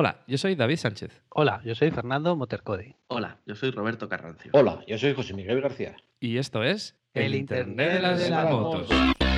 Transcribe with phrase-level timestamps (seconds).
[0.00, 1.22] Hola, yo soy David Sánchez.
[1.30, 2.94] Hola, yo soy Fernando Motercode.
[3.08, 4.52] Hola, yo soy Roberto Carrancio.
[4.54, 5.96] Hola, yo soy José Miguel García.
[6.20, 8.86] Y esto es El Internet de las motos.
[8.88, 9.37] It's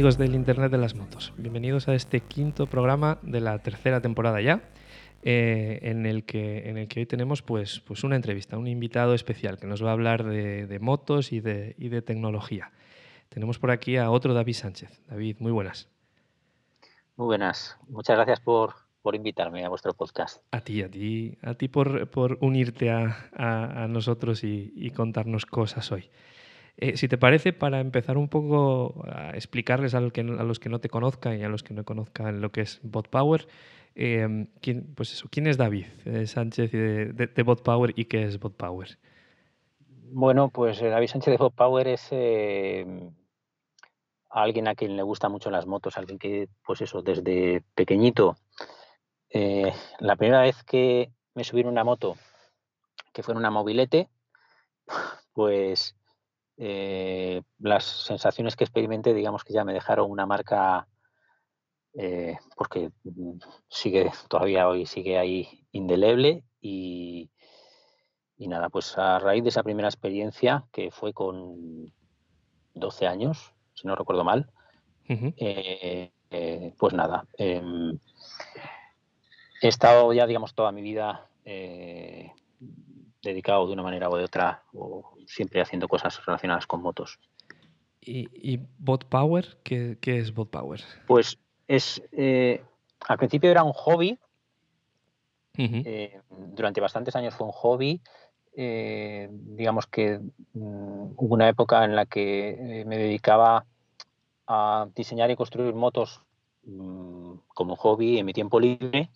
[0.00, 1.34] amigos del Internet de las Motos.
[1.36, 4.62] Bienvenidos a este quinto programa de la tercera temporada ya,
[5.22, 9.12] eh, en, el que, en el que hoy tenemos pues, pues una entrevista, un invitado
[9.12, 12.70] especial que nos va a hablar de, de motos y de, y de tecnología.
[13.28, 15.02] Tenemos por aquí a otro David Sánchez.
[15.06, 15.90] David, muy buenas.
[17.16, 17.76] Muy buenas.
[17.86, 20.42] Muchas gracias por, por invitarme a vuestro podcast.
[20.50, 24.92] A ti, a ti, a ti por, por unirte a, a- a nosotros y, y
[24.92, 26.08] contarnos cosas hoy.
[26.76, 30.88] Eh, si te parece, para empezar un poco a explicarles a los que no te
[30.88, 33.46] conozcan y a los que no conozcan lo que es Bot Power,
[33.94, 38.22] eh, ¿quién, pues eso, ¿quién es David eh, Sánchez de, de, Bot Power y qué
[38.22, 38.98] es Bot Power?
[40.12, 42.84] Bueno, pues eh, David Sánchez de Hot Power es eh,
[44.28, 48.36] alguien a quien le gustan mucho las motos, alguien que, pues eso, desde pequeñito,
[49.28, 52.16] eh, la primera vez que me subí en una moto,
[53.12, 54.08] que fue en una mobilete,
[55.32, 55.96] pues
[56.62, 60.86] eh, las sensaciones que experimenté, digamos que ya me dejaron una marca,
[61.94, 63.38] eh, porque mm,
[63.68, 67.30] sigue todavía hoy, sigue ahí indeleble y,
[68.36, 71.92] y nada, pues a raíz de esa primera experiencia, que fue con
[72.74, 74.50] 12 años, si no recuerdo mal,
[75.08, 77.98] eh, eh, pues nada, em,
[79.62, 82.32] he estado ya, digamos, toda mi vida eh,
[83.22, 87.18] dedicado de una manera o de otra, o siempre haciendo cosas relacionadas con motos.
[88.00, 89.58] ¿Y, y Bot Power?
[89.62, 90.80] ¿Qué, qué es Bot Power?
[91.06, 92.64] Pues es, eh,
[93.06, 94.18] al principio era un hobby,
[95.56, 98.00] eh, durante bastantes años fue un hobby.
[98.56, 103.66] eh, digamos que mm, hubo una época en la que me dedicaba
[104.46, 106.22] a diseñar y construir motos
[106.64, 109.10] mm, como hobby en mi tiempo libre.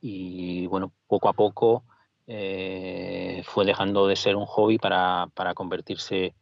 [0.00, 1.84] Y bueno, poco a poco
[2.26, 6.34] eh, fue dejando de ser un hobby para, para convertirse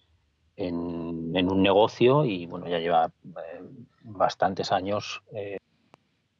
[0.55, 3.63] en, en un negocio y bueno, ya lleva eh,
[4.03, 5.59] bastantes años eh,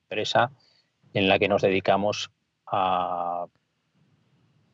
[0.05, 0.53] empresa
[1.13, 2.31] en la que nos dedicamos
[2.67, 3.47] a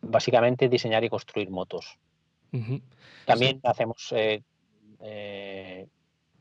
[0.03, 1.99] básicamente diseñar y construir motos.
[3.27, 4.15] También hacemos,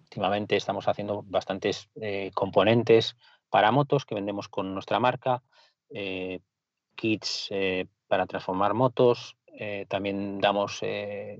[0.03, 1.89] últimamente estamos haciendo bastantes
[2.33, 3.17] componentes
[3.49, 5.41] para motos que vendemos con nuestra marca,
[6.95, 7.49] kits
[8.07, 11.39] para transformar motos, eh, también damos eh,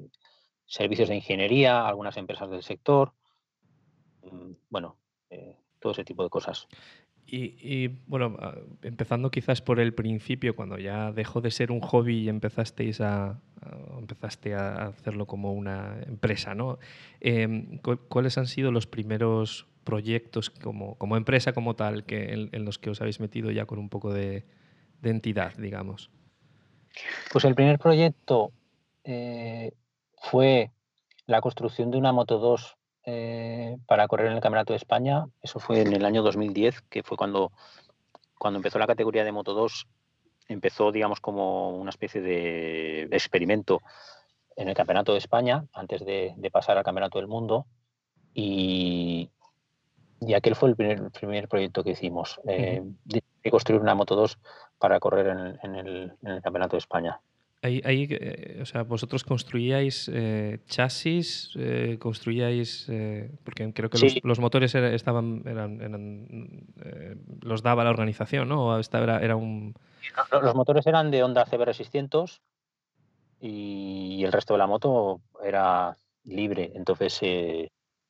[0.66, 3.14] servicios de ingeniería a algunas empresas del sector,
[4.24, 4.98] mm, bueno,
[5.30, 6.68] eh, todo ese tipo de cosas.
[7.30, 11.82] Y, y, bueno, ah, empezando quizás por el principio, cuando ya dejó de ser un
[11.82, 13.42] hobby y empezasteis a,
[14.00, 16.80] empezaste a hacerlo como una empresa, ¿no?
[17.82, 22.80] Cu- ¿Cuáles han sido los primeros proyectos como, como empresa como tal que, en, los
[22.80, 24.46] que os habéis metido ya con un poco de
[25.04, 26.10] entidad, digamos?
[27.32, 28.52] Pues el primer proyecto
[29.04, 29.72] eh,
[30.18, 30.72] fue
[31.26, 35.28] la construcción de una Moto 2 eh, para correr en el Campeonato de España.
[35.42, 37.52] Eso fue en el año 2010, que fue cuando,
[38.38, 39.88] cuando empezó la categoría de Moto 2.
[40.50, 43.82] Empezó, digamos, como una especie de experimento
[44.56, 47.66] en el Campeonato de España antes de, de pasar al Campeonato del Mundo.
[48.34, 49.30] Y,
[50.20, 52.84] y aquel fue el primer, primer proyecto que hicimos, eh,
[53.48, 54.38] de construir una Moto 2
[54.80, 57.20] para correr en, en el, en el Campeonato de España.
[57.64, 62.86] Ahí, ahí, eh, o sea, vosotros construíais eh, chasis, eh, construíais,
[63.44, 64.22] porque creo que los, Sí.
[64.24, 66.28] los motores era- estaban, eran, eran,
[67.42, 68.68] los daba la organización, ¿no?
[68.68, 69.74] O esta era, era un...
[70.42, 72.42] Los motores eran de Honda CBR 600
[73.42, 76.72] y el resto de la moto era libre.
[76.76, 77.20] Entonces,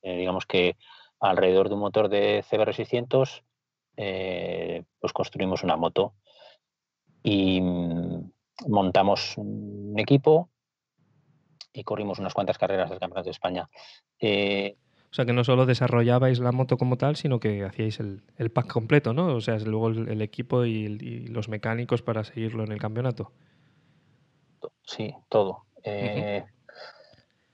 [0.02, 0.76] digamos que
[1.20, 3.42] alrededor de un motor de CBR 600,
[3.98, 6.14] eh, pues construimos una moto
[7.22, 8.30] y mm,
[8.68, 10.48] montamos un equipo
[11.72, 13.68] y corrimos unas cuantas carreras del Campeonato de España.
[15.10, 18.66] O sea, que no solo desarrollabais la moto como tal, sino que hacíais el, pack
[18.66, 19.34] completo, ¿no?
[19.34, 23.32] O sea, luego el, equipo y, los mecánicos para seguirlo en el campeonato.
[24.84, 25.64] Sí, todo.
[25.82, 26.44] Eh,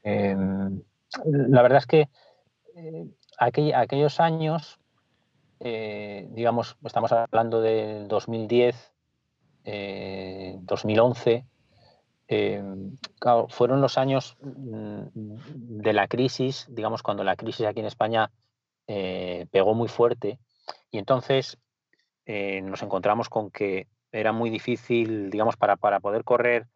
[0.02, 0.82] em,
[1.24, 2.08] la verdad es que
[2.74, 3.06] eh,
[3.38, 4.80] aquellos años,
[5.60, 8.92] eh, digamos, estamos hablando del 2010,
[10.60, 11.46] 2011,
[12.26, 12.96] Em,
[13.50, 18.30] fueron los años mm, de la crisis, digamos, cuando la crisis aquí en España
[18.86, 20.38] eh, pegó muy fuerte.
[20.90, 21.58] Y entonces
[22.26, 26.66] eh, nos encontramos con que era muy difícil, digamos, para, para poder correr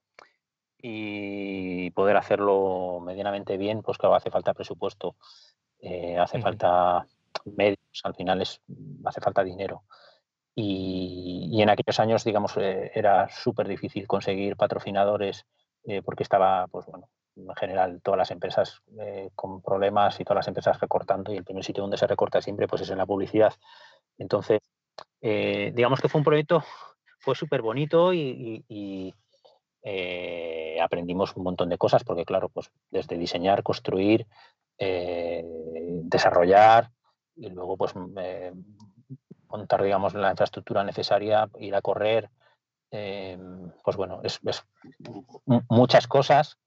[0.81, 5.17] y poder hacerlo medianamente bien, pues claro, hace falta presupuesto,
[5.81, 7.07] eh, hace falta
[7.99, 8.61] medios, al final es,
[9.05, 9.83] hace falta dinero.
[10.55, 15.47] Y, en aquellos años, digamos, eh, era súper difícil conseguir patrocinadores
[15.85, 20.39] eh, porque estaba, pues bueno, en general todas las empresas eh, con problemas y todas
[20.39, 23.07] las empresas recortando y el primer sitio donde se recorta siempre pues es en la
[23.07, 23.53] publicidad.
[24.19, 24.61] Entonces,
[25.21, 26.65] digamos que fue un proyecto,
[27.21, 29.15] fue súper bonito y, y
[30.81, 34.27] aprendimos un montón de cosas porque claro, pues desde diseñar, construir,
[34.77, 36.91] desarrollar
[37.39, 37.95] y luego pues
[39.49, 42.31] montar, digamos, la infraestructura necesaria, ir a correr,
[42.91, 44.41] em, pues bueno, es,
[45.69, 46.59] muchas cosas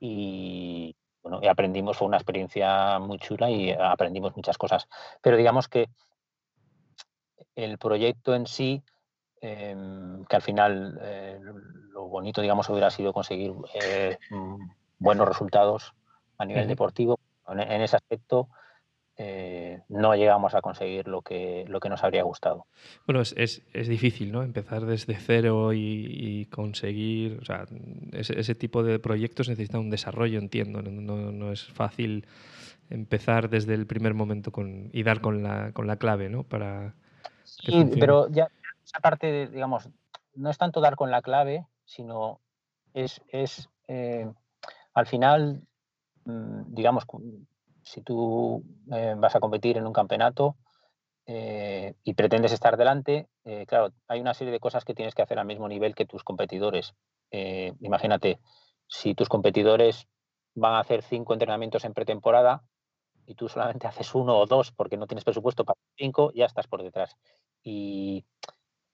[0.00, 4.88] y, bueno, y aprendimos, fue una experiencia muy chula y aprendimos muchas cosas.
[5.20, 5.88] Pero digamos que
[7.56, 8.82] el proyecto en sí,
[9.40, 11.40] em, que al final eh,
[11.90, 14.18] lo bonito, digamos, hubiera sido conseguir eh,
[14.98, 15.94] buenos resultados
[16.38, 17.18] a nivel deportivo.
[17.48, 18.48] en, ese aspecto,
[19.18, 22.66] eh, no llegamos a conseguir lo que, lo que nos habría gustado.
[23.06, 24.42] Bueno, es, es, difícil, ¿no?
[24.42, 27.66] Empezar desde cero y, conseguir, o sea,
[28.12, 32.26] ese, tipo de proyectos necesita un desarrollo, entiendo, no, no, es fácil
[32.88, 36.42] empezar desde el primer momento con, y dar con la, con la clave, ¿no?
[36.44, 36.94] Para
[37.44, 38.48] sí, pero ya
[38.84, 39.88] esa parte, digamos,
[40.34, 42.40] no es tanto dar con la clave, sino
[42.94, 44.30] es, es eh,
[44.94, 45.62] al final,
[46.24, 47.04] mm, digamos,
[47.82, 50.56] si tú eh, vas a competir en un campeonato
[51.26, 55.22] eh, y pretendes estar delante, eh, claro, hay una serie de cosas que tienes que
[55.22, 56.94] hacer al mismo nivel que tus competidores.
[57.80, 58.40] imagínate,
[58.86, 60.06] si tus competidores
[60.54, 62.62] van a hacer cinco entrenamientos en pretemporada
[63.26, 66.66] y tú solamente haces uno o dos porque no tienes presupuesto para cinco, ya estás
[66.66, 67.16] por detrás.
[67.62, 68.24] Y,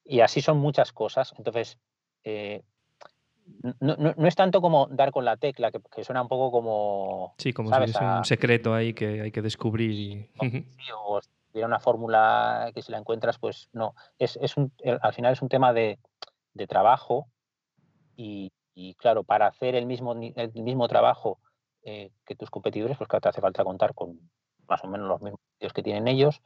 [0.04, 1.34] y así son muchas cosas.
[1.36, 1.78] Entonces,
[3.80, 7.34] no, no, es tanto como dar con la tecla, que, suena un poco como.
[7.38, 9.90] Sí, como si un secreto ahí que hay que descubrir.
[9.90, 10.30] Y...
[11.06, 13.94] o si hubiera una fórmula que si la encuentras, pues no.
[14.18, 15.98] Es, es un, al final es un tema de,
[16.54, 17.28] de trabajo
[18.16, 21.38] y, y, claro, para hacer el mismo, el mismo trabajo
[21.82, 24.20] eh, que tus competidores, pues claro, te hace falta contar con
[24.68, 26.42] más o menos los mismos medios que tienen ellos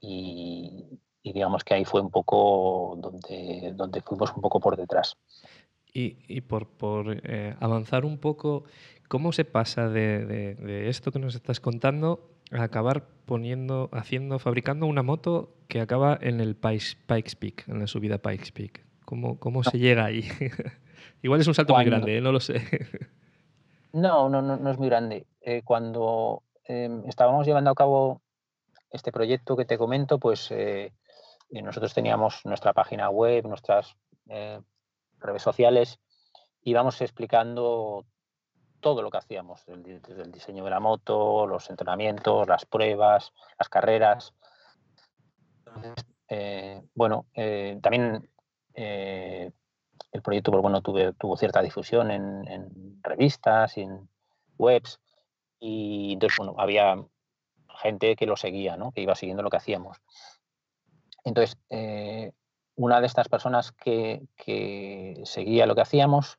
[0.00, 5.16] y, y digamos que ahí fue un poco donde, donde fuimos un poco por detrás.
[5.98, 6.68] Y, por,
[7.24, 8.64] eh, avanzar un poco,
[9.08, 15.02] ¿cómo se pasa de, esto que nos estás contando a acabar poniendo, haciendo, fabricando una
[15.02, 18.84] moto que acaba en el Pikes, Peak, en la subida Pikes Peak?
[19.06, 20.28] ¿Cómo, cómo se llega ahí?
[21.22, 22.20] Igual es un salto muy grande, ¿eh?
[22.20, 22.60] no lo sé.
[23.94, 25.24] no, no, no, es muy grande.
[25.40, 28.20] Eh, cuando em, estábamos llevando a cabo
[28.90, 30.52] este proyecto que te comento, pues
[31.50, 33.96] nosotros teníamos nuestra página web, nuestras
[35.26, 35.98] redes sociales,
[36.62, 38.04] íbamos explicando
[38.80, 43.68] todo lo que hacíamos, desde el diseño de la moto, los entrenamientos, las pruebas, las
[43.68, 44.34] carreras.
[46.28, 48.30] Eh, bueno, eh, también
[48.74, 49.50] eh,
[50.12, 54.08] el proyecto pues, bueno, tuvo cierta difusión en, revistas y en
[54.58, 55.00] webs
[55.58, 56.96] y entonces bueno, había
[57.80, 58.92] gente que lo seguía, ¿no?
[58.92, 59.98] que iba siguiendo lo que hacíamos.
[61.24, 61.56] Entonces,
[62.76, 64.22] una de estas personas que,
[65.24, 66.38] seguía lo que hacíamos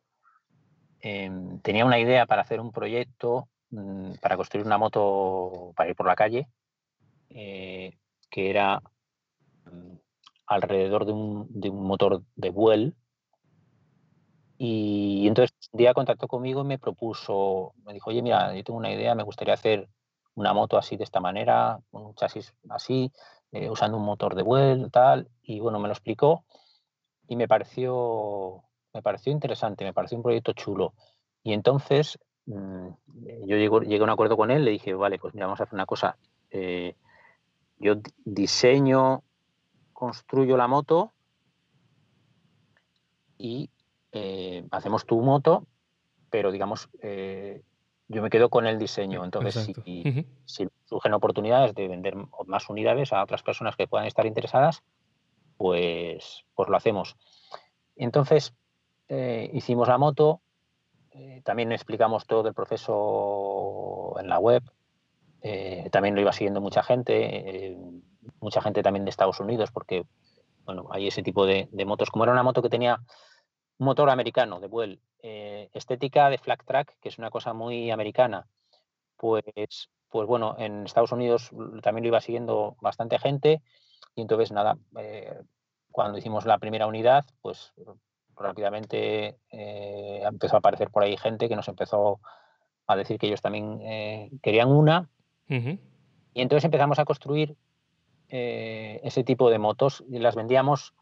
[1.02, 5.96] em, tenía una idea para hacer un proyecto mm, para construir una moto para ir
[5.96, 6.48] por la calle,
[7.30, 7.98] eh,
[8.30, 8.82] que era
[9.66, 9.96] mm,
[10.48, 12.96] alrededor de un, motor de Buell.
[14.60, 18.80] Y, entonces un día contactó conmigo y me propuso, me dijo, oye, mira, yo tengo
[18.80, 19.88] una idea, me gustaría hacer
[20.34, 23.12] una moto así de esta manera, un chasis así,
[23.52, 26.46] eh, usando un motor de Well, tal, y bueno, me lo explicó.
[27.28, 28.64] y me pareció,
[28.94, 30.94] me pareció interesante, me pareció un proyecto chulo.
[31.44, 32.88] Y entonces mm,
[33.46, 35.76] yo llegué, a un acuerdo con él, le dije, vale, pues mira, vamos a hacer
[35.76, 36.18] una cosa.
[36.52, 36.96] Eh,
[37.80, 39.24] yo diseño,
[39.94, 41.12] construyo la moto
[43.38, 43.70] y
[44.12, 45.68] eh, hacemos tu moto,
[46.30, 46.90] pero digamos,
[48.08, 49.24] yo me quedo con el diseño.
[49.24, 49.72] Entonces,
[50.46, 54.84] si, surgen oportunidades de vender más unidades a otras personas que puedan estar interesadas,
[55.58, 57.18] pues, pues lo hacemos.
[57.96, 58.54] Entonces,
[59.10, 60.42] eh, hicimos la moto,
[61.44, 64.62] también explicamos todo el proceso en la web,
[65.92, 67.76] también lo iba siguiendo mucha gente,
[68.40, 70.06] mucha gente también de Estados Unidos, porque
[70.68, 72.12] bueno, hay ese tipo de, motos.
[72.12, 73.00] Como era una moto que tenía
[73.80, 77.92] un motor americano de Buell, eh, estética de flat track, que es una cosa muy
[77.92, 78.48] americana,
[79.18, 83.62] pues, pues bueno, en Estados Unidos también lo iba siguiendo bastante gente
[84.16, 85.42] y entonces nada, eh,
[85.92, 87.74] cuando hicimos la primera unidad, pues
[88.36, 92.20] rápidamente eh, empezó a aparecer por ahí gente que nos empezó
[92.86, 95.10] a decir que ellos también querían una.
[95.50, 97.58] Y entonces empezamos a construir
[98.30, 100.94] eh, ese tipo de motos y las vendíamos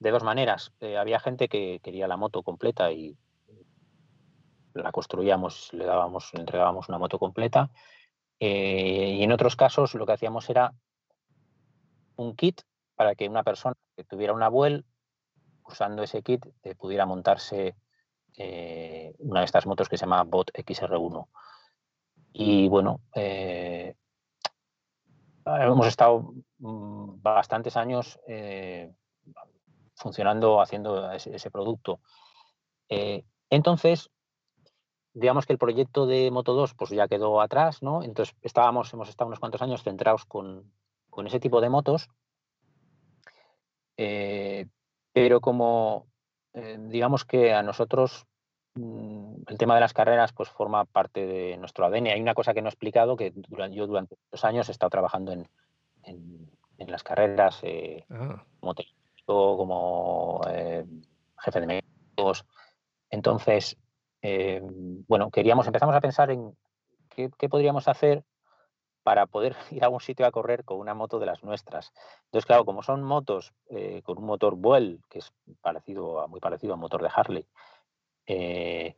[0.00, 0.72] de dos maneras.
[0.80, 3.16] Eh, había gente que quería la moto completa y
[4.74, 7.70] la construíamos, le dábamos, le entregábamos una moto completa.
[8.40, 10.72] Eh, y en otros casos lo que hacíamos era
[12.16, 12.62] un kit
[12.94, 14.84] para que una persona que tuviera una Buell,
[15.64, 16.44] usando ese kit,
[16.78, 17.76] pudiera montarse
[19.18, 21.28] una de estas motos que se llama Bot XR1.
[22.32, 23.00] Y bueno,
[25.44, 28.92] hemos estado mm, bastantes años eh,
[30.00, 32.00] funcionando, haciendo ese, producto.
[32.88, 34.10] Eh, entonces,
[35.12, 38.02] digamos que el proyecto de Moto 2 pues ya quedó atrás, ¿no?
[38.02, 40.72] Entonces estábamos, hemos estado unos cuantos años centrados con,
[41.26, 42.08] ese tipo de motos.
[43.96, 44.66] Eh,
[45.12, 46.06] pero como
[46.88, 48.26] digamos que a nosotros
[48.74, 52.08] Mm, el tema de las carreras pues forma parte de nuestro ADN.
[52.08, 53.32] Hay una cosa que no he explicado, que
[53.72, 55.48] yo durante dos años he estado trabajando en,
[56.78, 58.42] las carreras eh, ah.
[58.58, 58.74] como
[59.56, 60.84] como eh,
[61.38, 62.44] jefe de medios.
[63.10, 63.76] Entonces,
[64.22, 66.56] eh, bueno, queríamos, empezamos a pensar en
[67.08, 68.24] qué, podríamos hacer
[69.02, 71.92] para poder ir a un sitio a correr con una moto de las nuestras.
[72.26, 73.52] Entonces, claro, como son motos
[74.04, 77.46] con un motor Buell, que es parecido muy parecido al motor de Harley,
[78.32, 78.96] eh,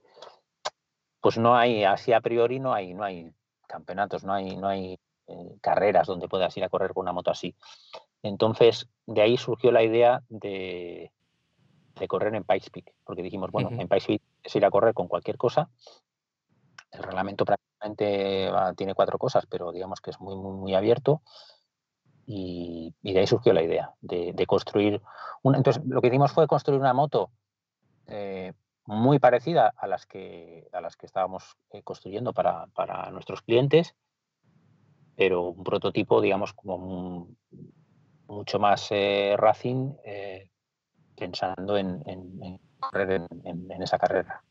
[1.23, 3.33] pues no hay, así a priori no hay, no hay
[3.67, 7.31] campeonatos, no hay, no hay eh, carreras donde puedas ir a correr con una moto
[7.31, 7.57] así.
[8.23, 11.11] Entonces, de ahí surgió la idea de,
[12.09, 15.09] correr en Pikes Peak, porque dijimos, bueno, en Pikes Peak es ir a correr con
[15.09, 15.71] cualquier cosa.
[16.91, 21.23] El reglamento prácticamente tiene cuatro cosas, pero digamos que es muy, muy, muy abierto.
[22.27, 25.03] Y, de ahí surgió la idea de, construir
[25.43, 25.59] una.
[25.59, 27.31] Entonces, lo que hicimos fue construir una moto
[28.07, 28.53] eh,
[28.85, 32.67] muy parecida a las que, a las que estábamos eh, construyendo para,
[33.11, 33.95] nuestros clientes,
[35.17, 37.29] pero un prototipo, digamos, como
[38.33, 40.49] mucho más eh, racing, eh,
[41.17, 42.61] pensando en, en,
[43.45, 44.43] en, esa carrera.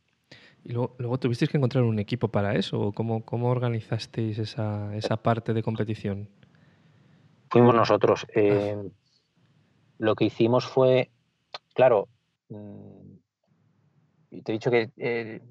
[0.64, 2.92] ¿Y luego, tuvisteis que encontrar un equipo para eso?
[2.94, 6.30] ¿Cómo, cómo organizasteis esa, esa parte de competición?
[7.50, 8.26] Fuimos nosotros.
[8.36, 8.84] Ah.
[9.98, 11.12] Lo que hicimos fue,
[11.74, 12.08] claro,
[12.50, 13.12] mm,
[14.44, 15.42] te he dicho que eh,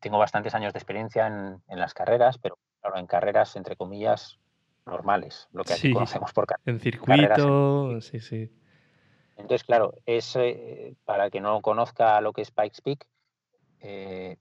[0.00, 4.38] tengo bastantes años de experiencia en, las carreras, pero claro, en carreras, entre comillas,
[4.86, 6.66] normales, lo que aquí conocemos por carreras.
[6.66, 8.52] En circuito, sí, sí.
[9.36, 13.06] Entonces, claro, es, eh, para que no conozca lo que es Pikes Peak,
[13.80, 14.36] eh,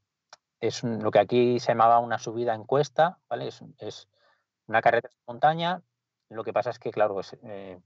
[0.60, 3.48] es lo que aquí se llamaba una subida en cuesta, ¿vale?
[3.48, 4.08] Es,
[4.68, 5.82] una carrera de montaña.
[6.30, 7.36] Lo que pasa es que, claro, pues,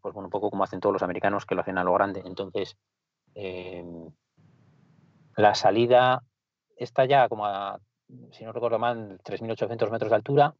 [0.01, 2.23] pues bueno, un poco como hacen todos los americanos que lo hacen a lo grande.
[2.25, 2.75] Entonces,
[5.37, 6.23] la salida
[6.75, 7.79] está ya como a,
[8.31, 10.55] si no recuerdo mal, 3.800 metros de altura.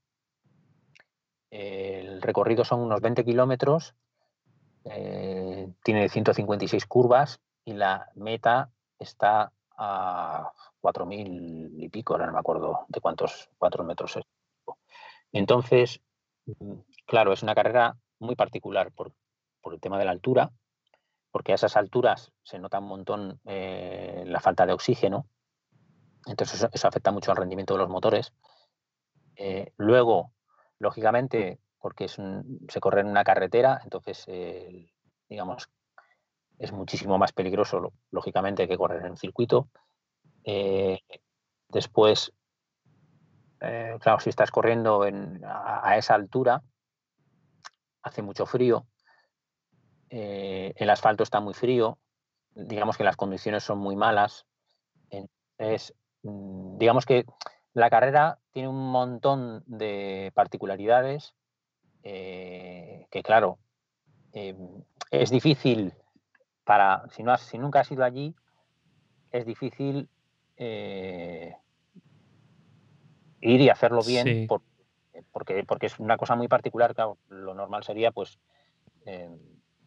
[1.55, 3.93] El recorrido son unos 20 kilómetros,
[4.86, 12.39] eh, tiene 156 curvas y la meta está a 4.000 y pico, ahora no me
[12.39, 14.24] acuerdo de cuántos, cuatro metros es.
[15.31, 16.01] Entonces,
[16.48, 16.74] mm,
[17.05, 19.12] claro, es una carrera muy particular por,
[19.72, 20.51] el tema de la altura,
[21.29, 25.27] porque a esas alturas se nota un montón eh, la falta de oxígeno,
[26.25, 28.33] entonces eso, afecta mucho al rendimiento de los motores.
[29.36, 30.31] Eh, luego,
[30.84, 34.25] lógicamente, porque se corre en una carretera, entonces,
[35.28, 35.70] digamos,
[36.60, 39.70] es muchísimo más peligroso, lógicamente, que correr en un circuito.
[40.44, 41.00] Eh,
[41.70, 42.32] después,
[43.60, 45.04] claro, si estás corriendo
[45.44, 46.62] a esa altura,
[48.04, 48.86] hace mucho frío,
[50.16, 51.98] eh, el asfalto está muy frío,
[52.54, 54.46] digamos que las condiciones son muy malas.
[55.10, 57.25] Entonces, mm, digamos que
[57.74, 61.34] la carrera tiene un montón de particularidades
[62.03, 63.58] eh, que, claro,
[64.34, 65.94] em, es difícil
[66.63, 68.36] para, si, no si nunca has ido allí,
[69.32, 70.08] es difícil
[70.58, 71.56] eh,
[73.42, 74.48] ir y hacerlo bien
[75.32, 76.94] porque, porque es una cosa muy particular.
[76.94, 78.39] Claro, lo normal sería, pues,
[79.06, 79.38] em,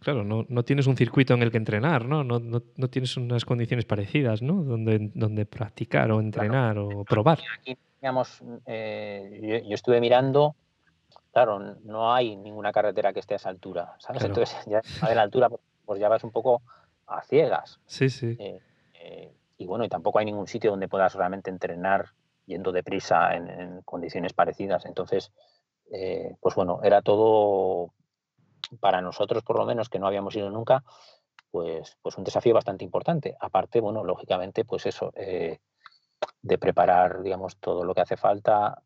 [0.00, 2.22] Claro, no, no, tienes un circuito en el que entrenar, ¿no?
[2.22, 4.62] No, no, no tienes unas condiciones parecidas, ¿no?
[4.62, 7.40] Donde, donde practicar o entrenar o probar.
[7.58, 10.54] Aquí, digamos, eh, yo, estuve mirando,
[11.32, 14.24] claro, no hay ninguna carretera que esté a esa altura, ¿sabes?
[14.24, 15.48] Entonces, ya a la altura,
[15.84, 16.62] pues ya vas un poco
[17.06, 17.80] a ciegas.
[17.86, 18.36] Sí, sí.
[18.38, 18.60] Eh,
[18.94, 22.10] eh, y bueno, y tampoco hay ningún sitio donde puedas realmente entrenar
[22.44, 24.84] yendo deprisa en, en condiciones parecidas.
[24.84, 25.32] Entonces,
[26.40, 27.92] pues bueno, era todo
[28.80, 30.82] para nosotros por lo menos, que no habíamos ido nunca,
[31.50, 33.36] pues, pues un desafío bastante importante.
[33.40, 35.58] Aparte, bueno, lógicamente, pues eso, eh,
[36.42, 38.82] de preparar, digamos, todo lo que hace falta,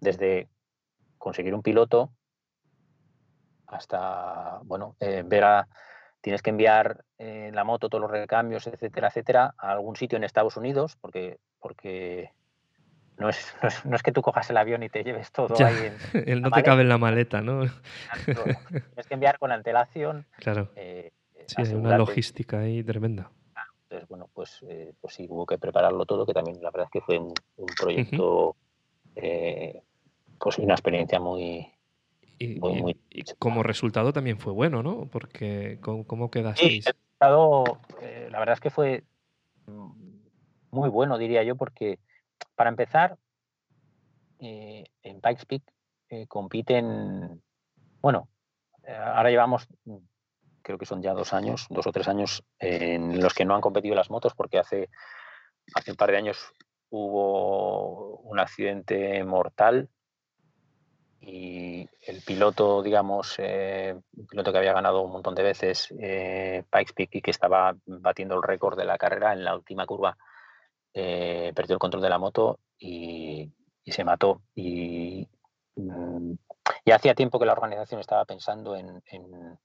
[0.00, 0.48] desde
[1.18, 2.12] conseguir un piloto
[3.66, 5.68] hasta, bueno, eh, ver a,
[6.20, 10.24] tienes que enviar eh, la moto, todos los recambios, etcétera, etcétera, a algún sitio en
[10.24, 12.32] Estados Unidos, porque, porque
[13.18, 15.92] no es, no es, que tú cojas el avión y te lleves todo ahí.
[16.12, 17.62] En, no te cabe en la maleta, ¿no?
[18.24, 20.26] Tienes que enviar con antelación.
[20.38, 20.70] Claro.
[20.76, 21.12] Eh,
[21.46, 23.30] sí, hay una logística ahí tremenda.
[23.84, 26.90] Entonces, bueno, pues, eh, pues sí, hubo que prepararlo todo, que también la verdad es
[26.90, 27.34] que fue un,
[27.78, 28.54] proyecto,
[29.16, 29.82] eh,
[30.38, 31.66] pues una experiencia muy,
[32.38, 32.60] y,
[33.38, 35.08] como resultado también fue bueno, ¿no?
[35.10, 36.84] Porque ¿cómo, quedasteis?
[36.84, 37.80] Sí, el resultado,
[38.30, 39.02] la verdad es que fue
[40.70, 41.98] muy bueno, diría yo, porque
[42.58, 43.16] para empezar,
[44.40, 45.62] eh, en Pikes Peak
[46.08, 47.40] eh, compiten,
[48.00, 48.28] bueno,
[48.82, 49.68] eh, ahora llevamos,
[50.60, 53.60] creo que son ya dos años, dos o tres años en los que no han
[53.60, 54.90] competido las motos porque hace,
[55.72, 56.52] hace un par de años
[56.90, 59.88] hubo un accidente mortal
[61.20, 67.10] y el piloto, digamos, un piloto que había ganado un montón de veces Pikes Peak
[67.12, 70.16] y que estaba batiendo el récord de la carrera en la última curva,
[71.00, 73.52] eh, perdió el control de la moto y,
[73.86, 74.42] se mató.
[74.54, 75.28] Y
[75.76, 76.32] mm,
[76.84, 79.60] ya hacía tiempo que la organización estaba pensando en, en,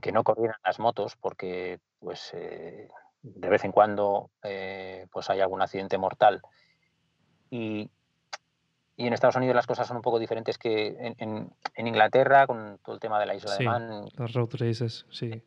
[0.00, 2.88] que no corrieran las motos porque pues eh,
[3.22, 6.42] de vez en cuando eh, pues hay algún accidente mortal.
[7.50, 7.90] Y,
[8.96, 13.00] en Estados Unidos las cosas son un poco diferentes que en, Inglaterra con todo el
[13.00, 14.08] tema de la isla de Man.
[14.16, 15.44] Las road races, sí.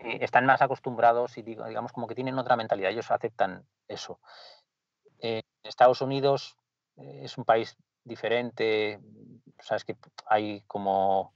[0.00, 4.20] Eh, están más acostumbrados y digamos como que tienen otra mentalidad, ellos aceptan eso.
[5.20, 6.56] Eh, Estados Unidos
[6.96, 9.00] eh, es un país diferente,
[9.58, 11.34] sabes que hay como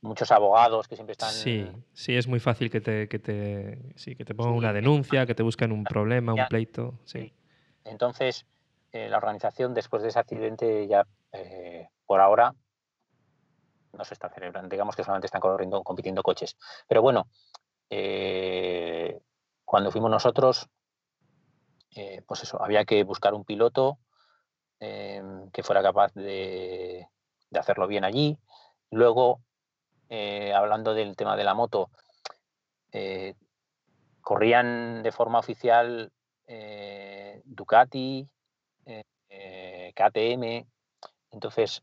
[0.00, 1.30] muchos abogados que siempre están...
[1.30, 5.24] Sí, sí, es muy fácil que te, que te, sí, que te pongan una denuncia,
[5.24, 6.98] que te busquen un problema, un pleito.
[7.04, 7.32] Sí.
[7.84, 8.46] Entonces,
[8.92, 11.06] la organización después de ese accidente ya
[12.04, 12.54] por ahora
[13.92, 16.56] no se está celebrando, digamos que solamente están corriendo, compitiendo coches.
[16.86, 17.28] Pero bueno,
[17.90, 19.20] eh,
[19.64, 20.68] cuando fuimos nosotros,
[21.94, 23.98] eh, pues eso, había que buscar un piloto
[24.80, 27.08] em, que fuera capaz de,
[27.54, 28.38] hacerlo bien allí.
[28.90, 29.40] Luego,
[30.08, 31.90] eh, hablando del tema de la moto,
[34.22, 36.10] corrían de forma oficial
[37.44, 38.26] Ducati,
[39.94, 40.66] KTM,
[41.30, 41.82] entonces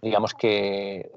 [0.00, 1.10] digamos que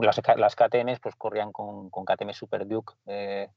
[0.00, 3.48] las, las KTM pues corrían con, con KTM Super Duke eh,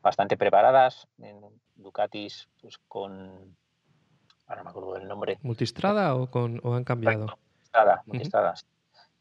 [0.00, 1.40] bastante preparadas, en
[1.74, 3.56] Ducatis pues con
[4.46, 5.38] ahora me acuerdo del nombre.
[5.42, 7.26] ¿Multistrada o, con, o han cambiado?
[7.26, 8.66] multistrada, multistradas.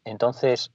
[0.05, 0.71] Entonces,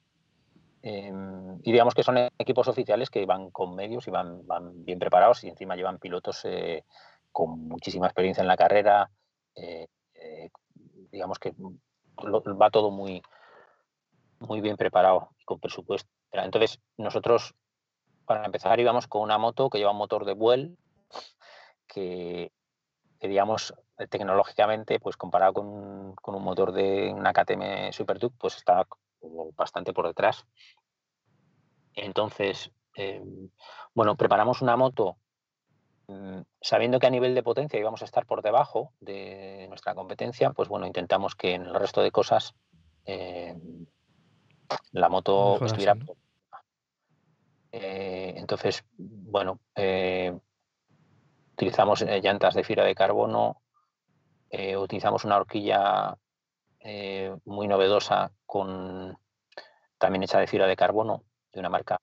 [0.83, 4.99] em, y digamos que son equipos oficiales que van con medios y van, van bien
[4.99, 6.85] preparados y encima llevan pilotos eh,
[7.31, 9.11] con muchísima experiencia en la carrera.
[9.55, 9.89] Eh,
[11.11, 13.23] digamos que va todo muy,
[14.43, 16.11] muy bien preparado y con presupuesto.
[16.33, 17.55] Entonces, nosotros,
[18.25, 20.77] para empezar, íbamos con una moto que lleva un motor de Buell,
[21.87, 22.51] que,
[23.21, 23.75] digamos,
[24.09, 28.87] tecnológicamente, pues comparado con, un motor de una KTM Super Duke, pues está
[29.57, 30.47] bastante por detrás.
[31.95, 33.51] Entonces, em,
[33.95, 35.17] bueno, preparamos una moto
[36.09, 40.51] mm, sabiendo que a nivel de potencia íbamos a estar por debajo de nuestra competencia,
[40.53, 42.55] pues bueno, intentamos que en el resto de cosas
[43.05, 43.82] em,
[44.93, 45.97] la moto estuviera...
[47.73, 50.39] Eh, entonces, bueno, eh,
[51.55, 53.63] utilizamos eh, llantas de fibra de carbono,
[54.79, 56.15] utilizamos una horquilla
[57.47, 59.17] muy novedosa con
[59.97, 61.99] también hecha de fibra de carbono de una marca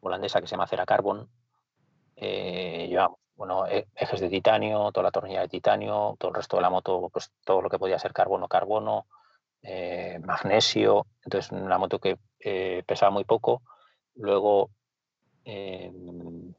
[0.00, 1.28] holandesa que se llama Cera Carbon.
[2.16, 6.62] Llevamos bueno, e- ejes de titanio, toda la tornilla de titanio, todo el resto de
[6.62, 9.06] la moto, pues todo lo que podía ser carbono, carbono,
[9.68, 11.08] eh, magnesio.
[11.24, 13.62] Entonces, una moto que eh, pesaba muy poco.
[14.14, 14.70] Luego,
[15.44, 16.54] em,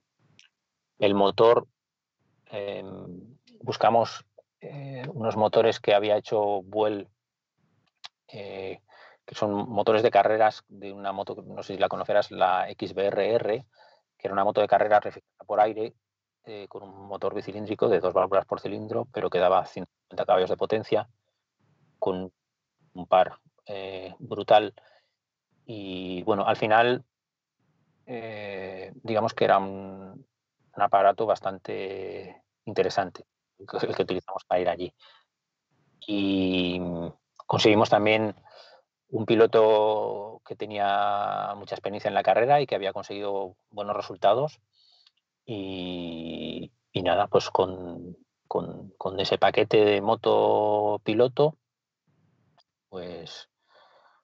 [0.99, 1.67] el motor,
[2.47, 4.25] em, buscamos
[4.59, 7.07] eh, unos motores que había hecho Buell,
[8.27, 13.65] que son motores de carreras de una moto, no sé si la conocerás, la XBRR,
[14.17, 15.93] que era una moto de carreras refrigerada por aire
[16.69, 20.57] con un motor bicilíndrico de dos válvulas por cilindro, pero que daba 150 caballos de
[20.57, 21.09] potencia,
[21.99, 22.31] con
[22.97, 24.73] un par eh, brutal.
[25.65, 27.03] Y bueno, al final,
[28.05, 30.25] eh, digamos que era un,
[30.73, 33.25] aparato bastante interesante
[33.57, 34.93] el que, utilizamos para ir allí.
[36.05, 36.79] Y
[37.45, 38.35] conseguimos también
[39.09, 44.59] un piloto que tenía mucha experiencia en la carrera y que había conseguido buenos resultados.
[45.45, 51.57] Y, y nada, pues con, con, con ese paquete de moto piloto,
[52.89, 53.49] pues,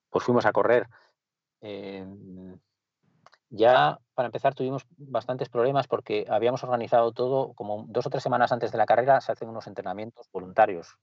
[0.10, 0.88] pues fuimos a correr.
[1.62, 2.06] Eh,
[3.50, 8.52] ya para empezar tuvimos bastantes problemas porque habíamos organizado todo, como dos o tres semanas
[8.52, 10.98] antes de la carrera se hacen unos entrenamientos voluntarios.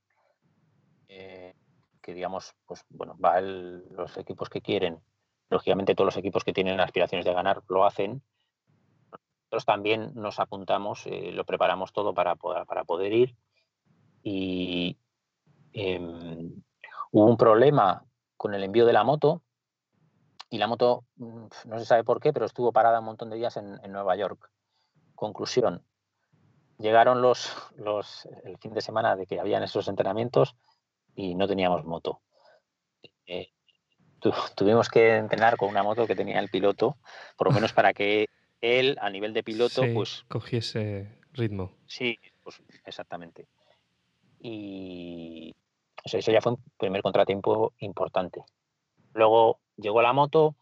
[1.08, 1.54] Eh,
[2.02, 5.00] que digamos, pues bueno, va el- los equipos que quieren,
[5.50, 8.22] lógicamente todos los equipos que tienen aspiraciones de ganar lo hacen.
[9.42, 13.36] Nosotros también nos apuntamos, eh, lo preparamos todo para, poder- para poder ir.
[14.22, 14.96] Y
[15.72, 16.62] em,
[17.12, 18.04] hubo un problema
[18.36, 19.42] con el envío de la moto
[20.48, 23.36] y la moto, mm, no se sabe por qué, pero estuvo parada un montón de
[23.36, 24.50] días en, en Nueva York.
[25.14, 25.84] Conclusión,
[26.78, 30.56] llegaron los, los, el fin de semana de que habían esos entrenamientos
[31.14, 32.20] y no teníamos moto.
[33.26, 33.52] Eh,
[34.18, 36.96] tu- tuvimos que entrenar con una moto que tenía el piloto,
[37.36, 38.26] por lo menos para que
[38.60, 41.76] él, a nivel de piloto, Sí, pues cogiese ritmo.
[41.86, 43.46] Sí, pues exactamente.
[44.40, 45.54] Y
[46.04, 48.44] eso ya fue un primer contratiempo importante.
[49.12, 50.56] Luego llegó la moto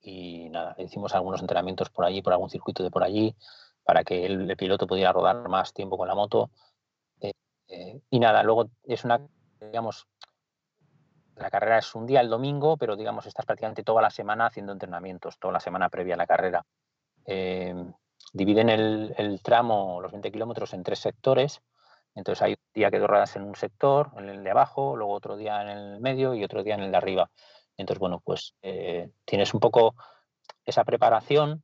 [0.00, 3.36] y nada, hicimos algunos entrenamientos por allí, por algún circuito de por allí,
[3.84, 6.50] para que el, el piloto pudiera rodar más tiempo con la moto.
[7.20, 7.32] Eh,
[7.68, 9.20] eh, y nada, luego es una,
[9.60, 10.06] digamos,
[11.36, 14.72] la carrera es un día el domingo, pero digamos, estás prácticamente toda la semana haciendo
[14.72, 16.64] entrenamientos, toda la semana previa a la carrera.
[17.24, 17.74] Eh,
[18.32, 21.62] dividen el, el tramo, los 20 kilómetros, en tres sectores.
[22.14, 25.36] Entonces hay un día que ruedas en un sector, en el de abajo, luego otro
[25.36, 27.30] día en el medio y otro día en el de arriba.
[27.76, 29.94] Entonces, bueno, pues eh, tienes un poco
[30.64, 31.62] esa preparación.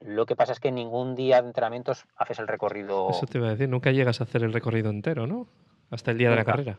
[0.00, 3.46] Lo que pasa es que ningún día de entrenamientos haces el recorrido Eso te iba
[3.46, 5.48] a decir, nunca llegas a hacer el recorrido entero, ¿no?
[5.90, 6.78] Hasta el día de la carrera.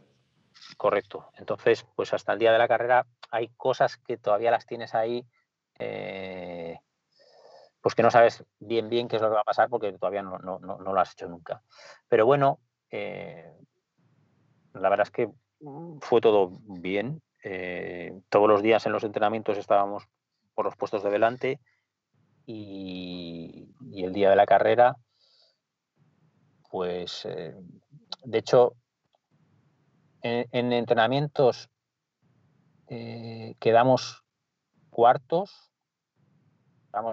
[0.75, 1.29] correcto.
[1.37, 5.25] Entonces, pues hasta el día de la carrera hay cosas que todavía las tienes ahí,
[5.79, 6.36] eh,
[7.81, 10.21] pues que no sabes bien bien qué es lo que va a pasar porque todavía
[10.23, 11.61] no, no, no- no lo has hecho nunca.
[12.07, 12.59] Pero bueno,
[12.91, 13.53] eh,
[14.73, 15.27] la verdad es que
[15.61, 17.21] mm, fue todo bien.
[17.43, 20.03] eh, todos los días en los entrenamientos estábamos
[20.55, 21.59] por los puestos de delante
[22.45, 23.69] y,
[24.03, 24.95] el día de la carrera,
[26.69, 27.55] pues eh,
[28.23, 28.73] de hecho
[30.21, 31.69] en, en entrenamientos
[33.59, 34.23] quedamos
[34.89, 35.71] cuartos,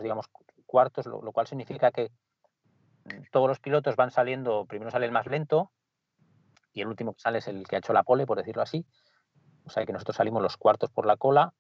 [0.03, 0.27] digamos,
[0.75, 2.11] cuartos, lo, lo cual significa que
[3.31, 5.71] todos los pilotos van saliendo, primero sale el más lento
[6.73, 8.85] y el último que sale es el que ha hecho la pole, por decirlo así.
[9.65, 11.53] O sea que nosotros salimos los cuartos por la cola.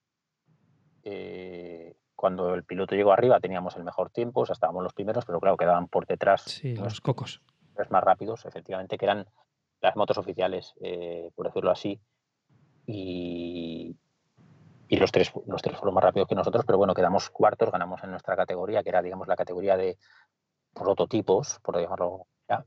[1.05, 5.24] eh, cuando el piloto llegó arriba teníamos el mejor tiempo, o sea, estábamos los primeros,
[5.27, 7.40] pero claro, quedaban por detrás Sí, los los cocos.
[7.74, 9.27] tres más rápidos, efectivamente, que eran
[9.81, 12.00] las motos oficiales, eh, por decirlo así.
[12.87, 13.96] Y,
[14.94, 18.02] y los, tres, los tres fueron más rápidos que nosotros, pero bueno, quedamos cuartos, ganamos
[18.04, 19.98] en nuestra categoría, que era, digamos, la categoría de
[20.72, 22.64] prototipos, por llamarlo ya.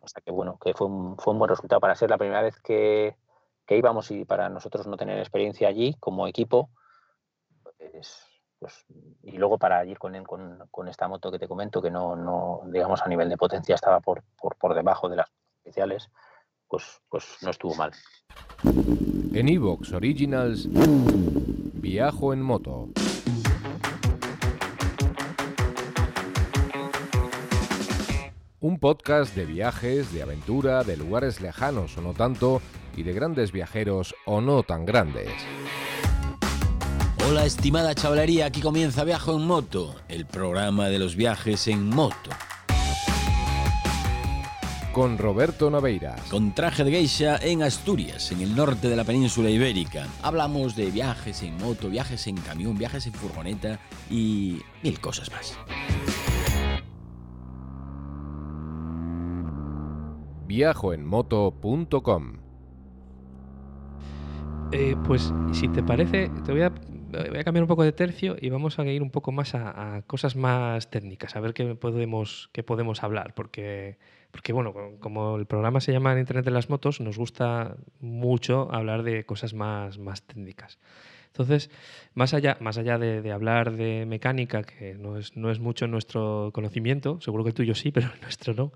[0.00, 2.42] O sea que bueno, que fue un, fue un buen resultado para ser la primera
[2.42, 3.16] vez que,
[3.64, 6.70] que íbamos y para nosotros no tener experiencia allí como equipo.
[7.78, 8.26] Pues,
[8.58, 8.84] pues,
[9.22, 12.62] y luego para ir con, con, con, esta moto que te comento, que no, no,
[12.66, 16.10] digamos, a nivel de potencia estaba por, por, por debajo de las oficiales,
[16.70, 17.90] pues, pues no estuvo mal.
[19.34, 22.88] En Evox Originals, Viajo en moto.
[28.60, 32.60] Un podcast de viajes, de aventura, de lugares lejanos o no tanto,
[32.96, 35.30] y de grandes viajeros o no tan grandes.
[37.26, 42.30] Hola estimada chavalería, aquí comienza Viajo en Moto, el programa de los viajes en moto.
[44.92, 46.20] Con Roberto Naveiras.
[46.30, 50.06] Con traje de geisha en Asturias, en el norte de la península ibérica.
[50.22, 53.78] Hablamos de viajes en moto, viajes en camión, viajes en furgoneta
[54.10, 55.56] y mil cosas más.
[60.46, 62.32] Viajoenmoto.com
[64.72, 68.36] Eh, pues si te parece, te voy a, voy a cambiar un poco de tercio
[68.40, 71.76] y vamos a ir un poco más a, a cosas más técnicas, a ver qué
[71.76, 73.98] podemos, qué podemos hablar, porque,
[74.30, 78.68] porque bueno, co- como el programa se llama Internet de las Motos, nos gusta mucho
[78.72, 80.78] hablar de cosas más, más técnicas.
[81.28, 81.70] Entonces,
[82.14, 85.86] más allá, más allá de, de hablar de mecánica, que no es, no es mucho
[85.86, 88.72] nuestro conocimiento, seguro que el tuyo sí, pero el nuestro no,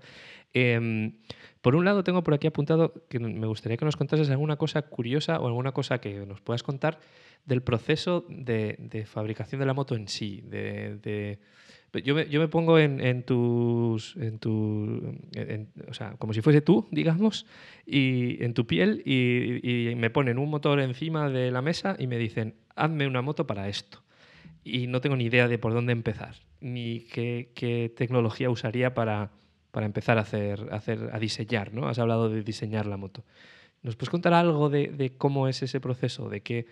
[0.53, 1.13] em,
[1.61, 4.83] por un lado, tengo por aquí apuntado que me gustaría que nos contases alguna cosa
[4.83, 6.99] curiosa o alguna cosa que nos puedas contar
[7.45, 10.41] del proceso de, de fabricación de la moto en sí.
[10.45, 11.39] De, de-
[12.03, 14.15] yo, me, yo me pongo en, en tus.
[14.17, 17.45] En tu, en- o sea, como si fuese tú, digamos,
[17.85, 22.07] y en tu piel, y, y me ponen un motor encima de la mesa y
[22.07, 24.03] me dicen, hazme una moto para esto.
[24.63, 29.29] Y no tengo ni idea de por dónde empezar, ni qué, qué tecnología usaría para,
[29.71, 31.87] para empezar a hacer, a hacer, a diseñar, ¿no?
[31.87, 33.23] Has hablado de diseñar la moto.
[33.83, 36.29] ¿Nos puedes contar algo de, de cómo es ese proceso?
[36.29, 36.65] ¿De qué,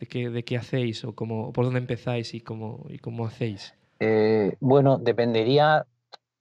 [0.00, 1.04] de qué, de qué hacéis?
[1.04, 3.74] ¿O cómo, por dónde empezáis y cómo, y cómo hacéis?
[3.98, 5.86] Eh, bueno, dependería,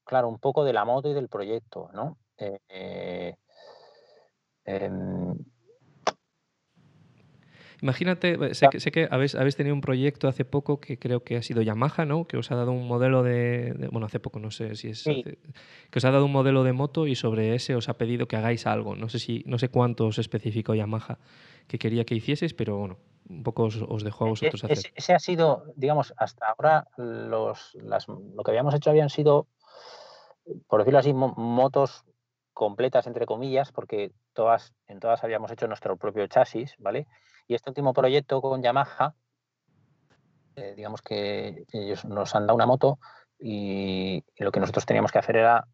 [0.03, 2.17] claro, un poco de la moto y del proyecto, ¿no?
[2.37, 3.35] Eh, eh,
[4.65, 5.35] em,
[7.81, 11.35] Imagínate, sé que, sé que habéis, habéis tenido un proyecto hace poco que creo que
[11.35, 12.25] ha sido Yamaha, ¿no?
[12.25, 15.03] Que os ha dado un modelo de, de- bueno, hace poco, no sé si es,
[15.03, 15.19] Sí.
[15.21, 15.37] hace-
[15.91, 18.37] que os ha dado un modelo de moto y sobre ese os ha pedido que
[18.37, 18.95] hagáis algo.
[18.95, 21.19] No sé si, no sé cuánto os especificó Yamaha
[21.67, 24.63] que quería que hicieseis, pero bueno, un poco os, os dejó a vosotros
[24.95, 29.47] ese, ha sido, digamos, hasta ahora los, las- lo que habíamos hecho habían sido,
[30.67, 32.03] por decirlo así, mo- motos
[32.53, 37.07] completas, entre comillas, porque todas, en todas habíamos hecho nuestro propio chasis, ¿vale?
[37.47, 39.15] Y este último proyecto con Yamaha,
[40.55, 42.99] eh, digamos que ellos nos han dado una moto
[43.39, 45.67] y, y lo que nosotros teníamos que hacer era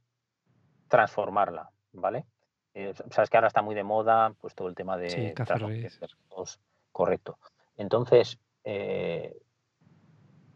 [0.88, 2.26] transformarla, ¿vale?
[2.74, 5.34] Eh, sabes que ahora está muy de moda, pues todo el tema de
[6.50, 6.58] Sí,
[6.92, 7.38] correcto.
[7.78, 9.36] Entonces, eh,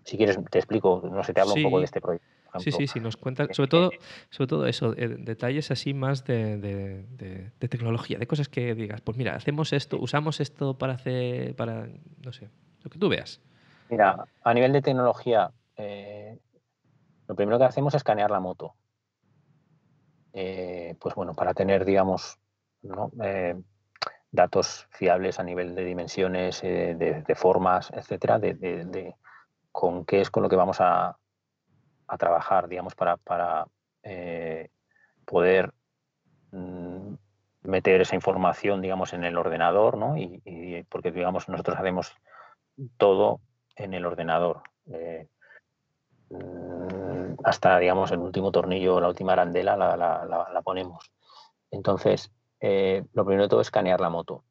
[0.03, 2.27] si quieres te explico, no sé, te hablo un poco de este proyecto.
[2.59, 3.91] Sí, sí, sí, nos cuentas, Eh, sobre todo,
[4.29, 8.73] sobre todo eso, eh, detalles así más de, de- de- de tecnología, de cosas que
[8.75, 11.89] digas, pues mira, hacemos esto, usamos esto para hacer, para,
[12.23, 12.49] no sé,
[12.81, 13.41] lo que tú veas.
[13.89, 16.39] Mira, a nivel de tecnología, eh,
[17.27, 18.73] lo primero que hacemos es escanear la moto.
[20.31, 22.39] Eh, pues bueno, para tener, digamos,
[22.83, 23.11] ¿no?
[23.21, 23.55] Eh,
[24.35, 29.15] datos fiables a nivel de dimensiones, eh, de, formas, etcétera, de,
[29.71, 31.17] con qué es con lo que vamos a,
[32.07, 33.65] a trabajar, digamos, para, para
[34.03, 34.69] eh,
[35.25, 35.73] poder
[36.51, 37.13] mm,
[37.63, 40.17] meter esa información, digamos, en el ordenador, ¿no?
[40.17, 42.13] Y, porque, digamos, nosotros hacemos
[42.97, 43.41] todo
[43.75, 44.61] en el ordenador.
[44.87, 45.27] eh,
[46.29, 51.11] mm, hasta, digamos, el último tornillo, la última arandela la, la- la- la ponemos.
[51.71, 52.31] Entonces,
[52.67, 54.43] eh, lo primero de todo es escanear la moto.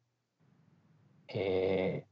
[1.27, 2.07] Eh,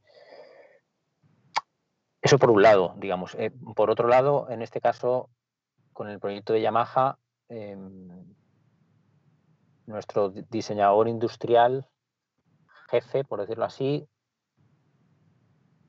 [2.20, 3.34] eso por un lado, digamos.
[3.36, 5.30] Eh, por otro lado, en este caso,
[5.94, 7.16] con el proyecto de Yamaha,
[7.48, 8.26] em,
[9.86, 11.88] nuestro di- diseñador industrial,
[12.90, 14.06] jefe, por decirlo así,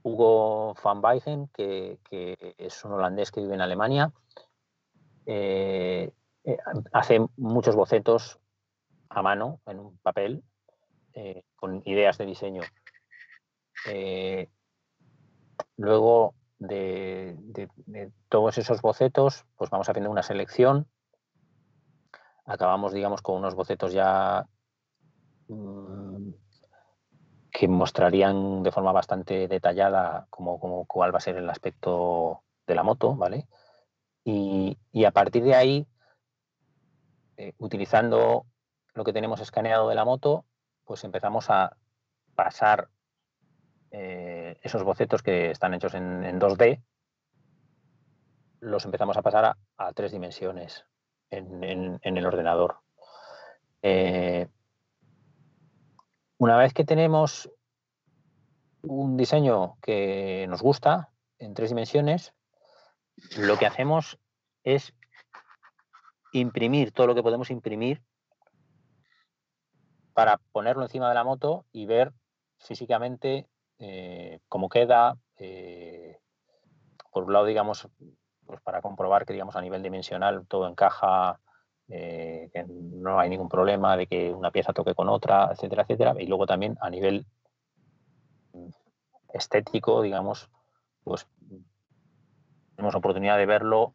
[0.02, 4.14] Hugo van Weigen, que, que es un holandés que vive en Alemania,
[6.94, 8.40] hace muchos bocetos
[9.16, 10.44] a mano en un papel
[11.14, 12.62] eh, con ideas de diseño.
[13.90, 14.50] Eh,
[15.78, 17.38] luego de,
[18.30, 20.88] todos esos bocetos, pues vamos haciendo una selección.
[22.46, 24.46] Acabamos, digamos, con unos bocetos ya
[25.48, 26.32] mm,
[27.52, 32.84] que mostrarían de forma bastante detallada cómo, cuál va a ser el aspecto de la
[32.84, 33.48] moto, ¿vale?
[34.26, 35.88] Y, y a partir de ahí,
[37.38, 38.46] eh, utilizando
[38.96, 40.46] lo que tenemos escaneado de la moto,
[40.86, 41.76] pues empezamos a
[42.34, 42.90] pasar
[43.92, 46.82] eh, esos bocetos que están hechos en, en 2D,
[48.62, 50.86] los empezamos a pasar a, tres dimensiones
[51.30, 52.80] en, en- en el ordenador.
[53.82, 54.48] Eh,
[56.38, 57.50] una vez que tenemos
[58.82, 62.34] un diseño que nos gusta en tres dimensiones,
[63.38, 64.20] lo que hacemos
[64.64, 64.94] es
[66.34, 68.02] imprimir todo lo que podemos imprimir
[70.16, 72.14] para ponerlo encima de la moto y ver
[72.58, 73.48] físicamente
[73.80, 75.18] eh, cómo queda.
[75.38, 76.18] eh,
[77.12, 77.90] por un lado, digamos,
[78.46, 81.40] pues para comprobar que a nivel dimensional todo encaja
[81.90, 86.16] eh, que no hay ningún problema de que una pieza toque con otra, etcétera, etcétera.
[86.18, 87.26] Y luego también a nivel
[89.34, 90.50] estético, digamos,
[91.04, 91.28] pues
[92.76, 93.94] tenemos oportunidad de verlo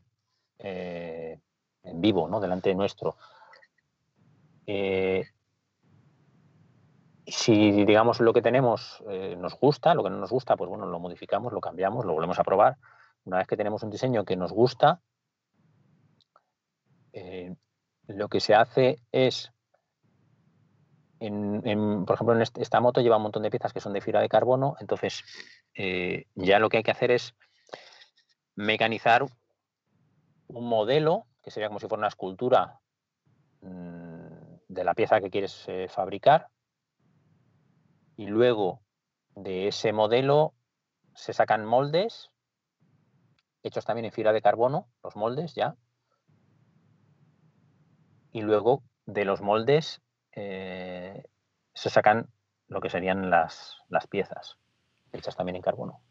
[0.58, 1.40] en
[2.00, 2.40] vivo, ¿no?
[2.40, 3.16] Delante de nuestro.
[7.30, 10.86] Si, digamos, lo que tenemos eh, nos gusta, lo que no nos gusta, pues bueno,
[10.86, 12.76] lo modificamos, lo cambiamos, lo volvemos a probar.
[13.24, 15.00] Una vez que tenemos un diseño que nos gusta,
[18.06, 19.52] lo que se hace es
[21.20, 24.28] por ejemplo, en esta moto lleva un montón de piezas que son de fibra de
[24.28, 25.22] carbono, entonces
[25.74, 27.34] eh, ya lo que hay que hacer es
[28.56, 29.26] mecanizar
[30.46, 32.80] un modelo, que sería como si fuera una escultura
[33.60, 36.48] mm, de la pieza que quieres eh, fabricar,
[38.20, 38.82] y luego
[39.34, 40.52] de ese modelo
[41.14, 42.28] se sacan moldes,
[43.62, 45.74] hechos también en fibra de carbono, los moldes ya,
[48.30, 50.02] y luego de los moldes
[50.32, 51.24] eh,
[51.72, 52.28] se sacan
[52.68, 54.58] lo que serían las, las, piezas,
[55.12, 56.02] hechas también en carbono.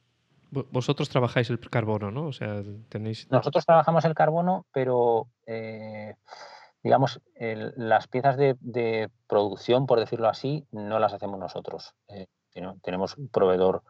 [0.49, 2.25] Vosotros trabajáis el carbono, ¿no?
[2.25, 3.29] O sea, tenéis...
[3.29, 6.15] Nosotros trabajamos el carbono, pero eh,
[6.83, 11.93] digamos, las piezas de, producción, por decirlo así, no las hacemos nosotros.
[12.07, 12.27] Eh,
[12.81, 13.83] tenemos un proveedor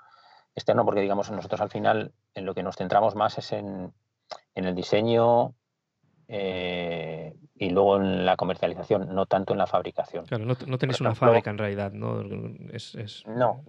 [0.56, 3.94] externo porque, digamos, nosotros al final en lo que nos centramos más es en,
[4.56, 5.56] en el diseño,
[6.32, 10.26] eh, y luego en la comercialización, no tanto en la fabricación.
[10.26, 12.22] Claro, no, tenéis una fábrica en realidad, ¿no?
[12.72, 13.64] Es, No,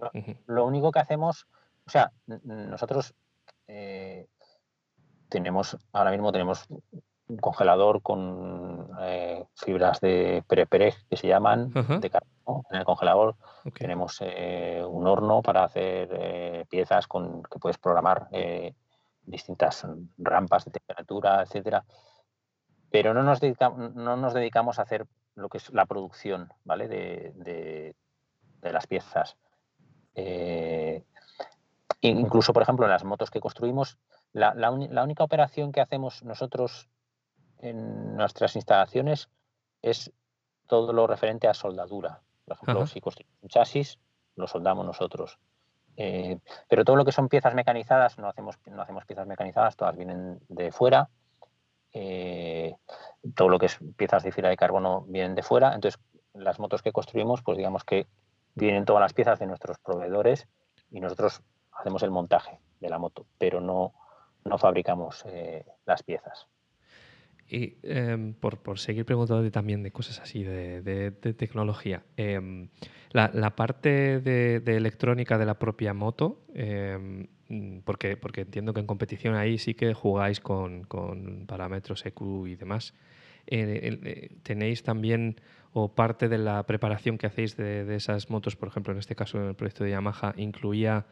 [0.45, 1.47] lo único que hacemos,
[1.87, 2.11] o sea,
[2.43, 3.15] nosotros
[3.67, 4.27] eh,
[5.27, 6.67] tenemos, ahora mismo tenemos
[7.31, 13.35] un congelador con eh, fibras de perepere que se llaman, de carbono en el congelador.
[13.73, 18.27] Tenemos un horno para hacer piezas con que puedes programar
[19.23, 21.83] distintas rampas de temperatura, etcétera
[22.91, 26.87] pero no nos, dedicamos, no nos dedicamos a hacer lo que es la producción ¿vale?
[26.87, 27.95] de,
[28.61, 29.37] las piezas.
[30.13, 31.03] Eh,
[32.01, 33.97] incluso, por ejemplo, en las motos que construimos,
[34.33, 36.89] la, única operación que hacemos nosotros
[37.61, 39.29] en nuestras instalaciones
[39.81, 40.11] es
[40.67, 42.21] todo lo referente a soldadura.
[42.45, 43.99] Por ejemplo, si construimos un chasis,
[44.35, 45.39] lo soldamos nosotros.
[45.97, 49.95] Eh, pero todo lo que son piezas mecanizadas, no hacemos, no hacemos piezas mecanizadas, todas
[49.95, 51.09] vienen de fuera
[51.93, 52.75] eh,
[53.35, 55.73] todo lo que es piezas de fibra de carbono vienen de fuera.
[55.73, 55.99] Entonces,
[56.33, 58.07] las motos que construimos, pues digamos que
[58.55, 60.47] vienen todas las piezas de nuestros proveedores
[60.89, 63.93] y nosotros hacemos el montaje de la moto, pero no,
[64.43, 66.47] no fabricamos eh, las piezas.
[67.51, 72.69] Y em, por, por, seguir preguntando también de cosas así, de, tecnología, em,
[73.11, 77.27] la, parte de, electrónica de la propia moto, em,
[77.83, 82.55] porque, porque entiendo que en competición ahí sí que jugáis con, con parámetros EQ y
[82.55, 82.93] demás.
[83.47, 85.35] Eh, eh, ¿Tenéis también
[85.73, 89.15] o parte de la preparación que hacéis de, de, esas motos, por ejemplo, en este
[89.15, 91.05] caso en el proyecto de Yamaha, incluía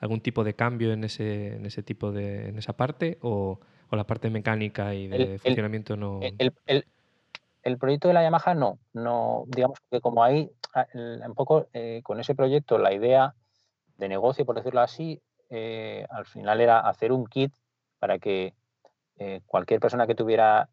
[0.00, 3.96] algún tipo de cambio en ese, en ese tipo de, en esa parte o o
[3.96, 6.20] la parte mecánica y de funcionamiento no.
[7.62, 12.00] El, proyecto de la Yamaha no, no, digamos que como ahí, ah, un poco eh,
[12.04, 13.34] con ese proyecto, la idea
[13.96, 15.20] de negocio, por decirlo así,
[15.50, 17.52] eh, al final era hacer un kit
[17.98, 18.54] para que
[19.18, 20.68] eh, cualquier persona que tuviera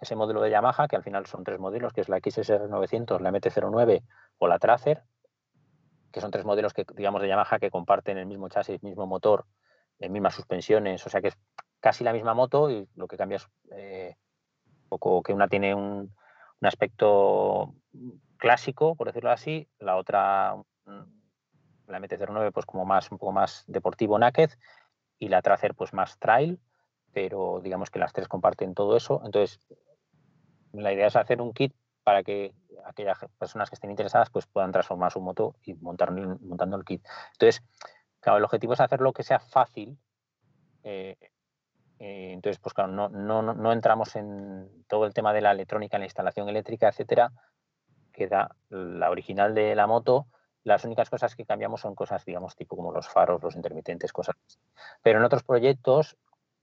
[0.00, 3.20] ese modelo de Yamaha, que al final son tres modelos, que es la XSR 900,
[3.20, 4.02] la MT-09
[4.38, 5.02] o la Tracer,
[6.12, 9.46] que son tres modelos que, digamos, de Yamaha que comparten el mismo chasis, mismo motor,
[9.98, 11.38] las mismas suspensiones, o sea que es
[11.80, 14.16] casi la misma moto y lo que cambia es eh,
[14.88, 16.14] poco que una tiene un,
[16.60, 17.74] aspecto
[18.36, 21.02] clásico, por decirlo así, la otra, mm,
[21.86, 24.50] la MT-09, pues como más, un poco más deportivo naked
[25.18, 26.58] y la Tracer pues más trail,
[27.12, 29.22] pero digamos que las tres comparten todo eso.
[29.24, 29.60] Entonces,
[30.72, 32.54] la idea es hacer un kit para que
[32.86, 37.06] aquellas personas que estén interesadas pues puedan transformar su moto y montar, montando el kit.
[37.32, 37.62] Entonces,
[38.20, 39.98] claro, el objetivo es hacerlo que sea fácil
[40.82, 41.16] eh,
[41.98, 45.98] eh, entonces, pues claro, no, no, no, entramos en todo el tema de la electrónica,
[45.98, 47.32] la instalación eléctrica, etcétera.
[48.12, 50.26] Queda la original de la moto.
[50.64, 54.36] Las únicas cosas que cambiamos son cosas, digamos, tipo como los faros, los intermitentes, cosas.
[55.02, 56.16] Pero en otros proyectos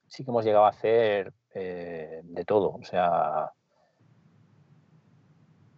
[0.07, 2.75] sí que hemos llegado a hacer eh, de todo.
[2.75, 3.51] O sea,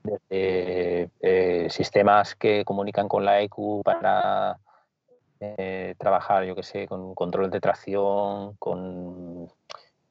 [0.03, 4.59] desde eh, sistemas que comunican con la EQ para
[5.39, 9.45] eh, trabajar, yo que sé, con control de tracción, con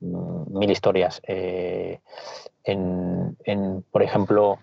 [0.01, 1.21] mm, mil historias.
[1.27, 2.01] Eh,
[2.65, 3.37] en,
[3.91, 4.59] por ejemplo,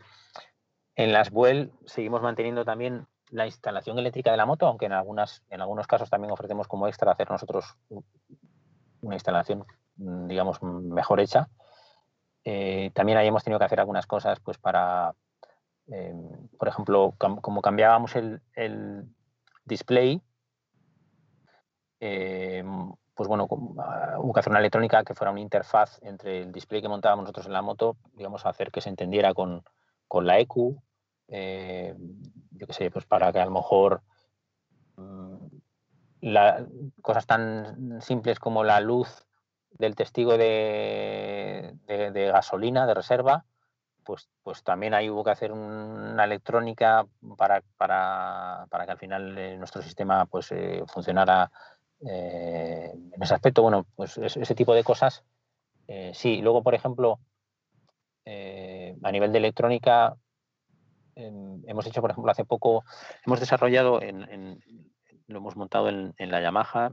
[0.96, 5.44] en las Buell seguimos manteniendo también la instalación eléctrica de la moto, aunque en, algunas,
[5.50, 7.78] en algunos casos también ofrecemos como extra hacer nosotros
[9.02, 9.66] una instalación,
[9.98, 11.50] mm, digamos, mejor hecha.
[12.46, 15.14] Eh, también ahí hemos tenido que hacer algunas cosas pues para,
[16.58, 18.42] por ejemplo, como cambiábamos el,
[19.66, 20.22] display,
[22.06, 26.82] em, pues bueno, hubo que hacer una electrónica que fuera una interfaz entre el display
[26.82, 29.64] que montábamos nosotros en la moto, digamos, hacer que se entendiera con,
[30.12, 30.76] la EQ,
[31.30, 31.96] eh,
[32.52, 34.02] yo qué sé, pues para que a lo mejor
[34.98, 35.36] mm,
[37.02, 39.26] cosas tan simples como la luz
[39.72, 41.74] del testigo de,
[42.34, 43.46] gasolina de reserva,
[44.04, 47.06] pues, pues también ahí hubo que hacer una electrónica
[47.38, 51.50] para, para, para que al final eh, nuestro sistema pues, eh, funcionara
[52.08, 53.62] eh, en ese aspecto.
[53.62, 55.24] Bueno, pues ese tipo de cosas,
[56.14, 56.42] sí.
[56.42, 57.20] Luego, por ejemplo,
[58.26, 60.16] a nivel de electrónica,
[61.16, 62.84] em, hemos hecho, por ejemplo, hace poco,
[63.26, 64.60] hemos desarrollado, en,
[65.28, 66.92] lo hemos montado en, la Yamaha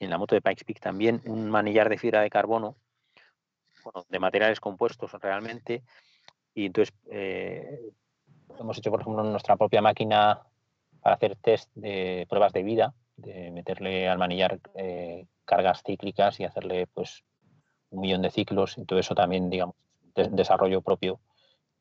[0.00, 2.76] en la moto de Pikes Peak también un manillar de fibra de carbono,
[4.08, 5.82] de materiales compuestos realmente.
[6.54, 7.92] Y entonces eh,
[8.58, 10.42] hemos hecho, por ejemplo, nuestra propia máquina
[11.00, 16.44] para hacer test de pruebas de vida, de meterle al manillar eh, cargas cíclicas y
[16.44, 17.22] hacerle pues
[17.90, 18.78] un millón de ciclos.
[18.78, 19.74] Y todo eso también, digamos,
[20.14, 21.20] desarrollo propio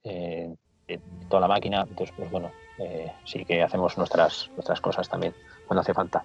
[0.03, 0.53] eh,
[0.87, 1.85] de toda la máquina.
[1.87, 2.51] Entonces, pues bueno,
[3.25, 5.33] sí que hacemos nuestras, nuestras cosas también
[5.67, 6.23] cuando hace falta.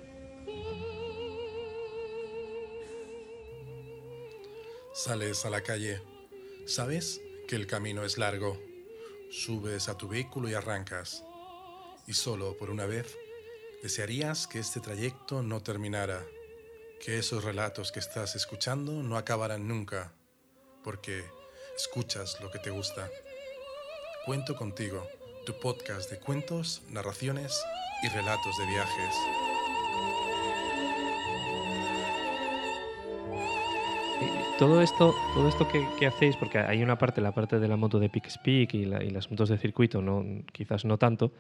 [4.93, 6.03] Sales a la calle.
[6.67, 8.59] Sabes que el camino es largo.
[9.31, 11.25] Subes a tu vehículo y arrancas.
[12.07, 13.17] Y solo por una vez
[13.83, 16.25] desearías que este trayecto no terminara,
[17.01, 20.13] que esos relatos que estás escuchando no acabaran nunca,
[20.85, 21.25] porque
[21.77, 23.11] escuchas lo que te gusta.
[24.25, 25.09] Cuento contigo,
[25.45, 27.61] tu podcast de cuentos, narraciones
[28.05, 29.52] y relatos de viajes.
[34.63, 37.99] Todo esto, todo esto que, hacéis, porque hay una parte, la parte de la moto
[37.99, 41.33] de Peak Speak y, las motos de circuito, no, quizás no tanto,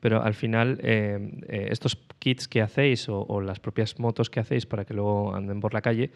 [0.00, 4.64] pero al final eh, eh, estos kits que hacéis o, las propias motos que hacéis
[4.64, 6.10] para que luego anden por la calle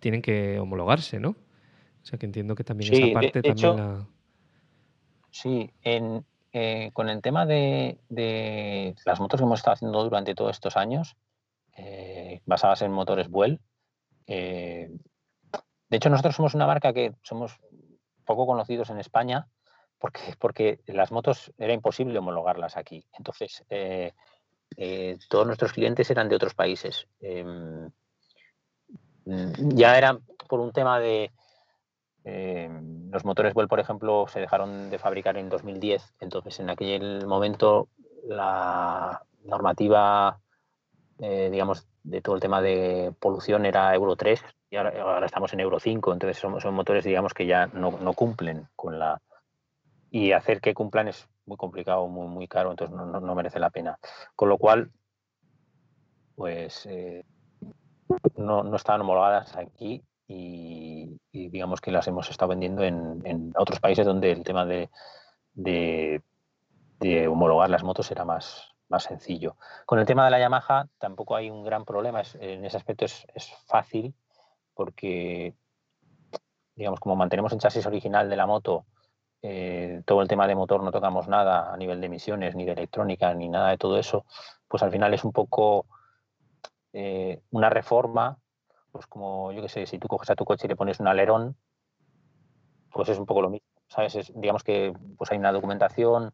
[0.00, 1.28] tienen que homologarse, ¿no?
[1.30, 4.06] O sea que entiendo que también esa parte también la...
[5.30, 7.96] Sí, eh, con el tema de,
[9.06, 11.14] las motos que hemos estado haciendo durante todos estos años,
[12.44, 13.60] basadas en motores Buell,
[15.88, 17.58] de hecho, nosotros somos una marca que somos
[18.24, 19.48] poco conocidos en España
[19.98, 23.04] porque, porque las motos era imposible homologarlas aquí.
[23.16, 24.12] Entonces, eh,
[24.76, 27.08] eh, todos nuestros clientes eran de otros países.
[27.20, 27.90] Em,
[29.24, 30.18] ya era
[30.48, 31.32] por un tema de...
[32.24, 36.14] Em, los motores Well, por ejemplo, se dejaron de fabricar en 2010.
[36.20, 37.88] Entonces, en aquel momento,
[38.24, 40.38] la normativa,
[41.18, 45.60] eh, digamos, de todo el tema de polución era Euro 3, y ahora, estamos en
[45.60, 49.20] Euro 5, entonces son, son motores, digamos, que ya no, cumplen con la...
[50.10, 53.98] Y hacer que cumplan es muy complicado, muy, muy caro, entonces no, merece la pena.
[54.36, 54.90] Con lo cual,
[56.34, 57.24] pues eh,
[58.36, 64.04] no, no estaban homologadas aquí y, digamos que las hemos estado vendiendo en, otros países
[64.04, 64.90] donde el tema de,
[65.54, 69.56] de, homologar las motos era más, más sencillo.
[69.86, 73.26] Con el tema de la Yamaha tampoco hay un gran problema, en ese aspecto es,
[73.34, 74.14] es fácil
[74.78, 75.56] porque,
[76.76, 78.86] digamos, como mantenemos el chasis original de la moto,
[79.42, 82.74] eh, todo el tema de motor no tocamos nada a nivel de emisiones, ni de
[82.74, 84.24] electrónica, ni nada de todo eso,
[84.68, 85.86] pues al final es un poco
[86.92, 88.38] eh, una reforma,
[88.92, 91.08] pues como, yo qué sé, si tú coges a tu coche y le pones un
[91.08, 91.56] alerón,
[92.92, 94.32] pues es un poco lo mismo, ¿sabes?
[94.36, 96.32] digamos que pues hay una documentación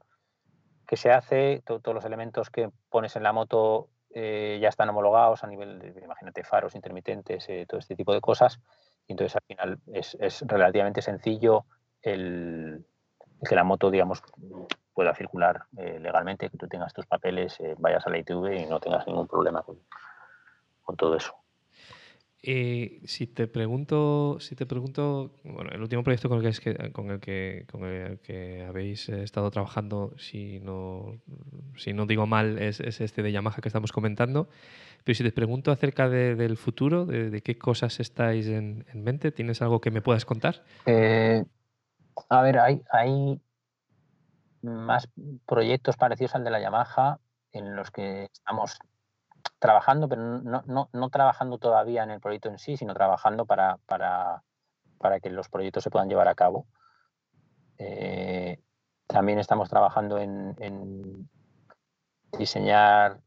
[0.86, 5.44] que se hace, todos los elementos que pones en la moto eh, ya están homologados
[5.44, 8.60] a nivel de, imagínate, faros intermitentes, eh, todo este tipo de cosas.
[9.08, 11.66] Entonces al final es, relativamente sencillo
[12.00, 12.84] el,
[13.46, 14.22] que la moto, digamos,
[14.94, 18.80] pueda circular eh, legalmente, que tú tengas tus papeles, vayas a la ITV y no
[18.80, 21.43] tengas ningún problema con todo eso.
[22.46, 29.08] Eh, si te pregunto, si te pregunto, bueno, el último proyecto con el que, habéis
[29.08, 31.22] estado trabajando, si no,
[31.78, 34.50] si no digo mal, es, este de Yamaha que estamos comentando.
[35.04, 39.80] Pero si te pregunto acerca del futuro, de, qué cosas estáis en, mente, ¿tienes algo
[39.80, 40.64] que me puedas contar?
[40.84, 41.42] Eh,
[42.28, 43.40] a ver, hay, hay
[44.60, 45.08] más
[45.46, 47.20] proyectos parecidos al de la Yamaha
[47.52, 48.78] en los que estamos
[49.58, 55.30] trabajando, pero no, trabajando todavía en el proyecto en sí, sino trabajando para, para, que
[55.30, 56.66] los proyectos se puedan llevar a cabo.
[57.78, 58.60] Eh,
[59.06, 61.28] también estamos trabajando en,
[62.38, 63.20] diseñar,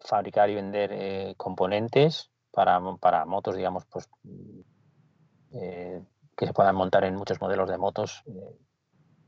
[0.00, 2.80] fabricar y vender eh, componentes para,
[3.24, 4.08] motos, digamos, pues,
[5.52, 6.02] eh,
[6.36, 8.22] que se puedan montar en muchos modelos de motos.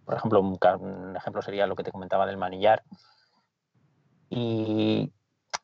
[0.05, 2.83] Por ejemplo, un, un, ejemplo sería lo que te comentaba del manillar.
[4.29, 5.13] Y,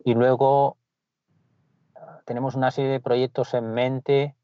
[0.05, 0.77] y luego
[2.25, 4.35] tenemos una serie de proyectos en mente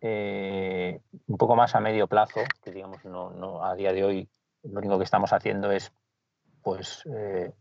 [0.00, 4.28] eh, un poco más a medio plazo, que digamos no, no, a día de hoy
[4.62, 5.92] lo único que estamos haciendo es
[6.62, 7.52] pues eh,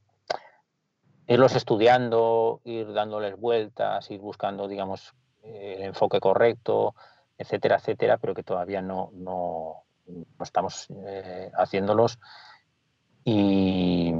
[1.27, 6.95] irlos estudiando, ir dándoles vueltas, ir buscando, digamos, el enfoque correcto,
[7.37, 12.19] etcétera, etcétera, pero que todavía no, no, no estamos eh, haciéndolos.
[13.25, 14.13] Y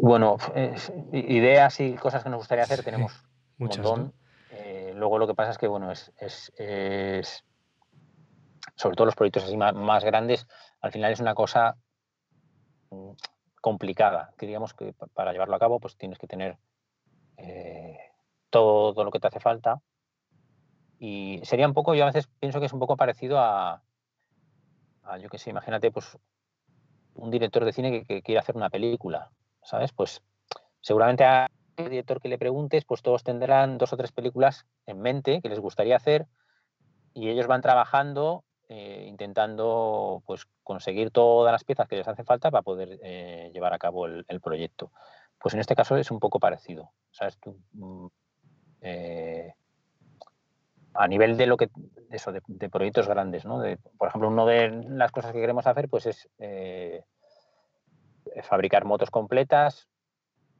[0.00, 0.36] bueno,
[1.12, 3.24] ideas y cosas que nos gustaría hacer tenemos
[3.58, 4.04] Muchas, un montón.
[4.06, 4.20] ¿no?
[4.52, 7.44] Eh, luego lo que pasa es que, bueno, es, es, es
[8.74, 10.46] sobre todo los proyectos así más, más, grandes,
[10.80, 11.76] al final es una cosa
[12.90, 13.10] mm,
[13.60, 16.58] complicada, que digamos que para llevarlo a cabo pues tienes que tener
[17.36, 17.98] eh,
[18.48, 19.80] todo lo que te hace falta
[20.98, 23.82] y sería un poco, yo a veces pienso que es un poco parecido a,
[25.02, 26.18] a yo qué sé, imagínate pues
[27.14, 29.30] un director de cine que, que quiere hacer una película,
[29.70, 29.92] ¿sabes?
[29.92, 30.22] Pues
[30.80, 35.00] seguramente a el director que le preguntes, pues todos tendrán dos o tres películas en
[35.00, 36.26] mente que les gustaría hacer
[37.14, 42.50] y ellos van trabajando eh, intentando pues conseguir todas las piezas que les hacen falta
[42.50, 44.92] para poder eh, llevar a cabo el, proyecto.
[45.38, 46.92] Pues en este caso es un poco parecido.
[47.10, 47.38] ¿sabes?
[47.72, 48.06] Mm,
[48.82, 49.54] eh,
[50.94, 51.70] a nivel de lo que
[52.10, 53.60] eso de, proyectos grandes, ¿no?
[53.60, 56.28] De, por ejemplo, una de las cosas que queremos hacer pues es
[58.42, 59.88] fabricar motos completas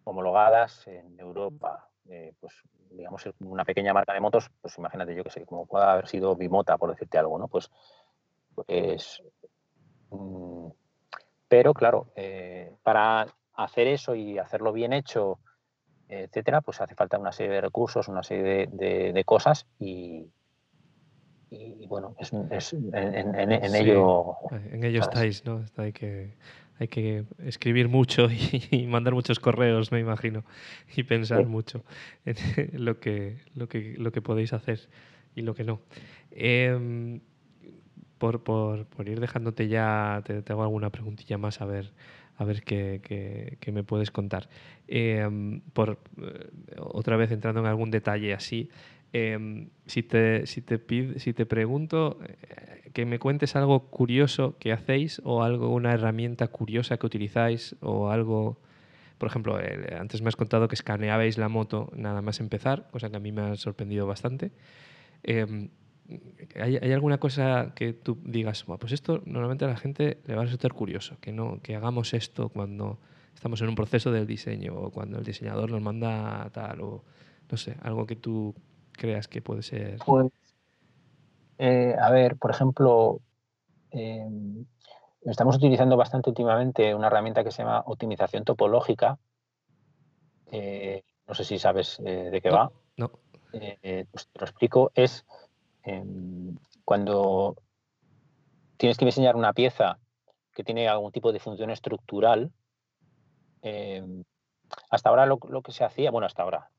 [0.05, 1.89] homologadas en Europa.
[2.09, 2.55] Eh, pues
[2.91, 6.35] digamos una pequeña marca de motos, pues imagínate yo que sé, como pueda haber sido
[6.35, 7.47] Bimota, por decirte algo, ¿no?
[7.47, 7.71] Pues,
[8.55, 9.23] pues
[11.49, 15.39] pero claro, eh, para hacer eso y hacerlo bien hecho,
[16.09, 20.29] etcétera, pues hace falta una serie de recursos, una serie de, de, de cosas y,
[21.51, 24.37] y, bueno, es, es en, en, en, sí, ello.
[24.51, 25.37] En ello ¿sabes?
[25.37, 25.65] estáis, ¿no?
[25.77, 26.37] Hay que
[26.81, 30.45] hay que escribir mucho y, y, mandar muchos correos, me imagino,
[30.97, 31.47] y pensar sí.
[31.47, 31.85] mucho
[32.25, 32.37] en
[32.85, 34.89] lo que, lo, que, lo que podéis hacer
[35.37, 35.81] y lo que no.
[36.33, 37.21] Eh,
[38.19, 41.93] por, por, por, ir dejándote ya, te, te, hago alguna preguntilla más a ver,
[42.37, 44.49] a ver qué, qué, qué me puedes contar.
[44.89, 45.99] Eh, por,
[46.79, 48.71] otra vez entrando en algún detalle así,
[49.13, 54.57] eh, si, te, si, te pid, si te pregunto eh, que me cuentes algo curioso
[54.59, 58.61] que hacéis o algo, una herramienta curiosa que utilizáis o algo,
[59.19, 63.11] por ejemplo, eh, antes me has contado que escaneabais la moto nada más empezar, cosa
[63.11, 64.53] que a mí me ha sorprendido bastante.
[65.25, 65.71] Em,
[66.61, 70.43] ¿hay, ¿hay, alguna cosa que tú digas, pues esto normalmente a la gente le va
[70.43, 73.01] a resultar curioso, que, no, que hagamos esto cuando
[73.35, 77.05] estamos en un proceso del diseño o cuando el diseñador nos manda tal o
[77.51, 78.55] no sé, algo que tú
[79.01, 79.97] creas que puede ser?
[80.05, 80.31] Pues,
[81.57, 83.21] eh, a ver, por ejemplo,
[83.93, 84.29] eh,
[85.23, 89.19] estamos utilizando bastante últimamente una herramienta que se llama optimización topológica.
[90.53, 92.73] Eh, no sé si sabes de qué no, va.
[92.99, 93.11] No.
[93.51, 94.93] pues te lo explico.
[94.95, 95.25] Es
[95.83, 97.57] em, cuando
[98.77, 99.99] tienes que diseñar una pieza
[100.53, 102.53] que tiene algún tipo de función estructural.
[103.63, 104.25] Em,
[104.91, 106.71] hasta ahora lo, lo que se hacía, bueno, hasta ahora,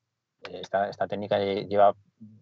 [0.49, 1.95] esta, esta, técnica lleva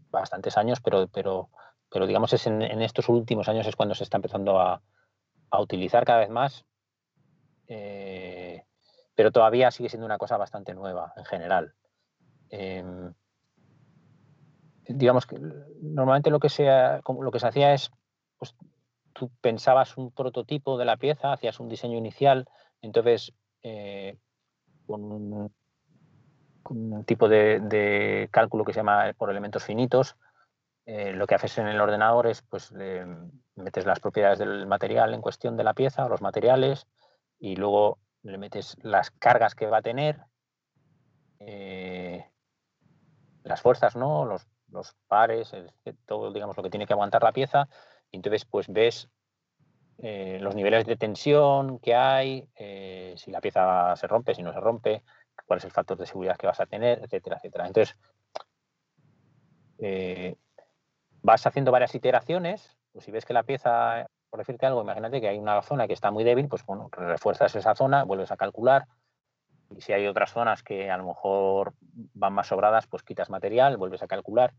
[0.09, 1.49] bastantes años, pero, pero,
[1.89, 4.81] pero digamos es en, estos últimos años es cuando se está empezando a,
[5.51, 6.65] a utilizar cada vez más,
[7.67, 8.63] eh,
[9.15, 11.73] pero todavía sigue siendo una cosa bastante nueva en general.
[12.49, 12.83] Eh,
[14.87, 15.37] digamos que
[15.81, 17.91] normalmente lo que, se, lo que se hacía es,
[18.37, 18.55] pues,
[19.13, 22.47] tú pensabas un prototipo de la pieza, hacías un diseño inicial,
[22.81, 24.17] entonces eh,
[24.87, 25.53] con un
[27.05, 30.15] tipo de, cálculo que se llama por elementos finitos.
[30.85, 33.05] Eh, lo que haces en el ordenador es, pues, le
[33.55, 36.87] metes las propiedades del material en cuestión de la pieza, los materiales,
[37.39, 40.19] y luego le metes las cargas que va a tener,
[41.39, 42.25] eh,
[43.43, 44.25] las fuerzas, ¿no?
[44.25, 45.71] Los, los pares, el,
[46.05, 47.69] todo, digamos, lo que tiene que aguantar la pieza,
[48.11, 49.09] y entonces, pues, ves
[50.01, 54.53] eh, los niveles de tensión que hay, eh, si la pieza se rompe, si no
[54.53, 55.03] se rompe,
[55.49, 57.65] cuál es el factor de seguridad que vas a tener, etcétera, etcétera.
[57.65, 57.97] Entonces,
[59.79, 60.35] eh,
[61.23, 65.27] vas haciendo varias iteraciones, pues si ves que la pieza, por decirte algo, imagínate que
[65.27, 68.85] hay una zona que está muy débil, pues bueno, refuerzas esa zona, vuelves a calcular,
[69.75, 73.77] y si hay otras zonas que a lo mejor van más sobradas, pues quitas material,
[73.77, 74.53] vuelves a calcular.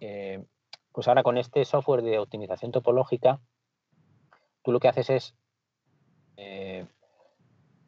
[0.00, 0.44] Eh,
[0.90, 3.38] pues ahora con este software de optimización topológica,
[4.64, 5.34] tú lo que haces es
[6.36, 6.84] eh,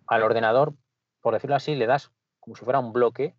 [0.06, 0.74] al ordenador
[1.26, 3.34] por decirlo así, le das como si fuera un bloque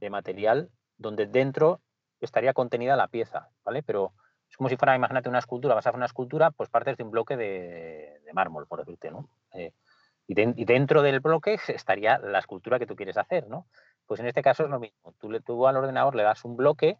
[0.00, 1.80] de material donde dentro
[2.18, 3.84] estaría contenida la pieza, ¿vale?
[3.84, 4.12] Pero
[4.50, 7.04] Es como si fuera, imagínate una escultura, vas a hacer una escultura, pues partes de
[7.04, 9.28] un bloque de, mármol, por decirte, ¿no?
[9.52, 9.70] Eh,
[10.26, 13.68] y, y dentro del bloque estaría la escultura que tú quieres hacer, ¿no?
[14.06, 15.14] Pues en este caso es lo mismo.
[15.20, 16.98] Tú, le, tú al ordenador le das un bloque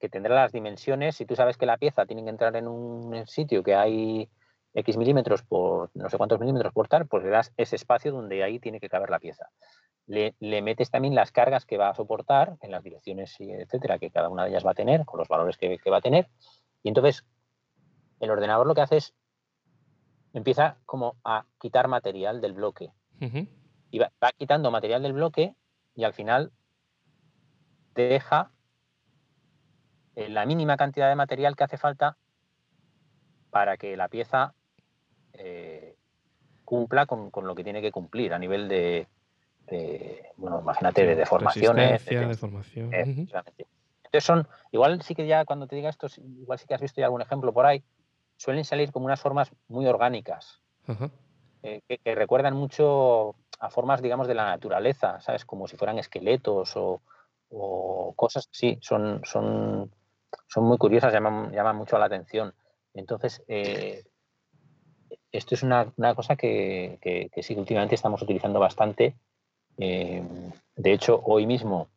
[0.00, 1.16] que tendrá las dimensiones.
[1.16, 4.30] Si tú sabes que la pieza tiene que entrar en un sitio que hay
[4.74, 8.42] X milímetros por no sé cuántos milímetros por tal, pues le das ese espacio donde
[8.42, 9.48] ahí tiene que caber la pieza.
[10.06, 14.10] Le, le metes también las cargas que va a soportar en las direcciones, etcétera, que
[14.10, 16.28] cada una de ellas va a tener, con los valores que, que va a tener.
[16.82, 17.24] Y entonces
[18.20, 19.14] el ordenador lo que hace es
[20.32, 22.92] empieza como a quitar material del bloque
[23.90, 25.54] y va, va quitando material del bloque
[25.94, 26.50] y al final
[27.94, 28.50] deja
[30.16, 32.16] eh, la mínima cantidad de material que hace falta
[33.50, 34.54] para que la pieza
[35.34, 35.96] eh,
[36.64, 39.06] cumpla con, con lo que tiene que cumplir a nivel de,
[39.66, 41.90] de, bueno, imagínate, de Sí, deformaciones.
[41.90, 42.94] resistencia, de- deformación.
[42.94, 43.28] eh.
[44.04, 47.00] Entonces son, igual sí que ya cuando te diga esto, igual sí que has visto
[47.00, 47.82] ya algún ejemplo por ahí,
[48.36, 50.60] suelen salir como unas formas muy orgánicas
[51.62, 55.44] eh, que, que recuerdan mucho a formas, digamos, de la naturaleza, ¿sabes?
[55.44, 57.00] Como si fueran esqueletos o,
[57.50, 58.78] o cosas así.
[58.82, 59.90] Son, son,
[60.48, 62.52] son muy curiosas, llaman, llaman mucho la atención.
[62.94, 64.02] Entonces, eh,
[65.32, 69.14] esto es una, una cosa que, que- sí que últimamente estamos utilizando bastante.
[69.78, 70.22] Eh,
[70.76, 71.88] de hecho, hoy mismo,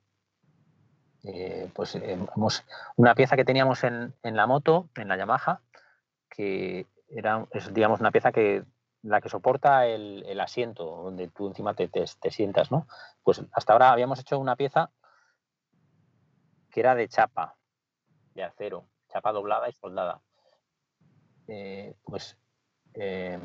[1.23, 2.63] eh, pues eh, hemos
[2.95, 5.61] una pieza que teníamos en, en la moto, en la Yamaha,
[6.29, 8.63] que era, es, digamos, una pieza que
[9.01, 12.87] la que soporta el, el asiento, donde tú encima te, te- sientas, ¿no?
[13.23, 14.89] Pues hasta ahora habíamos hecho una pieza
[16.71, 17.55] que era de chapa,
[18.33, 20.21] de acero, chapa doblada y soldada.
[22.03, 22.37] Pues
[22.95, 23.39] eh,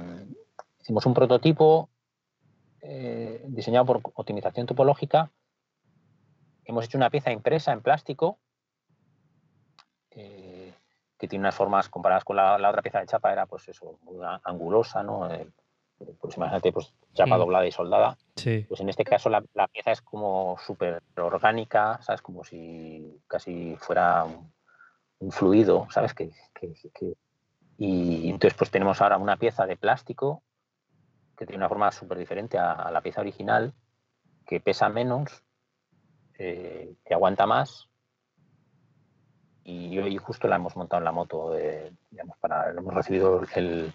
[0.81, 1.89] hicimos un prototipo
[2.83, 5.31] eh, diseñado por optimización topológica.
[6.65, 8.39] Hemos hecho una pieza impresa en plástico
[10.13, 10.73] eh,
[11.19, 13.99] que tiene unas formas comparadas con la, la otra pieza de chapa, era pues eso,
[14.03, 15.29] muy a- angulosa, ¿no?
[16.19, 17.41] Pues imagínate, pues chapa Mm.
[17.41, 18.17] doblada y soldada.
[18.37, 18.65] Sí.
[18.69, 22.23] Pues en este caso la, la pieza es como súper orgánica, ¿sabes?
[22.23, 24.51] Como si casi fuera un,
[25.19, 26.15] un fluido, ¿sabes?
[26.15, 27.15] Que, que- que-
[27.83, 30.43] Y entonces pues tenemos ahora una pieza de plástico
[31.35, 33.72] que tiene una forma súper diferente a, a la pieza original,
[34.47, 35.43] que pesa menos,
[36.39, 37.89] eh, que aguanta más.
[39.64, 43.95] Y hoy justo la hemos montado en la moto, eh, digamos, para, hemos recibido el,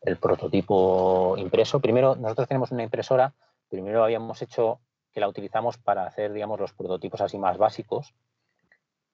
[0.00, 1.78] el prototipo impreso.
[1.78, 3.32] Primero, nosotros tenemos una impresora,
[3.68, 4.80] primero habíamos hecho
[5.12, 8.12] que la utilizamos para hacer, digamos, los prototipos así más básicos,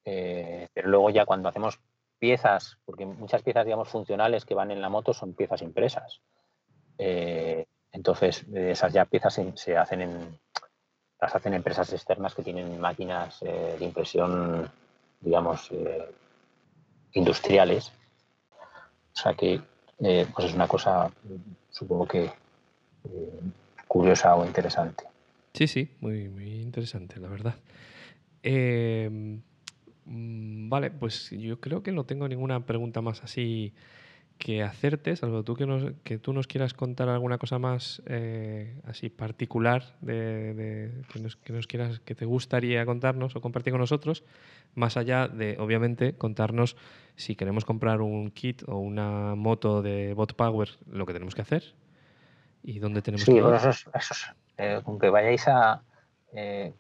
[0.07, 1.81] eh, pero luego ya cuando hacemos
[2.19, 6.21] piezas, porque muchas piezas, digamos, funcionales que van en la moto son piezas impresas.
[6.99, 10.39] Eh, entonces, esas ya piezas se, hacen en,
[11.21, 14.71] las hacen empresas externas que tienen máquinas eh, de impresión,
[15.21, 16.07] digamos, eh,
[17.13, 17.93] industriales.
[19.15, 19.61] O sea que,
[19.99, 21.11] pues es una cosa,
[21.71, 22.31] supongo que
[23.89, 25.05] curiosa o interesante.
[25.55, 27.55] Sí, sí, muy, muy interesante, la verdad.
[28.43, 29.41] Eh,
[30.07, 33.75] vale, pues yo creo que no tengo ninguna pregunta más así
[34.39, 38.79] que hacerte, salvo tú que, nos, que tú nos quieras contar alguna cosa más eh,
[38.85, 43.73] así particular de, de- que, nos, que nos quieras, que te gustaría contarnos o compartir
[43.73, 44.25] con nosotros,
[44.75, 46.77] más allá de, obviamente, contarnos
[47.17, 51.41] si queremos comprar un kit o una moto de Bot Power, lo que tenemos que
[51.43, 51.75] hacer
[52.63, 53.43] y dónde tenemos Sí, que ir.
[53.43, 54.27] bueno, eso es, eso es,
[54.59, 55.83] eh, con que vayáis a
[56.35, 56.75] eh,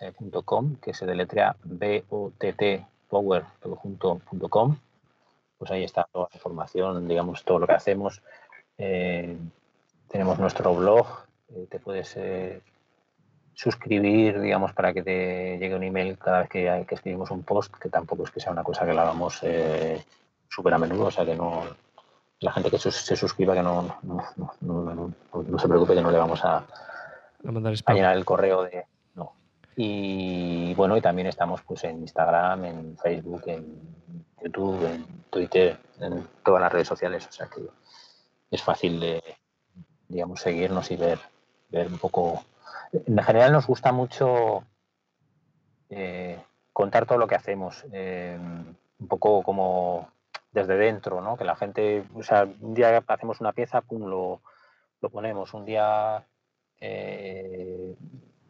[0.00, 4.76] webpower.com, que se deletrea B-O-T-T power todo junto, punto com,
[5.58, 8.22] pues ahí está toda la información, digamos, todo lo que hacemos.
[8.78, 9.36] Eh,
[10.08, 11.06] tenemos nuestro blog,
[11.50, 12.60] eh, te puedes eh,
[13.54, 17.88] suscribir, digamos, para que te llegue un email cada vez que, escribimos un post, que
[17.88, 20.04] tampoco es que sea una cosa que la hagamos eh,
[20.48, 21.62] súper a menudo, o sea que no,
[22.40, 26.02] la gente que se suscriba que no, no, no, no- no- no se preocupe que
[26.02, 28.86] no le vamos a, A mandar a llenar el correo de
[29.76, 33.94] y bueno y también estamos pues en Instagram en Facebook en
[34.42, 37.26] YouTube en Twitter en todas las redes sociales.
[37.26, 37.62] O sea que
[38.50, 39.22] es fácil de
[40.08, 41.18] digamos seguirnos y ver
[41.70, 42.44] ver un poco.
[42.92, 44.64] En general nos gusta mucho
[45.90, 46.38] eh,
[46.72, 48.38] contar todo lo que hacemos eh,
[48.98, 50.08] un poco como
[50.52, 54.40] desde dentro no que la gente o sea un día hacemos una pieza pum lo,
[55.00, 55.52] lo ponemos.
[55.54, 56.24] Un día
[56.80, 57.73] eh,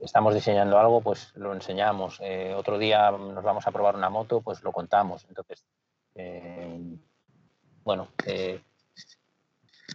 [0.05, 2.19] estamos diseñando algo, pues lo enseñamos.
[2.21, 5.25] Eh, otro día nos vamos a probar una moto, pues lo contamos.
[5.29, 5.65] Entonces,
[6.15, 6.97] eh,
[7.83, 8.61] bueno, eh,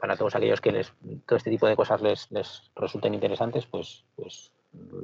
[0.02, 0.92] para todos aquellos que les,
[1.26, 4.52] todo este tipo de cosas les, les resulten interesantes, pues, pues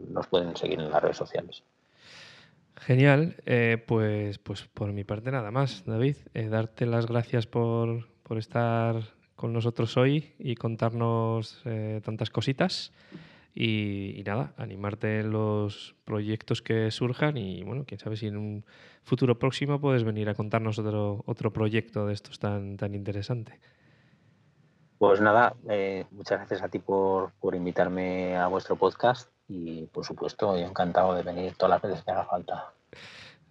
[0.09, 1.63] nos pueden seguir en las redes sociales.
[2.77, 3.37] Genial,
[3.87, 6.17] pues, pues por mi parte nada más, David.
[6.33, 8.97] Darte las gracias por, por estar
[9.35, 11.63] con nosotros hoy y contarnos
[12.03, 12.91] tantas cositas.
[13.57, 18.35] Y, y nada, animarte en los proyectos que surjan y bueno, quién sabe si en
[18.35, 18.65] un
[19.03, 23.57] futuro próximo puedes venir a contarnos otro, otro proyecto de estos tan, tan interesante.
[24.97, 30.03] Pues nada, eh, muchas gracias a ti por, por invitarme a vuestro podcast y por
[30.03, 32.73] supuesto encantado de venir todas las veces que haga falta.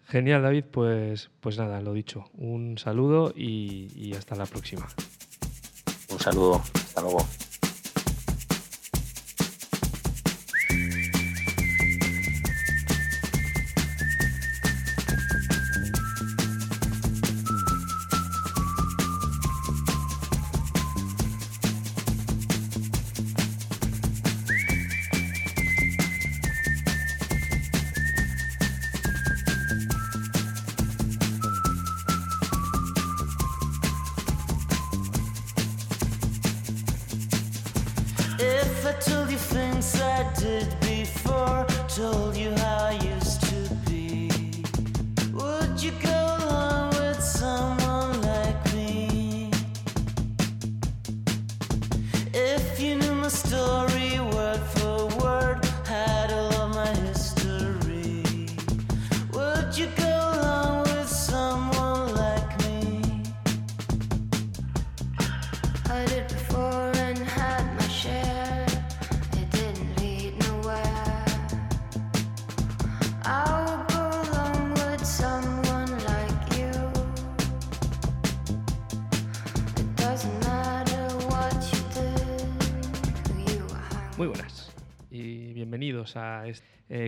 [0.07, 0.65] Genial, David.
[0.71, 2.25] Pues, pues nada, lo dicho.
[2.35, 4.87] Un saludo y, y hasta la próxima.
[6.11, 7.19] Un saludo, hasta luego.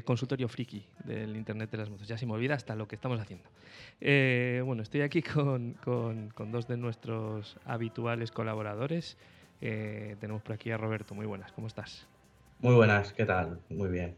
[0.06, 2.08] Consultorio friki del Internet de las Motos.
[2.08, 3.46] Ya se me olvida hasta lo que estamos haciendo.
[4.00, 9.18] Eh, bueno, estoy aquí con, con- con dos de nuestros habituales colaboradores.
[9.60, 11.14] Eh, tenemos por aquí a Roberto.
[11.14, 12.06] Muy buenas, ¿cómo estás?
[12.60, 13.60] Muy buenas, ¿qué tal?
[13.68, 14.16] Muy bien.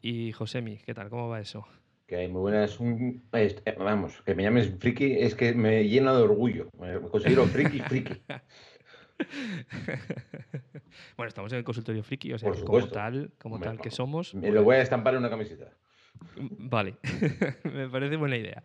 [0.00, 1.10] Y Josemi, ¿qué tal?
[1.10, 1.66] ¿Cómo va eso?
[2.06, 2.78] Que hay muy buenas.
[2.80, 6.68] un- es- eh, vamos, que me llames friki es que me llena de orgullo.
[6.78, 8.22] Me considero friki, friki.
[11.16, 14.34] bueno, estamos en el consultorio friki, o sea, como tal, como Hombre, tal que somos.
[14.34, 15.72] Me lo voy a estampar en una camiseta.
[16.36, 16.96] Mm, Vale,
[17.64, 18.62] me parece buena idea.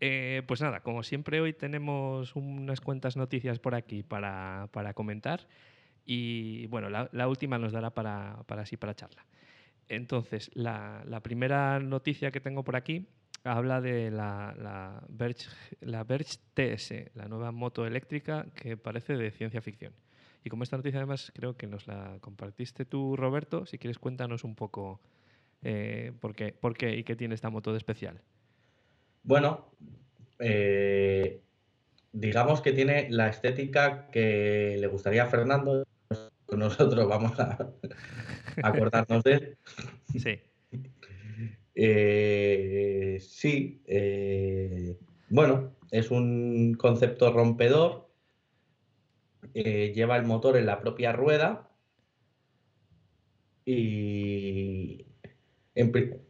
[0.00, 5.46] Eh, pues nada, como siempre hoy tenemos unas cuantas noticias por aquí para, para comentar
[6.04, 9.24] y bueno, la, la última nos dará para, para así para charla.
[9.88, 13.06] Entonces, la, la primera noticia que tengo por aquí
[13.44, 15.48] habla de la, la, Verge,
[15.80, 19.92] la Verge TS, la nueva moto eléctrica que parece de ciencia ficción.
[20.44, 24.44] Y como esta noticia además creo que nos la compartiste tú, Roberto, si quieres cuéntanos
[24.44, 25.00] un poco
[25.62, 28.20] eh, por, qué, por qué y qué tiene esta moto de especial.
[29.22, 29.72] Bueno,
[30.40, 31.40] eh,
[32.12, 35.84] digamos que tiene la estética que le gustaría a Fernando.
[36.48, 37.70] Nosotros vamos a
[38.62, 39.58] acordarnos de él.
[40.18, 40.40] Sí.
[41.74, 44.98] Eh, sí, eh,
[45.28, 48.10] bueno, es un concepto rompedor.
[49.54, 51.70] eh, lleva el motor en la propia rueda
[53.64, 55.06] y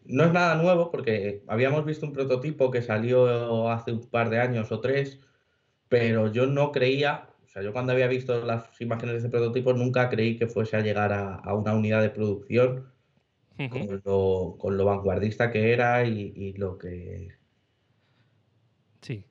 [0.05, 4.38] no es nada nuevo porque habíamos visto un prototipo que salió hace un par de
[4.40, 5.20] años o tres,
[5.88, 9.74] pero yo no creía, o sea, yo cuando había visto las imágenes de ese prototipo
[9.74, 12.91] nunca creí que fuese a llegar a una unidad de producción
[13.70, 17.32] con lo, con lo vanguardista que era y, y lo que...
[19.00, 19.24] Sí.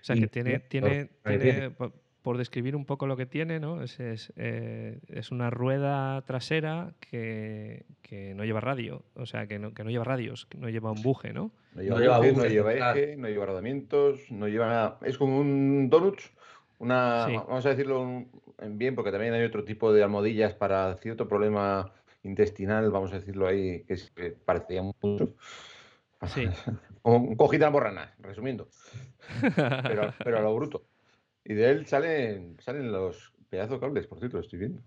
[0.00, 1.70] O sea, Y que tiene, tiene, tiene, tiene.
[1.70, 1.92] po-
[2.22, 3.82] por describir un poco lo que tiene, ¿no?
[3.82, 9.58] Es, es, eh, es una rueda trasera que, que no lleva radio, o sea, que
[9.58, 11.50] no, que no lleva radios, que no lleva un buje, ¿no?
[11.74, 14.98] No lleva, No lleva no lleva eje, no lleva rodamientos, no lleva nada.
[15.02, 16.20] Es como un donut,
[16.78, 17.32] una, Sí.
[17.36, 18.26] vamos a decirlo
[18.68, 21.90] bien, porque también hay otro tipo de almohadillas para cierto problema
[22.22, 25.34] intestinal, vamos a decirlo ahí, que, es- que parecía mucho.
[26.26, 26.46] Sí.
[27.02, 28.68] Un cojita de borrana, resumiendo.
[29.56, 30.84] Pero, pero a lo bruto.
[31.44, 34.82] Y de él salen, salen los pedazos de cables, por cierto, lo estoy viendo.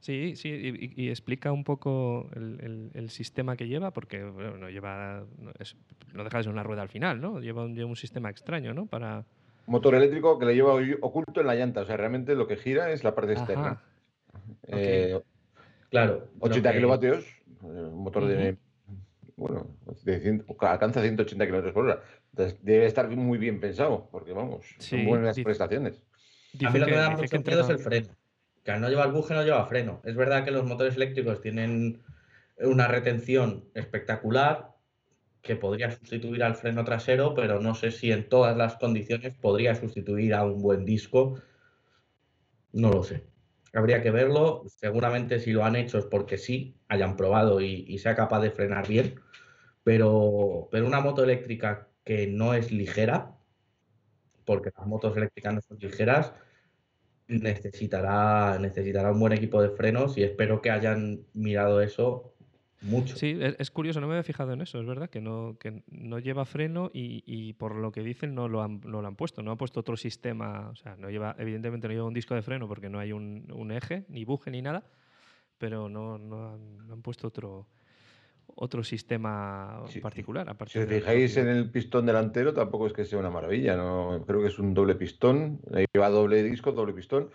[0.00, 0.48] Sí, sí,
[0.96, 5.52] y, explica un poco el, el- el sistema que lleva, porque bueno, no lleva, no,
[5.58, 5.76] es-
[6.14, 7.38] no deja de ser una rueda al final, ¿no?
[7.38, 8.86] Lleva un, lleva un sistema extraño, ¿no?
[8.86, 9.26] Para...
[9.66, 12.90] Motor eléctrico que le lleva oculto en la llanta, o sea, realmente lo que gira
[12.92, 13.72] es la parte externa.
[13.72, 13.82] Ajá.
[14.68, 15.20] Eh,
[15.90, 18.56] Claro, lo 80 que- kilovatios, eh, un motor de.
[19.36, 19.68] Bueno,
[20.04, 22.02] de cien- alcanza 180 kilómetros por hora.
[22.32, 26.02] Entonces debe estar muy bien pensado, porque vamos, Sí, son buenas dice- prestaciones.
[26.64, 28.08] A mí lo que, que- me da mucho miedo es el freno.
[28.62, 30.02] Que al no llevar buje no lleva freno.
[30.04, 32.02] Es verdad que los motores eléctricos tienen
[32.58, 34.72] una retención espectacular,
[35.40, 39.74] que podría sustituir al freno trasero, pero no sé si en todas las condiciones podría
[39.74, 41.40] sustituir a un buen disco.
[42.72, 43.24] No lo sé.
[43.72, 44.64] Habría que verlo.
[44.66, 48.88] Seguramente si lo han hecho es porque sí, hayan probado y, sea capaz de frenar
[48.88, 49.20] bien.
[49.84, 53.36] Pero, pero una moto eléctrica que no es ligera,
[54.44, 56.32] porque las motos eléctricas no son ligeras,
[57.28, 62.34] necesitará, necesitará un buen equipo de frenos y espero que hayan mirado eso
[62.82, 63.16] mucho.
[63.16, 65.82] Sí, es, es curioso, no me había fijado en eso, es verdad, que no, que
[65.90, 69.16] no lleva freno y, y por lo que dicen no lo, han, no lo han
[69.16, 72.34] puesto, no han puesto otro sistema, o sea, no lleva, evidentemente no lleva un disco
[72.34, 74.84] de freno porque no hay un, un eje, ni buje, ni nada,
[75.58, 77.66] pero no, no, han, no han puesto otro,
[78.54, 80.00] otro sistema Sí.
[80.00, 80.56] particular.
[80.66, 84.24] Si os fijáis en el pistón delantero, tampoco es que sea una maravilla, ¿no?
[84.26, 85.60] Creo que es un doble pistón,
[85.92, 87.30] lleva doble disco, doble pistón,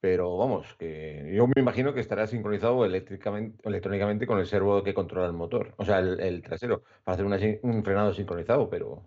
[0.00, 4.94] pero vamos, que yo me imagino que estará sincronizado eléctricamente, electrónicamente con el servo que
[4.94, 9.04] controla el motor, o sea, el, el trasero, para hacer una un frenado sincronizado, pero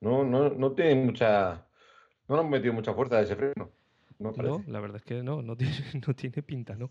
[0.00, 1.66] no, no, no tiene mucha,
[2.28, 3.72] no le han metido mucha fuerza a ese freno,
[4.18, 4.32] no
[4.66, 5.74] la verdad es que no, no tiene,
[6.06, 6.90] no tiene pinta, ¿no?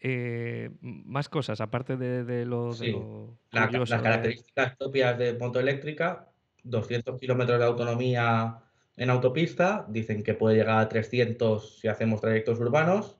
[0.00, 2.92] Eh, más cosas, aparte de, de lo, de Sí.
[2.92, 6.32] lo La- curioso las de- características propias de moto eléctrica,
[6.64, 8.62] 200 kilómetros de autonomía
[8.96, 13.18] en autopista, dicen que puede llegar a 300 si hacemos trayectos urbanos,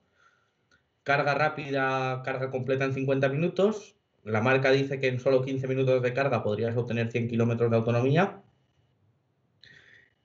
[1.03, 6.03] carga rápida, carga completa en 50 minutos, la marca dice que en solo 15 minutos
[6.03, 8.43] de carga podrías obtener 100 kilómetros de autonomía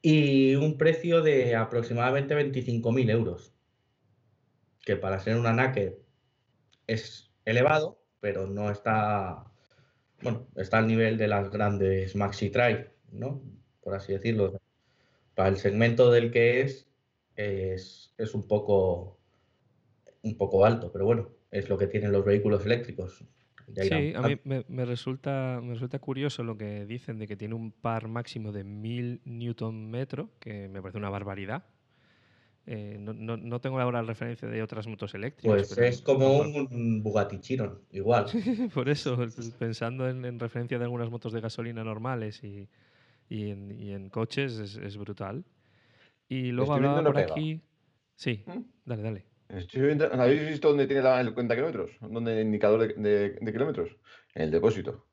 [0.02, 3.54] y un precio de aproximadamente 25.000 euros,
[4.86, 5.94] que para ser una naked
[6.86, 9.46] es elevado, pero no está,
[10.22, 13.42] bueno, está al nivel de las grandes Maxi Trail, ¿no?
[13.82, 14.62] Por así decirlo.
[15.38, 16.90] Para el segmento del que es,
[17.36, 19.20] es, es un poco,
[20.24, 23.24] un poco alto, pero bueno, es lo que tienen los vehículos eléctricos.
[23.76, 27.54] Sí, a mí me, me resulta, me resulta curioso lo que dicen de que tiene
[27.54, 31.66] un par máximo de 1000 newton metro, que me parece una barbaridad.
[32.66, 35.54] Eh, no, no- no tengo ahora la referencia de otras motos eléctricas.
[35.54, 38.26] Pues pero es como un Bugatti Chiron, igual.
[38.74, 42.68] Por eso, es- pensando en, en referencia de algunas motos de gasolina normales y,
[43.30, 45.44] y en, y en coches, es, es brutal.
[46.30, 47.34] Y luego hablaba por pega.
[47.34, 47.62] aquí.
[48.16, 48.62] Sí, ¿Mm?
[48.86, 49.26] dale, dale.
[49.50, 51.92] Estoy viendo- ¿Habéis visto dónde tiene la- el cuenta kilómetros?
[52.02, 53.96] ¿Dónde el indicador de, de- de kilómetros?
[54.36, 55.06] En el depósito.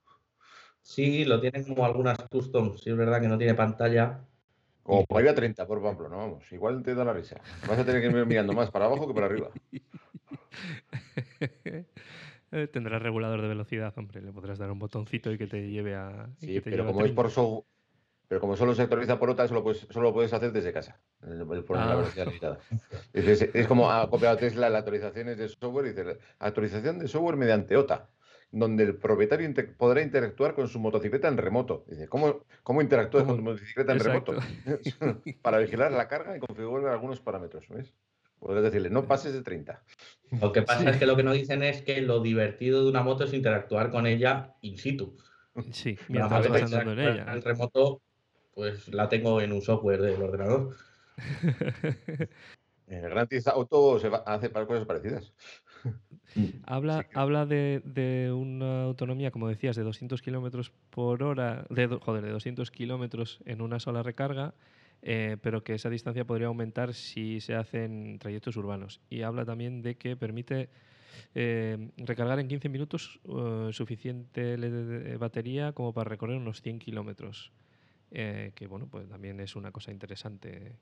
[0.81, 4.25] Sí, lo tienen como algunas customs, sí es verdad que no tiene pantalla.
[4.83, 6.53] Como para ir a 30 por Pamplona, vamos.
[6.53, 7.41] Igual te da la risa.
[7.67, 9.49] Vas a tener que ir mirando más para abajo que para arriba.
[12.73, 14.23] Tendrás regulador de velocidad, hombre.
[14.23, 16.29] Le podrás dar un botoncito y que te lleve a.
[16.39, 17.23] Sí, que te pero lleve a como es 30.
[17.23, 17.65] por software,
[18.29, 20.99] pero como solo se actualiza por OTA, solo puedes, solo lo puedes hacer desde casa.
[21.21, 21.45] La Ah.
[21.97, 22.59] velocidad limitada.
[23.13, 27.09] Es, es- es como ha copiado Tesla las actualizaciones de software y dice actualización de
[27.09, 28.09] software mediante OTA,
[28.51, 31.85] donde el propietario inter- podrá interactuar con su motocicleta en remoto.
[31.89, 34.33] Dice, ¿cómo, cómo interactúas con tu motocicleta en Exacto.
[34.33, 34.47] remoto?
[35.43, 37.67] Para vigilar la carga y configurar algunos parámetros.
[37.69, 37.93] ¿ves?
[38.39, 39.83] Podrás decirle, no pases de 30.
[40.41, 40.87] Lo que pasa Sí.
[40.89, 43.91] es que lo que no dicen es que lo divertido de una moto es interactuar
[43.91, 45.17] con ella in situ.
[45.71, 47.33] Sí, mientras vas andando en ella.
[47.33, 48.03] En remoto,
[48.55, 50.77] pues la tengo en un software del ordenador.
[52.87, 55.33] En el Gran Theft Auto se va, hace para cosas parecidas.
[56.65, 62.25] Habla, habla de, de una autonomía, como decías, de 200 kilómetros por hora, de, joder,
[62.25, 64.55] de 200 kilómetros en una sola recarga,
[65.03, 69.01] eh, pero que esa distancia podría aumentar si se hacen trayectos urbanos.
[69.11, 70.71] Y habla también de que permite
[71.37, 77.53] eh, recargar en 15 minutos eh, suficiente de batería como para recorrer unos 100 kilómetros.
[78.17, 80.77] Eh, que bueno, pues también es una cosa interesante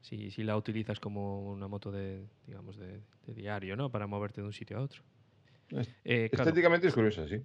[0.00, 3.90] si, si la utilizas como una moto de, digamos, de, de diario, ¿no?
[3.90, 5.02] Para moverte de un sitio a otro.
[6.04, 7.42] Eh, claro, Estéticamente es curiosa, sí.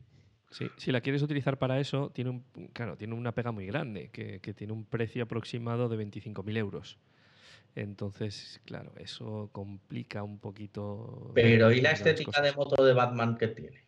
[0.51, 4.10] sí, si la quieres utilizar para eso, tiene un, claro, tiene una pega muy grande,
[4.10, 6.99] que, que tiene un precio aproximado de 25.000 euros.
[7.74, 11.32] Entonces, claro, eso complica un poquito.
[11.34, 13.88] Pero ¿y la estética de moto de Batman que tiene?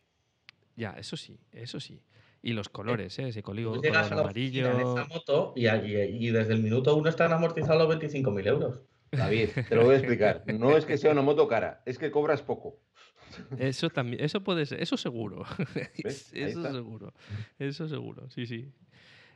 [0.76, 2.02] Ya, eso sí, eso sí.
[2.44, 3.28] Y los colores, ¿eh?
[3.28, 4.98] Ese coli- Tú color llegas a la oficina en amarillo.
[5.00, 8.80] esa moto y, allí- y desde el minuto uno están amortizados los 25.000 euros.
[9.12, 10.44] David, te lo voy a explicar.
[10.48, 12.80] No es que sea una moto cara, es que cobras poco.
[13.58, 15.46] Eso también, eso puede ser, eso seguro.
[16.04, 17.14] Eso seguro.
[17.60, 18.72] Eso seguro, sí, sí.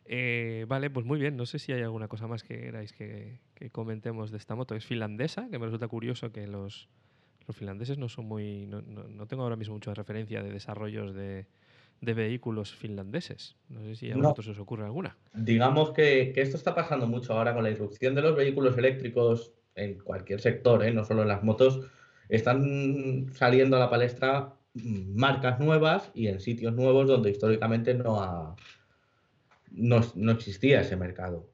[0.05, 1.37] Eh, vale, pues muy bien.
[1.37, 4.75] No sé si hay alguna cosa más que queráis que, que comentemos de esta moto.
[4.75, 6.89] Es finlandesa, que me resulta curioso que los,
[7.47, 8.65] los finlandeses no son muy.
[8.67, 11.47] No, no- no tengo ahora mismo mucha referencia de desarrollos de,
[12.01, 13.55] de vehículos finlandeses.
[13.69, 14.23] No sé si a No.
[14.29, 15.17] vosotros os ocurre alguna.
[15.33, 19.53] Digamos que, que esto está pasando mucho ahora con la irrupción de los vehículos eléctricos
[19.75, 20.91] en cualquier sector, ¿eh?
[20.93, 21.87] no solo en las motos.
[22.29, 28.55] Están saliendo a la palestra marcas nuevas y en sitios nuevos donde históricamente no ha,
[29.71, 31.49] no, no existía ese mercado.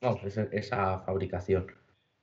[0.00, 1.66] No, esa, esa fabricación.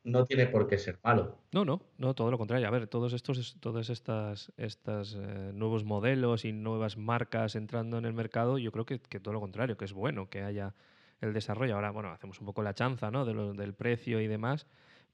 [0.03, 1.37] No tiene por qué ser malo.
[1.53, 2.67] No, no, no, todo lo contrario.
[2.67, 8.05] A ver, todos estos, todos estas, estas eh, nuevos modelos y nuevas marcas entrando en
[8.05, 10.75] el mercado, yo creo que, que todo lo contrario, que es bueno que haya
[11.21, 11.75] el desarrollo.
[11.75, 13.23] Ahora, bueno, hacemos un poco la chanza, ¿no?
[13.23, 14.67] De del precio y demás,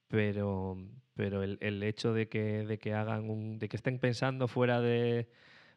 [0.08, 0.78] pero,
[1.14, 4.82] pero el, el hecho de que, de que hagan un, de que estén pensando fuera
[4.82, 5.30] de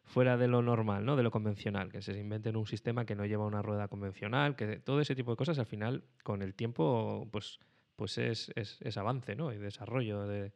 [0.05, 1.15] fuera de lo normal, ¿no?
[1.15, 4.79] De lo convencional, que se inventen un sistema que no lleva una rueda convencional, que
[4.79, 7.59] todo ese tipo de cosas al final con el tiempo pues
[7.95, 9.51] pues es, es, es avance, ¿no?
[9.53, 10.51] Y desarrollo de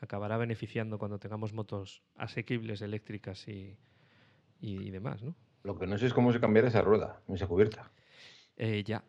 [0.00, 3.76] acabará beneficiando cuando tengamos motos asequibles eléctricas y,
[4.60, 5.34] y, y demás, ¿no?
[5.62, 7.90] Lo que no sé es cómo se cambiará esa rueda, esa cubierta.
[8.56, 9.02] Eh, ya,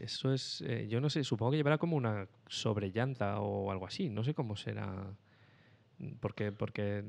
[0.00, 4.08] eso es, eh, yo no sé, supongo que llevará como una sobrellanta o algo así,
[4.08, 5.14] no sé cómo será,
[6.20, 7.04] porque, porque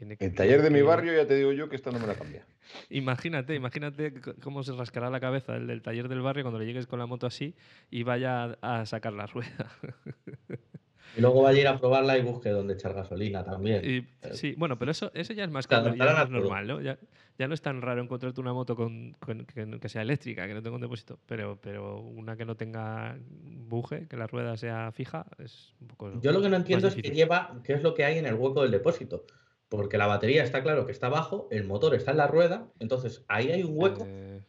[0.00, 0.24] tiene que...
[0.24, 2.46] El taller de mi barrio ya te digo yo que esta no me la cambia.
[2.88, 6.86] Imagínate, imagínate cómo se rascará la cabeza el del taller del barrio cuando le llegues
[6.86, 7.54] con la moto así
[7.90, 9.70] y vaya a, a sacar la rueda.
[11.16, 13.82] Y luego vaya a ir a probarla y busque dónde echar gasolina también.
[13.84, 16.80] Y, sí, bueno, pero eso, eso ya es más, común, ya más normal, ¿no?
[16.80, 16.98] Ya,
[17.36, 20.62] ya no es tan raro encontrarte una moto con, con- que, sea eléctrica, que no
[20.62, 25.26] tenga un depósito, pero, pero una que no tenga buje, que la rueda sea fija,
[25.38, 26.20] es un poco.
[26.20, 28.34] Yo lo que no entiendo es que lleva, qué es lo que hay en el
[28.34, 29.24] hueco del depósito.
[29.70, 33.24] Porque la batería está claro que está abajo, el motor está en la rueda, entonces
[33.28, 34.04] ahí hay un hueco.
[34.06, 34.42] Eh,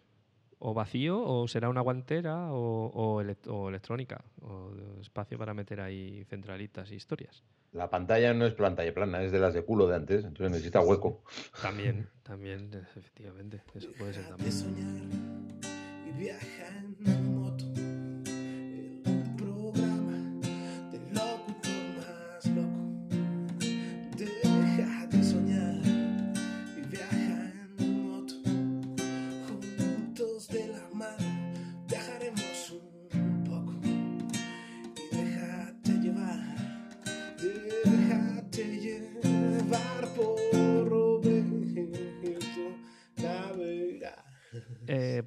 [0.59, 5.79] o vacío, o será una guantera, o, o elec- o electrónica, o espacio para meter
[5.79, 7.43] ahí centralitas y historias.
[7.71, 10.81] La pantalla no es pantalla plana, es de las de culo de antes, entonces necesita
[10.81, 11.23] hueco.
[11.61, 14.51] También, también, efectivamente, eso puede ser también.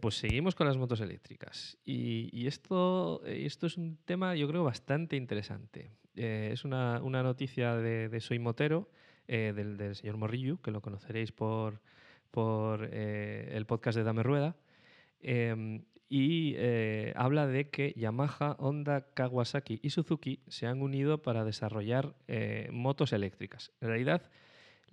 [0.04, 1.78] Pues seguimos con las motos eléctricas.
[1.82, 5.92] Y, esto, eh, esto es un tema, yo creo, bastante interesante.
[6.14, 8.90] Eh, es una, una noticia de, Soy Motero,
[9.28, 11.80] eh, del, señor Morrillo, que lo conoceréis por,
[12.30, 14.56] por el podcast de Dame Rueda.
[15.20, 16.54] Em, y
[17.14, 22.14] habla de que Yamaha, Honda, Kawasaki y Suzuki se han unido para desarrollar
[22.70, 23.72] motos eléctricas.
[23.80, 24.30] En realidad,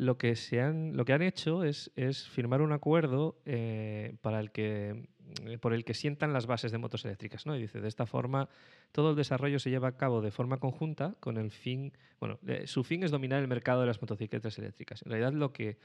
[0.02, 1.92] lo que, se han, lo que han hecho es,
[2.32, 5.08] firmar un acuerdo eh, para el que,
[5.46, 7.46] eh, por el que sientan las bases de motos eléctricas.
[7.46, 7.56] ¿no?
[7.56, 8.50] Y dice, de esta forma,
[8.92, 12.66] todo el desarrollo se lleva a cabo de forma conjunta con el fin, bueno, eh,
[12.66, 15.04] su fin es dominar el mercado de las motocicletas eléctricas.
[15.04, 15.78] En realidad, lo que,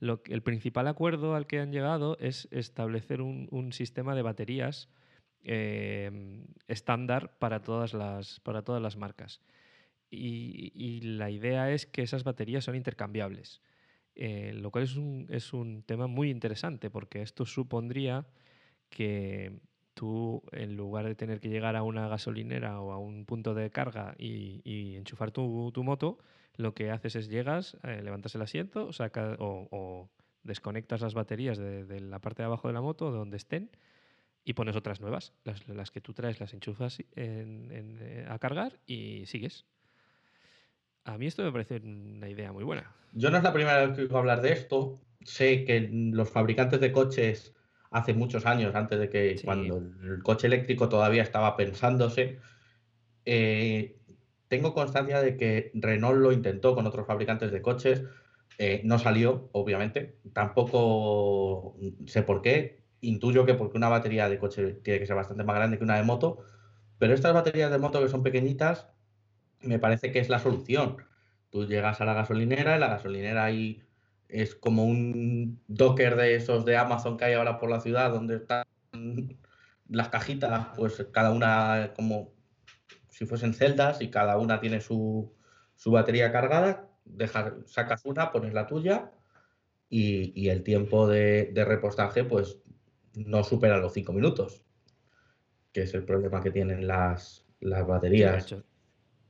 [0.00, 4.90] lo el principal acuerdo al que han llegado es establecer un, sistema de baterías
[6.68, 9.40] estándar para todas las, para todas las marcas.
[10.14, 13.62] Y, y la idea es que esas baterías son intercambiables,
[14.14, 18.26] eh, lo cual es un, es un tema muy interesante porque esto supondría
[18.90, 19.58] que
[19.94, 23.70] tú, en lugar de tener que llegar a una gasolinera o a un punto de
[23.70, 26.18] carga y, enchufar tu, tu moto,
[26.56, 30.10] lo que haces es llegas, eh, levantas el asiento saca, o,
[30.42, 33.70] desconectas las baterías de, la parte de abajo de la moto, de donde estén,
[34.44, 35.32] y pones otras nuevas.
[35.44, 39.64] Las, las que tú traes las enchufas en- en, eh, a cargar y sigues.
[41.04, 42.94] A mí esto me parece una idea muy buena.
[43.12, 45.00] Yo no es la primera vez que oigo hablar de esto.
[45.22, 47.54] Sé que los fabricantes de coches
[47.90, 52.38] hace muchos años, antes de que cuando el coche eléctrico todavía estaba pensándose,
[53.24, 53.98] eh,
[54.48, 58.02] tengo constancia de que Renault lo intentó con otros fabricantes de coches.
[58.58, 60.18] eh, no salió, obviamente.
[60.32, 61.76] Tampoco
[62.06, 62.82] sé por qué.
[63.00, 65.96] Intuyo que porque una batería de coche tiene que ser bastante más grande que una
[65.96, 66.44] de moto.
[66.98, 68.91] Pero estas baterías de moto que son pequeñitas,
[69.62, 70.96] me parece que es la solución.
[71.50, 73.82] Tú llegas a la gasolinera y la gasolinera ahí
[74.28, 78.36] es como un docker de esos de Amazon que hay ahora por la ciudad, donde
[78.36, 78.64] están
[79.88, 82.32] las cajitas, pues cada una como
[83.10, 85.34] si fuesen celdas y cada una tiene su,
[85.76, 86.88] su batería cargada.
[87.04, 89.10] Dejas, sacas una, pones la tuya
[89.90, 92.58] y, y el tiempo de, de repostaje pues
[93.14, 94.64] no supera los cinco minutos,
[95.72, 98.54] que es el problema que tienen las, las baterías.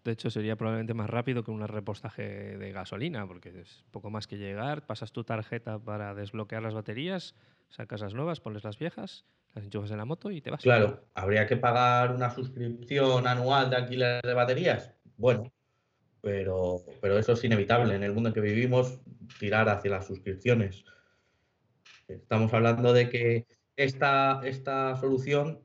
[0.05, 4.27] De hecho, sería probablemente más rápido que un repostaje de gasolina, porque es poco más
[4.27, 7.37] que llegar, pasas tu tarjeta para desbloquear las baterías,
[7.69, 9.25] sacas las nuevas, pones las viejas,
[9.55, 10.63] las enchufas en la moto y te vas.
[10.63, 14.93] Claro, habría que pagar una suscripción anual de alquiler de baterías.
[15.17, 15.53] Bueno,
[16.21, 17.95] pero, pero eso es inevitable.
[17.95, 19.01] En el mundo en que vivimos,
[19.39, 20.85] tirar hacia las suscripciones.
[22.09, 23.47] Estamos hablando de que
[23.77, 25.61] esta, esta solución,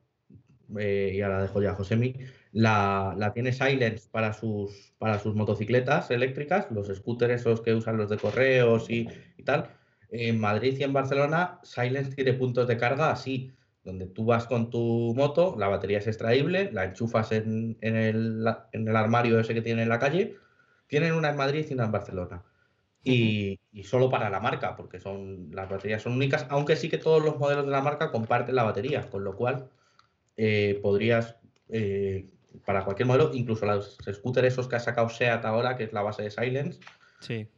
[0.78, 2.14] eh, y ahora dejo ya a Josemi,
[2.52, 7.96] la, la tiene Silence para sus, para sus motocicletas eléctricas, los scooters esos que usan
[7.96, 9.70] los de correos y, y tal.
[10.10, 13.52] En Madrid y en Barcelona, Silence tiene puntos de carga así,
[13.84, 18.46] donde tú vas con tu moto, la batería es extraíble, la enchufas en, en el,
[18.72, 20.36] en el armario ese que tiene en la calle.
[20.86, 22.44] Tienen una en Madrid y una en Barcelona.
[23.04, 26.98] Y, y solo para la marca, porque son las baterías son únicas, aunque sí que
[26.98, 29.70] todos los modelos de la marca comparten la batería, con lo cual
[30.36, 31.36] eh, podrías,
[31.68, 32.30] eh,
[32.64, 36.02] para cualquier modelo, incluso los scooters esos que ha sacado SEAT ahora, que es la
[36.02, 36.80] base de Silence,
[37.20, 37.48] Sí.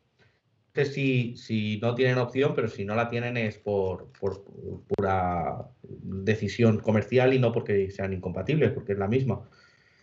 [0.72, 4.44] que si, si no tienen opción, pero si no la tienen es por, por
[4.86, 9.42] pura decisión comercial y no porque sean incompatibles, porque es la misma.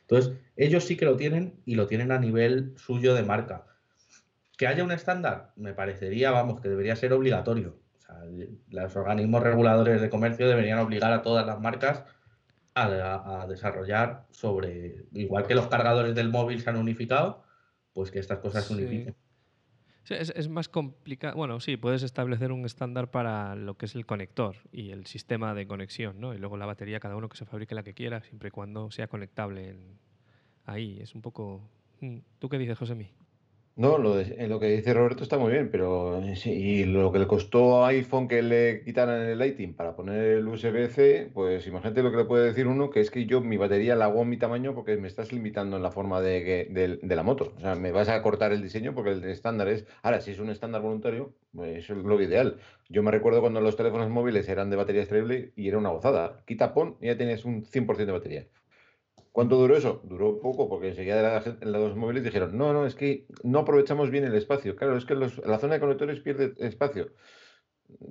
[0.02, 3.66] Entonces, ellos sí que lo tienen y lo tienen a nivel suyo de marca.
[4.58, 7.78] Que haya un estándar, me parecería, vamos, que debería ser obligatorio.
[7.98, 8.16] O sea,
[8.70, 12.04] los organismos reguladores de comercio deberían obligar a todas las marcas
[12.84, 17.44] a, a desarrollar sobre, igual que los cargadores del móvil se han unificado,
[17.94, 18.82] pues que estas cosas se Sí.
[18.82, 19.16] unifiquen.
[20.04, 21.36] Sí, es, es más complicado.
[21.36, 25.54] Bueno, sí, puedes establecer un estándar para lo que es el conector y el sistema
[25.54, 26.34] de conexión, ¿no?
[26.34, 28.90] Y luego la batería, cada uno que se fabrique la que quiera, siempre y cuando
[28.92, 30.00] sea conectable en-
[30.66, 31.00] ahí.
[31.02, 31.62] Es un poco.
[32.00, 32.20] Mm.
[32.40, 33.10] ¿Tú qué dices, Josemi?
[33.78, 37.12] No, lo, de- eh, lo que dice Roberto está muy bien, pero eh, y lo
[37.12, 41.68] que le costó a iPhone que le quitaran el Lighting para poner el USB-C, pues
[41.68, 44.24] imagínate lo que le puede decir uno, que es que yo mi batería la hago
[44.24, 47.54] en mi tamaño porque me estás limitando en la forma de, del- de la moto.
[47.56, 49.86] O sea, me vas a cortar el diseño porque el estándar es...
[50.02, 52.58] Ahora, si es un estándar voluntario, pues eso es lo ideal.
[52.90, 56.44] Yo me recuerdo cuando los teléfonos móviles eran de batería extraíble y era una gozada.
[56.48, 58.48] Quita, pon y ya tienes un 100% de batería.
[59.38, 60.02] ¿Cuánto duró eso?
[60.04, 64.10] Duró poco, porque enseguida la gen- los móviles dijeron, no, no, es que no aprovechamos
[64.10, 64.76] bien el espacio.
[64.76, 67.10] Claro, es que los- la zona de conectores pierde espacio.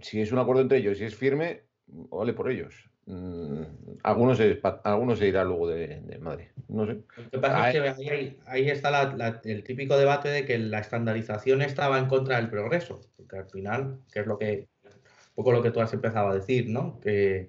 [0.03, 2.89] Si es un acuerdo entre ellos y es firme, vale por ellos.
[3.07, 3.63] Mm,
[4.05, 6.53] algunos, se, algunos se irá luego de, de madre.
[6.69, 7.03] No sé.
[7.17, 10.29] Lo que pasa Ah, es que ahí, ahí- ahí está la- la- el típico debate
[10.29, 14.39] de que la estandarización estaba en contra del progreso, porque al final, que es lo
[14.39, 17.01] que, un poco lo que tú has empezado a decir, ¿no?
[17.01, 17.49] Que,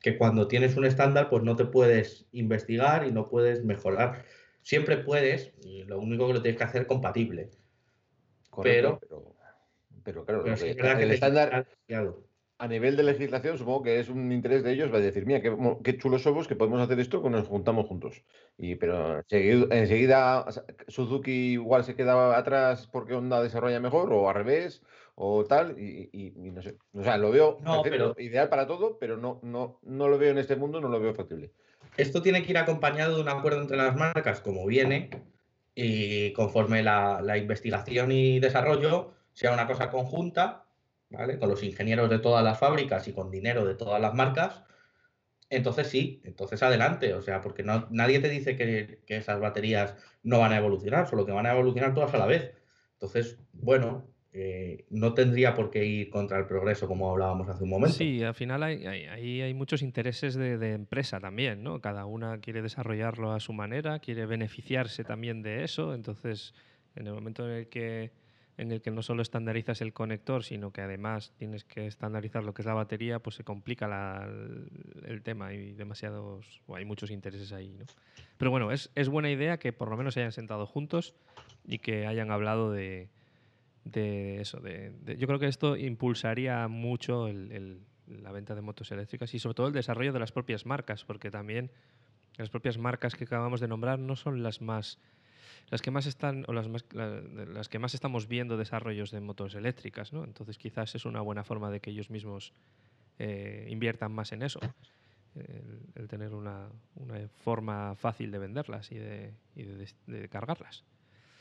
[0.00, 4.24] que cuando tienes un estándar, pues no te puedes investigar y no puedes mejorar.
[4.62, 7.50] Siempre puedes, y lo único que lo tienes que hacer es compatible.
[8.50, 9.34] Correcto, pero,
[10.02, 11.66] pero claro, Pero que- es que el estándar
[12.58, 15.42] a nivel de legislación supongo que es un interés de ellos, va a decir, mira,
[15.82, 18.24] qué, chulos somos que podemos hacer esto cuando nos juntamos juntos.
[18.56, 20.46] Y, pero enseguida,
[20.88, 24.82] Suzuki igual se queda atrás porque Honda desarrolla mejor o al revés
[25.18, 26.76] o tal, y, y- y no sé.
[26.92, 30.18] O sea, lo veo No, perfecto, pero- ideal para todo, pero no, no, no lo
[30.18, 31.52] veo en este mundo, no lo veo factible.
[31.96, 35.08] Esto tiene que ir acompañado de un acuerdo entre las marcas, como viene,
[35.74, 40.64] y conforme la, la investigación y desarrollo sea una cosa conjunta,
[41.10, 41.38] ¿vale?
[41.38, 44.64] Con los ingenieros de todas las fábricas y con dinero de todas las marcas,
[45.48, 47.14] entonces sí, entonces adelante.
[47.14, 51.08] O sea, porque no, nadie te dice que, que esas baterías no van a evolucionar,
[51.08, 52.52] solo que van a evolucionar todas a la vez.
[52.94, 54.06] Entonces, bueno,
[54.38, 57.96] eh, no tendría por qué ir contra el progreso, como hablábamos hace un momento.
[57.96, 61.80] Sí, al final hay, hay, muchos intereses de, empresa también, ¿no?
[61.80, 65.94] Cada una quiere desarrollarlo a su manera, quiere beneficiarse también de eso.
[65.94, 66.52] Entonces,
[66.96, 68.12] en el momento en el que,
[68.58, 72.52] en el que no solo estandarizas el conector, sino que además tienes que estandarizar lo
[72.52, 74.28] que es la batería, pues se complica
[75.06, 75.46] el tema.
[75.46, 77.86] Hay demasiados, o hay muchos intereses ahí, ¿no?
[78.36, 81.14] Pero bueno, es, es buena idea que por lo menos se hayan sentado juntos
[81.64, 83.08] y que hayan hablado de,
[83.86, 84.58] de eso.
[84.60, 89.54] De, yo creo que esto impulsaría mucho el- la venta de motos eléctricas y sobre
[89.54, 91.70] todo el desarrollo de las propias marcas, porque también
[92.36, 94.98] las propias marcas que acabamos de nombrar no son las más
[95.70, 99.54] las que más están o las más las que más estamos viendo desarrollos de motos
[99.54, 100.22] eléctricas, ¿no?
[100.24, 102.52] Entonces quizás es una buena forma de que ellos mismos
[103.18, 104.60] eh, inviertan más en eso,
[105.34, 110.84] el, tener una, una forma fácil de venderlas y de, y de cargarlas.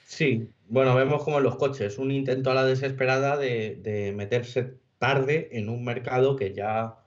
[0.08, 4.76] Sí, bueno, vemos como en los coches, un intento a la desesperada de, de meterse
[5.00, 7.00] tarde en un mercado que ya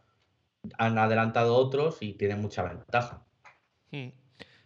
[0.78, 3.24] han adelantado otros y tiene mucha ventaja.
[3.92, 4.08] Hmm.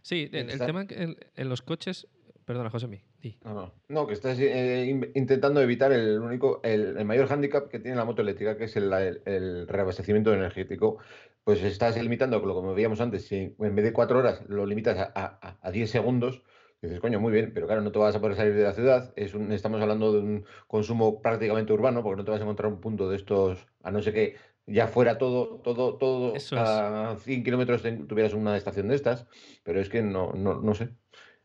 [0.00, 2.08] Sí, el, tema en, en los coches.
[2.46, 3.00] Perdona, Josemi.
[3.20, 3.38] di.
[3.44, 3.74] No, no.
[3.88, 7.96] No, que estás eh, in- intentando evitar el único, el, el mayor hándicap que tiene
[7.96, 10.98] la moto eléctrica, que es el, el- el reabastecimiento energético.
[11.44, 14.98] Pues estás limitando, lo como veíamos antes, si en vez de cuatro horas lo limitas
[14.98, 16.42] a, a, a 10 segundos,
[16.86, 19.12] dices, coño, muy bien, pero claro, no te vas a poder salir de la ciudad.
[19.16, 22.72] Es un, estamos hablando de un consumo prácticamente urbano, porque no te vas a encontrar
[22.72, 24.36] un punto de estos, a no ser que
[24.66, 29.26] ya fuera todo, todo, todo, Eso cada 100 kilómetros tuvieras una estación de estas,
[29.62, 30.90] pero es que no, no, no sé.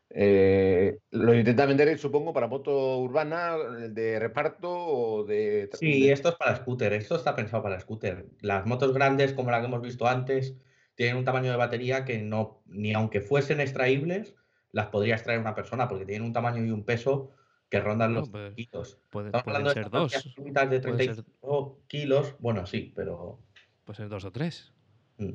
[0.10, 3.58] Eh, lo, Lo intenta vender, supongo, para moto urbana,
[3.90, 5.70] de reparto o de...
[5.74, 8.26] Sí, esto es para scooter, esto está pensado para scooter.
[8.42, 10.56] Las motos grandes, como la que hemos visto antes,
[10.96, 14.36] tienen un tamaño de batería que no, ni aunque fuesen extraíbles,
[14.78, 17.32] las podría extraer una persona, porque tienen un tamaño y un peso
[17.70, 19.00] que rondan No, los pues, kilos.
[19.10, 20.12] puede- Estamos pueden ser de dos.
[20.12, 23.40] de ser- 35 kilos, bueno, sí, pero...
[23.84, 24.72] Puede ser dos o tres.
[25.18, 25.32] mm,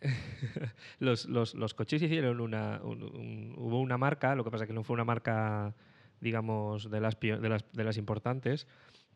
[1.00, 2.80] los, los- los coches hicieron una.
[2.82, 5.74] un- un- hubo una marca, lo que pasa que no fue una marca,
[6.20, 8.66] digamos, de las, de las, de las importantes,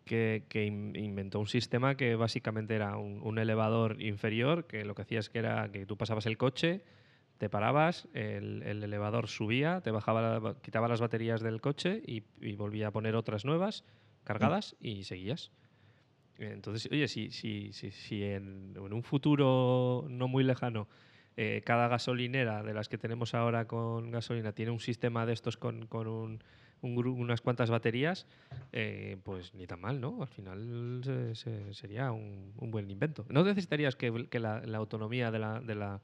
[0.05, 4.95] que, que in- inventó un sistema que básicamente era un, un elevador inferior, que lo
[4.95, 6.83] que hacía es que era que tú pasabas el coche,
[7.39, 12.57] te parabas, el, el elevador subía, te bajaba, quitaba las baterías del coche y, y
[12.57, 13.85] volvía a poner otras nuevas,
[14.25, 15.51] cargadas, y seguías.
[16.39, 20.89] Entonces, oye, si, si, si, si en, en un futuro no muy lejano
[21.37, 25.57] eh, cada gasolinera de las que tenemos ahora con gasolina tiene un sistema de estos
[25.57, 26.41] con, con un,
[26.83, 28.27] unas cuantas baterías,
[28.73, 30.23] eh, pues ni tan mal, ¿no?
[30.23, 33.25] Al final se- se- sería un, un buen invento.
[33.31, 36.01] No necesitarías que, que la, la autonomía de la, de, la,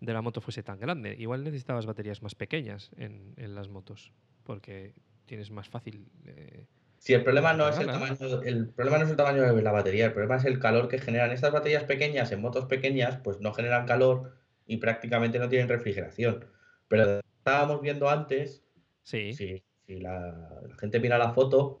[0.00, 1.14] de la moto fuese tan grande.
[1.18, 4.12] Igual necesitabas baterías más pequeñas en, en las motos,
[4.44, 4.94] porque
[5.26, 6.08] tienes más fácil...
[6.24, 6.66] eh,
[6.98, 9.72] Si el problema no es el tamaño, el problema no es el tamaño de la
[9.72, 11.32] batería, el problema es el calor que generan.
[11.32, 14.36] Estas baterías pequeñas en motos pequeñas, pues no generan calor
[14.66, 16.44] y prácticamente no tienen refrigeración.
[16.88, 18.64] Pero estábamos viendo antes,
[19.02, 19.32] Sí.
[19.32, 21.80] si, si la, la gente mira la foto,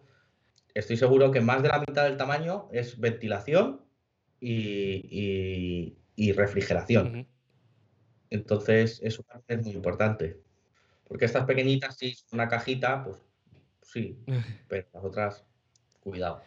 [0.74, 3.82] estoy seguro que más de la mitad del tamaño es ventilación
[4.40, 4.52] y,
[5.10, 7.26] y- y refrigeración.
[8.30, 10.40] Entonces, eso es muy importante.
[11.08, 13.18] Porque estas pequeñitas, sí, son una cajita, pues
[13.82, 14.18] sí,
[14.68, 15.46] pero las otras,
[16.00, 16.42] cuidado.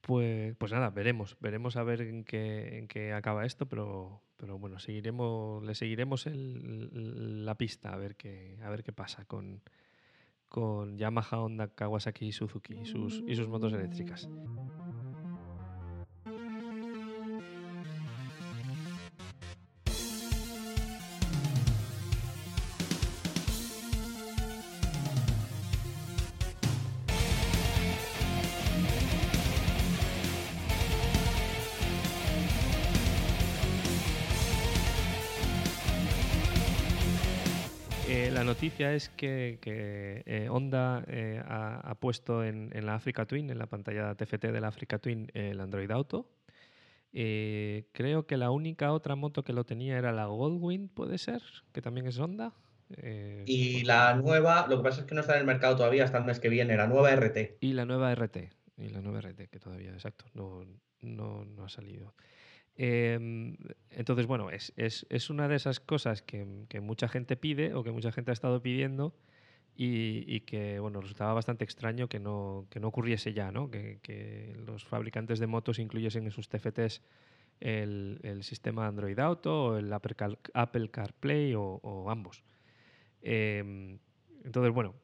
[0.00, 4.56] Pues, pues nada, veremos, veremos a ver en qué, en qué acaba esto, pero, pero
[4.58, 9.62] bueno, seguiremos, le seguiremos el- la pista a ver qué, a ver qué pasa con,
[10.48, 14.30] con Yamaha, Honda, Kawasaki y Suzuki y sus, y sus motos eléctricas.
[38.56, 43.50] Noticia es que, que, eh, Honda eh, ha, ha puesto en, en la Africa Twin,
[43.50, 46.26] en la pantalla TFT de la Africa Twin, el Android Auto.
[47.12, 51.42] Eh, creo que la única otra moto que lo tenía era la Goldwind, puede ser,
[51.72, 52.54] que también es Honda.
[52.96, 56.04] Eh, Y la nueva, lo que pasa es que no está en el mercado todavía
[56.04, 57.58] hasta el mes que viene, la nueva RT.
[57.60, 58.38] Y la nueva RT.
[58.78, 60.64] Y la nueva RT, que todavía, exacto, no,
[61.02, 62.14] no, no ha salido.
[62.78, 63.56] Em,
[63.90, 67.82] entonces, bueno, es, es- es una de esas cosas que, que mucha gente pide o
[67.84, 69.14] que mucha gente ha estado pidiendo
[69.76, 73.70] y, y que, bueno, resultaba bastante extraño que no, que no ocurriese ya, ¿no?
[73.70, 77.02] Que, que los fabricantes de motos incluyesen en sus TFTs
[77.60, 80.16] el, el sistema Android Auto o el Apple,
[80.54, 82.42] Apple CarPlay o, o ambos.
[83.22, 83.98] Em,
[84.44, 84.94] entonces, bueno,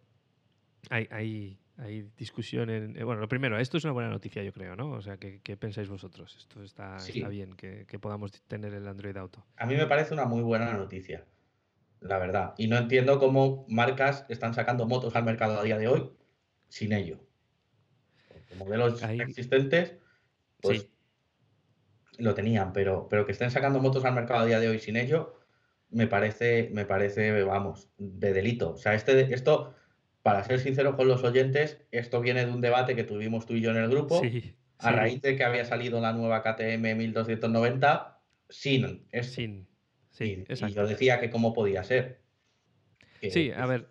[0.90, 2.96] hay, hay, hay discusión en...
[2.96, 4.90] eh, Bueno, lo primero, esto es una buena noticia, yo creo, ¿no?
[4.92, 6.36] O sea, ¿qué, qué pensáis vosotros?
[6.38, 7.18] Esto está, Sí.
[7.18, 9.44] está bien, que, que podamos tener el Android Auto.
[9.56, 11.24] A mí me parece una muy buena noticia,
[12.00, 12.54] la verdad.
[12.56, 16.10] Y no entiendo cómo marcas están sacando motos al mercado a día de hoy
[16.68, 17.18] sin ello.
[18.28, 19.96] Porque modelos Ahí- existentes,
[20.60, 20.90] pues Sí.
[22.18, 24.96] lo tenían, pero, pero que estén sacando motos al mercado a día de hoy sin
[24.96, 25.38] ello,
[25.90, 28.72] me parece, me parece, vamos, de delito.
[28.72, 29.74] O sea, este, esto,
[30.23, 33.61] para ser sincero con los oyentes, esto viene de un debate que tuvimos tú y
[33.61, 36.94] yo en el grupo, Sí, a sí, raíz de que había salido la nueva KTM
[36.94, 39.32] 1290 sin esto.
[39.35, 39.66] sin- Y-
[40.11, 40.74] sí, y, exacto.
[40.74, 42.20] yo decía que cómo podía ser.
[43.20, 43.89] Que, Sí, a ver,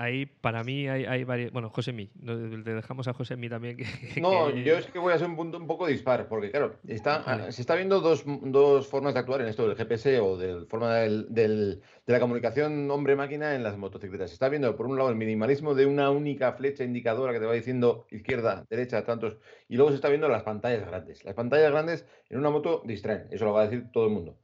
[0.00, 1.52] hay- para mí hay, hay varios...
[1.52, 3.84] Bueno, José no, le dejamos a José también que...
[4.20, 6.76] No, que- yo es que voy a hacer un punto un poco dispar, porque claro,
[6.88, 7.52] está, Vale.
[7.52, 10.94] se está viendo dos, dos formas de actuar en esto del GPS o de forma
[10.96, 14.30] del, del- de la comunicación hombre-máquina en las motocicletas.
[14.30, 17.46] Se está viendo, por un lado, el minimalismo de una única flecha indicadora que te
[17.46, 19.36] va diciendo izquierda, derecha, tantos,
[19.68, 21.24] y luego se está viendo las pantallas grandes.
[21.24, 24.38] Las pantallas grandes en una moto distraen, eso lo va a decir todo el mundo.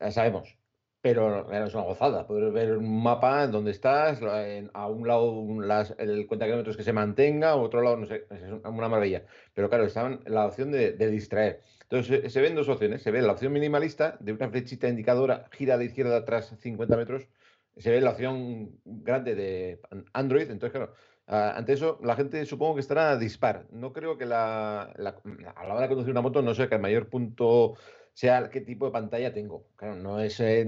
[0.00, 0.57] Ya sabemos.
[1.08, 5.46] Pero es una gozada poder ver un mapa donde estás, en- a un lado
[5.98, 9.24] el cuenta kilómetros que se mantenga, a otro lado, no sé, es una maravilla.
[9.54, 11.62] Pero claro, está la opción de, distraer.
[11.82, 13.02] Entonces se, se ven dos opciones.
[13.02, 17.26] Se ve la opción minimalista de una flechita indicadora, gira de izquierda atrás 50 metros.
[17.78, 19.80] Se ve la opción grande de
[20.12, 20.50] Android.
[20.50, 20.92] Entonces, claro,
[21.26, 23.66] ante eso la gente supongo que estará dispar.
[23.70, 25.20] No creo que la, la-
[25.56, 27.76] a la hora de conducir una moto no sea que el mayor punto
[28.18, 29.68] sea qué tipo de pantalla tengo.
[29.76, 30.40] Claro, no es.
[30.40, 30.66] eh,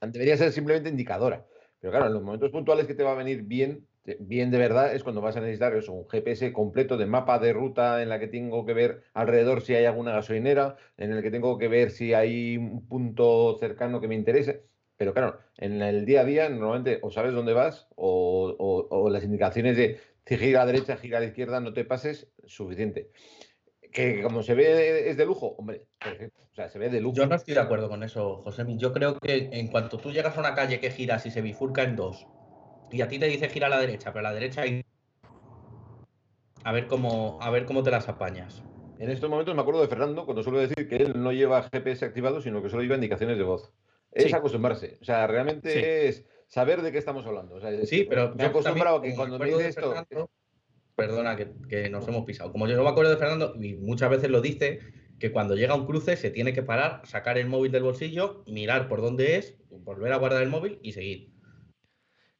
[0.00, 1.44] debería ser simplemente indicadora.
[1.78, 3.86] Pero claro, en los momentos puntuales que te va a venir bien,
[4.20, 7.52] bien de verdad, es cuando vas a necesitar eso, un GPS completo de mapa de
[7.52, 11.30] ruta en la que tengo que ver alrededor si hay alguna gasolinera, en el que
[11.30, 14.64] tengo que ver si hay un punto cercano que me interese.
[14.96, 19.76] Pero claro, en el día a día normalmente o sabes dónde vas o, las indicaciones
[19.76, 23.10] de si gira a derecha, gira a la izquierda, no te pases, suficiente.
[23.92, 25.84] Que como se ve es de lujo, hombre.
[26.50, 27.16] O sea, se ve de lujo.
[27.16, 28.64] Yo no estoy de acuerdo con eso, José.
[28.76, 31.82] Yo creo que en cuanto tú llegas a una calle que giras y se bifurca
[31.82, 32.26] en dos,
[32.90, 34.82] y a ti te dice gira a la derecha, pero a la derecha hay.
[36.64, 38.62] A ver cómo, a ver cómo te las apañas.
[38.98, 42.04] En estos momentos me acuerdo de Fernando cuando suele decir que él no lleva GPS
[42.04, 43.72] activado, sino que solo lleva indicaciones de voz.
[44.12, 44.34] Es Sí.
[44.34, 44.98] acostumbrarse.
[45.00, 45.80] O sea, realmente Sí.
[45.82, 47.56] es saber de qué estamos hablando.
[47.56, 50.30] O sea, es- Sí, pero me he acostumbrado que cuando me dice esto, Fernando,
[50.94, 52.52] Perdona que, nos hemos pisado.
[52.52, 54.80] Como yo no me acuerdo de Fernando, y muchas veces lo dice,
[55.18, 58.88] que cuando llega un cruce se tiene que parar, sacar el móvil del bolsillo, mirar
[58.88, 61.32] por dónde es, volver a guardar el móvil y seguir.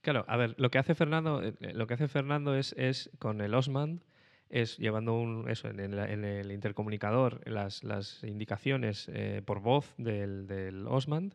[0.01, 3.41] Claro, a ver, lo que hace Fernando, eh, lo que hace Fernando es, es con
[3.41, 4.03] el Osman,
[4.51, 9.95] es llevando un, eso, en el, en el intercomunicador las, las indicaciones eh, por voz
[9.97, 11.35] del, del Osman,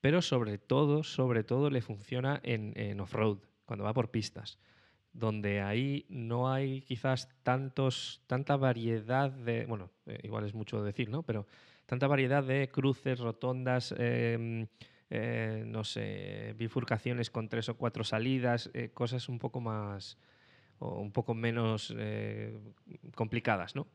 [0.00, 4.58] pero sobre todo, sobre todo le funciona en, en off-road, cuando va por pistas,
[5.14, 11.08] donde ahí no hay quizás tantos, tanta variedad de, bueno, eh, igual es mucho decir,
[11.08, 11.22] ¿no?
[11.22, 11.46] Pero
[11.86, 14.66] tanta variedad de cruces, rotondas, em,
[15.10, 20.18] eh, no sé, bifurcaciones con tres o cuatro salidas, eh, cosas un poco más
[20.80, 21.94] o un poco menos
[23.14, 23.86] complicadas, ¿no?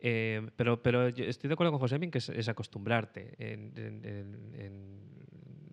[0.00, 3.70] Pero, pero yo estoy de acuerdo con José en que es, acostumbrarte en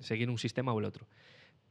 [0.01, 1.07] seguir un sistema o el otro.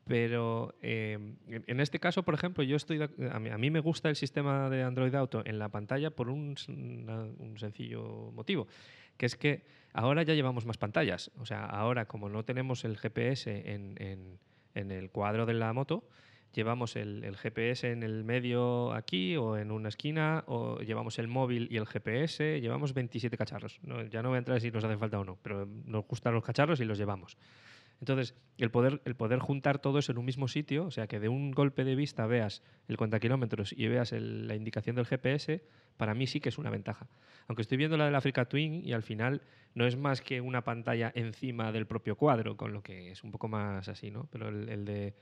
[0.08, 1.18] Pero eh,
[1.48, 4.70] en este caso, por ejemplo, yo estoy a, mí, a mí me gusta el sistema
[4.70, 8.66] de Android Auto en la pantalla por un, una- un sencillo motivo,
[9.18, 11.30] que es que ahora ya llevamos más pantallas.
[11.36, 14.38] O sea, ahora como no tenemos el GPS en,
[14.74, 16.08] el cuadro de la moto,
[16.54, 21.68] llevamos el, GPS en el medio aquí o en una esquina, o llevamos el móvil
[21.70, 23.78] y el GPS, llevamos 27 cacharros.
[24.10, 26.42] Ya no voy a entrar si nos hace falta o no, pero nos gustan los
[26.44, 27.36] cacharros y los llevamos.
[28.00, 31.18] Entonces, el poder, el poder juntar todo eso en un mismo sitio, o sea, que
[31.18, 35.64] de un golpe de vista veas el kilómetros y veas el- la indicación del GPS,
[35.96, 37.08] para mí sí que es una ventaja.
[37.48, 39.42] Aunque estoy viendo la del Africa Twin y al final
[39.74, 43.32] no es más que una pantalla encima del propio cuadro, con lo que es un
[43.32, 44.28] poco más así, ¿no?
[44.30, 45.14] Pero el, de,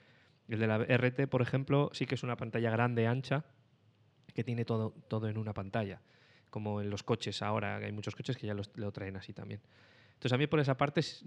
[0.48, 3.46] el de la RT, por ejemplo, sí que es una pantalla grande, ancha,
[4.34, 6.02] que tiene todo, todo en una pantalla.
[6.50, 9.60] Como en los coches ahora, hay muchos coches que ya lo traen así también.
[10.16, 11.22] Entonces, a mí por esa parte es,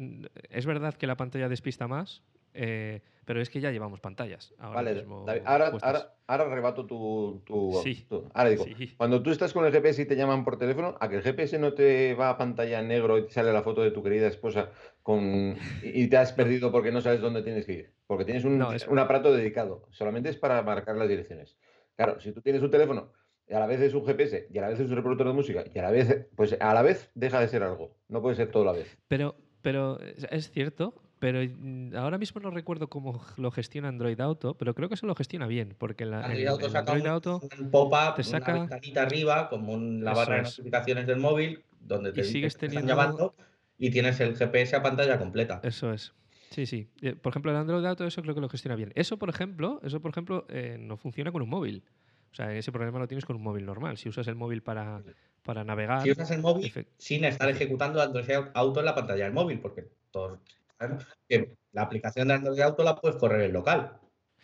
[0.65, 2.23] verdad que la pantalla despista más,
[2.55, 4.55] eh, pero es que ya llevamos pantallas.
[4.57, 8.95] Ahora Vale, mismo David, ahora, ahora, ahora rebato tu, tu- Sí, tu- Ahora digo, sí.
[8.97, 11.59] cuando tú estás con el GPS y te llaman por teléfono, a que el GPS
[11.59, 14.71] no te va a pantalla negro y te sale la foto de tu querida esposa
[15.03, 17.93] con y y te has perdido porque no sabes dónde tienes que ir.
[18.07, 19.85] Porque tienes un, No, es- un aparato dedicado.
[19.91, 21.59] Solamente es para marcar las direcciones.
[21.95, 23.11] Claro, si tú tienes un teléfono
[23.49, 25.33] y a la vez es un GPS y a la vez es un reproductor de
[25.33, 27.95] música y a la vez, pues a la vez deja de ser algo.
[28.07, 28.97] No puede ser todo a la vez.
[29.07, 34.53] Pero, pero es- cierto, pero mm, ahora mismo no recuerdo cómo lo gestiona Android Auto,
[34.55, 37.01] pero creo que eso lo gestiona bien, porque la, Android en- Auto en saca Android
[37.01, 40.49] un, Auto un pop-up, te saca- una ventanita arriba, como un- la barra de es.
[40.57, 43.35] notificaciones del móvil, donde te Y sigues que te están teniendo- llamando
[43.77, 45.59] y tienes el GPS a pantalla completa.
[45.63, 46.13] Eso es.
[46.51, 46.87] Sí, sí.
[47.01, 48.91] Eh, Por ejemplo, el Android Auto eso creo que lo gestiona bien.
[48.95, 51.83] Eso, por ejemplo, eso, por ejemplo, eh, no funciona con un móvil.
[52.31, 53.97] O sea, ese problema lo tienes con un móvil normal.
[53.97, 55.01] Si usas el móvil para,
[55.43, 56.01] para navegar.
[56.03, 59.85] Si usas el móvil sin estar ejecutando Android Auto en la pantalla del móvil, porque
[60.11, 60.39] todos
[60.77, 63.93] sabemos que la aplicación de Android Auto la puedes correr en local.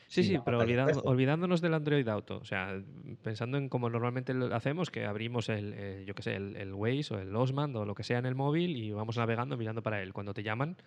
[0.08, 2.38] Sí, sí, pero olvidando- olvidándonos del Android Auto.
[2.38, 2.80] O sea,
[3.24, 6.74] pensando en como normalmente lo hacemos, que abrimos el, eh, yo qué sé, el, el
[6.74, 9.82] Waze o el Osman o lo que sea en el móvil y vamos navegando mirando
[9.82, 10.14] para él.
[10.14, 10.78] Cuando te llaman,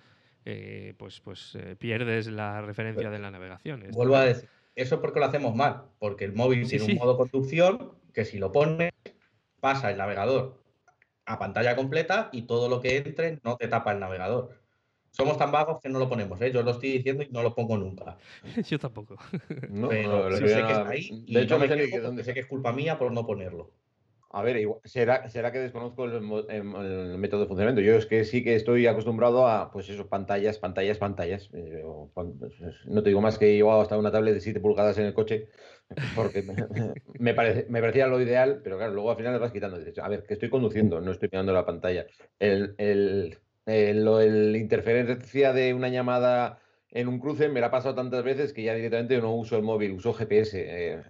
[0.45, 3.85] eh, pues, pues eh, pierdes la referencia de la navegación.
[3.91, 4.49] Vuelvo a decir,
[4.83, 6.93] eso es porque lo hacemos mal, porque el móvil Sí, tiene sí.
[6.93, 8.93] un modo conducción que si lo pones,
[9.61, 10.63] pasa el navegador
[11.27, 14.63] a pantalla completa y todo lo que entre no te tapa el navegador.
[15.11, 16.53] Somos tan vagos que no lo ponemos, ¿eh?
[16.53, 18.19] yo lo estoy diciendo y no lo pongo nunca.
[18.69, 19.17] Yo tampoco.
[19.69, 21.87] No, Pero no, sí que sé que está ahí y de hecho, no no me
[21.87, 23.73] sé dónde sé que es culpa mía por no ponerlo.
[24.31, 26.17] A ver, será, será que desconozco el,
[26.51, 27.81] em, el método de funcionamiento.
[27.81, 31.49] Yo es que sí que estoy acostumbrado a, pues eso, pantallas, pantallas, pantallas.
[31.55, 31.83] Eh,
[32.13, 32.29] pues,
[32.87, 35.15] No te digo más que he llevado hasta una tablet de 7 pulgadas en el
[35.15, 35.49] coche,
[36.13, 36.55] porque me,
[37.19, 39.79] me parece- me parecía lo ideal, pero claro, luego al final le vas quitando.
[39.79, 42.07] Dices, a ver, que estoy conduciendo, no estoy mirando la pantalla.
[42.39, 46.61] El, el, el, lo- el interferencia de una llamada
[46.91, 49.63] en un cruce me la ha pasado tantas veces que ya directamente no uso el
[49.63, 50.65] móvil, uso GPS.
[50.67, 51.03] eh,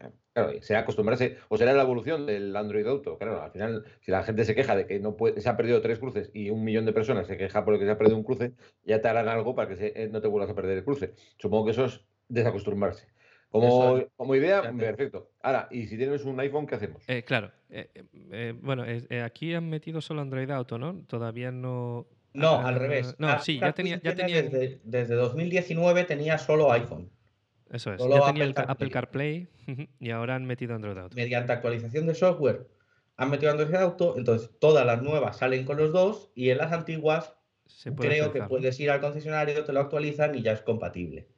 [0.45, 3.19] claro, será acostumbrarse, o será la evolución del Android Auto.
[3.19, 5.81] Claro, al final, si la gente se queja de que no puede, se ha perdido
[5.81, 8.53] tres cruces y un millón de personas se queja porque se ha perdido un cruce,
[8.85, 11.15] ya te harán algo para que se- eh, no te vuelvas a perder el cruce.
[11.39, 13.07] Supongo que eso es desacostumbrarse.
[13.51, 15.31] Como, Eso- como idea, ya perfecto.
[15.43, 17.03] Ahora, y si tienes un iPhone, ¿qué hacemos?
[17.09, 17.51] Eh, claro.
[17.71, 18.85] eh, bueno,
[19.25, 21.03] aquí han metido solo Android Auto, ¿no?
[21.07, 22.07] Todavía no.
[22.35, 23.17] No, ah, al revés.
[23.19, 27.11] No, Ah, sí, ya tenía, ya tiene tenía, Desde, desde 2019 tenía solo iPhone.
[27.73, 29.49] Eso es, solo ya tenía el Apple Apple CarPlay
[30.01, 31.15] y ahora han metido Android Auto.
[31.17, 32.67] Mediante actualización de software
[33.17, 36.73] han metido Android Auto, entonces todas las nuevas salen con los dos y en las
[36.73, 37.35] antiguas
[37.67, 38.49] Se puede creo que ¿no?
[38.49, 41.29] puedes ir al concesionario, te lo actualizan y ya es compatible.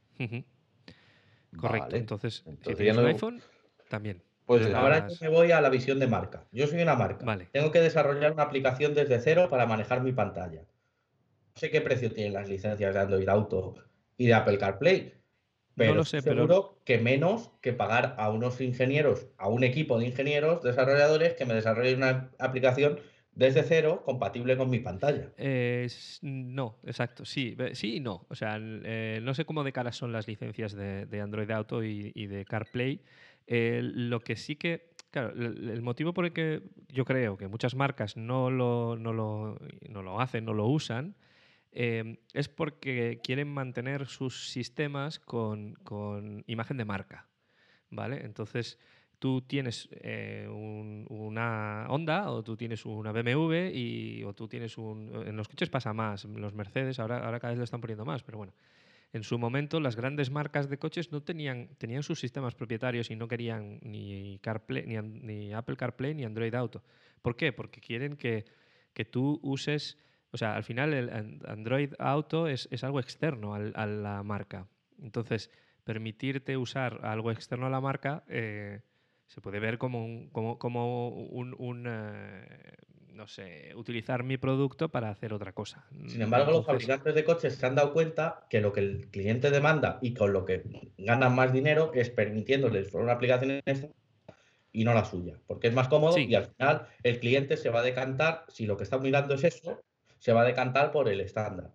[1.56, 1.86] Correcto.
[1.86, 1.96] Vale.
[1.98, 3.42] Entonces, si Entonces tienes ya un no- iPhone,
[3.88, 4.22] también.
[4.46, 6.44] Pues Ahora yo me voy a la visión de marca.
[6.52, 7.24] Yo soy una marca.
[7.24, 7.48] Vale.
[7.52, 10.62] Tengo que desarrollar una aplicación desde cero para manejar mi pantalla.
[10.62, 13.74] No sé qué precio tienen las licencias de Android Auto
[14.16, 15.14] y de Apple CarPlay.
[15.86, 19.98] Pero lo sé, pero- seguro que menos que pagar a unos ingenieros, a un equipo
[19.98, 22.98] de ingenieros desarrolladores que me desarrollen una aplicación
[23.34, 25.30] desde cero compatible con mi pantalla.
[25.36, 25.88] Eh,
[26.22, 27.24] no, exacto.
[27.24, 28.26] Sí, sí y no.
[28.28, 31.82] O sea, eh, no sé cómo de caras son las licencias de, de Android Auto
[31.84, 33.00] y, y de CarPlay.
[33.46, 37.48] Eh, lo que sí que, claro, el, el motivo por el que yo creo que
[37.48, 39.58] muchas marcas no lo, no lo,
[39.88, 41.14] no lo hacen, no lo usan,
[41.72, 45.76] eh, es porque quieren mantener sus sistemas con,
[46.46, 47.26] imagen de marca.
[47.90, 48.24] ¿Vale?
[48.24, 48.78] Entonces,
[49.18, 54.78] tú tienes eh, un- una Honda o tú tienes una BMW y, o tú tienes
[54.78, 55.10] un...
[55.26, 58.22] En los coches pasa más, los Mercedes ahora, ahora cada vez lo están poniendo más,
[58.22, 58.52] pero bueno.
[59.12, 63.16] En su momento las grandes marcas de coches no tenían, tenían sus sistemas propietarios y
[63.16, 66.84] no querían ni, CarPlay, ni, ni Apple CarPlay ni Android Auto.
[67.20, 67.52] ¿Por qué?
[67.52, 68.44] Porque quieren que,
[68.92, 69.98] que tú uses...
[70.32, 74.22] O sea, al final el an- Android Auto es, es algo externo al- a la
[74.22, 74.66] marca.
[75.02, 75.50] Entonces,
[75.84, 78.80] permitirte usar algo externo a la marca eh,
[79.26, 82.74] se puede ver como un, como, como un, un, eh,
[83.12, 85.84] no sé, utilizar mi producto para hacer otra cosa.
[86.06, 89.50] Sin embargo, los fabricantes de coches se han dado cuenta que lo que el cliente
[89.50, 90.62] demanda y con lo que
[90.98, 93.90] ganan más dinero es permitiéndoles una aplicación extra
[94.72, 96.26] y no la suya, porque es más cómodo Sí.
[96.28, 99.42] y al final el cliente se va a decantar, si lo que está mirando es
[99.44, 99.80] eso,
[100.20, 101.72] se va a decantar por el estándar.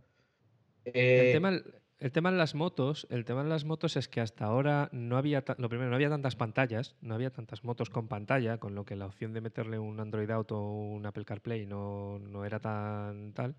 [0.86, 1.52] Eh, El tema,
[2.00, 5.18] el tema en las motos, el tema en las motos es que hasta ahora no
[5.18, 8.86] había, lo primero, no había tantas pantallas, no había tantas motos con pantalla, con lo
[8.86, 12.60] que la opción de meterle un Android Auto o un Apple CarPlay no, no era
[12.60, 13.56] tan tal.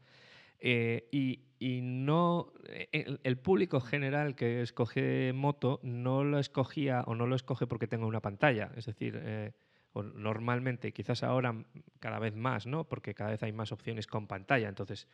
[0.59, 7.03] Eh, y, y no eh, el, el público general que escoge moto no lo escogía
[7.07, 8.71] o no lo escoge porque tenga una pantalla.
[8.77, 9.53] Es decir, eh,
[9.97, 11.65] o normalmente, quizás ahora
[12.01, 12.89] cada vez más, ¿no?
[12.89, 14.69] Porque cada vez hay más opciones con pantalla.
[14.69, 15.09] Entonces,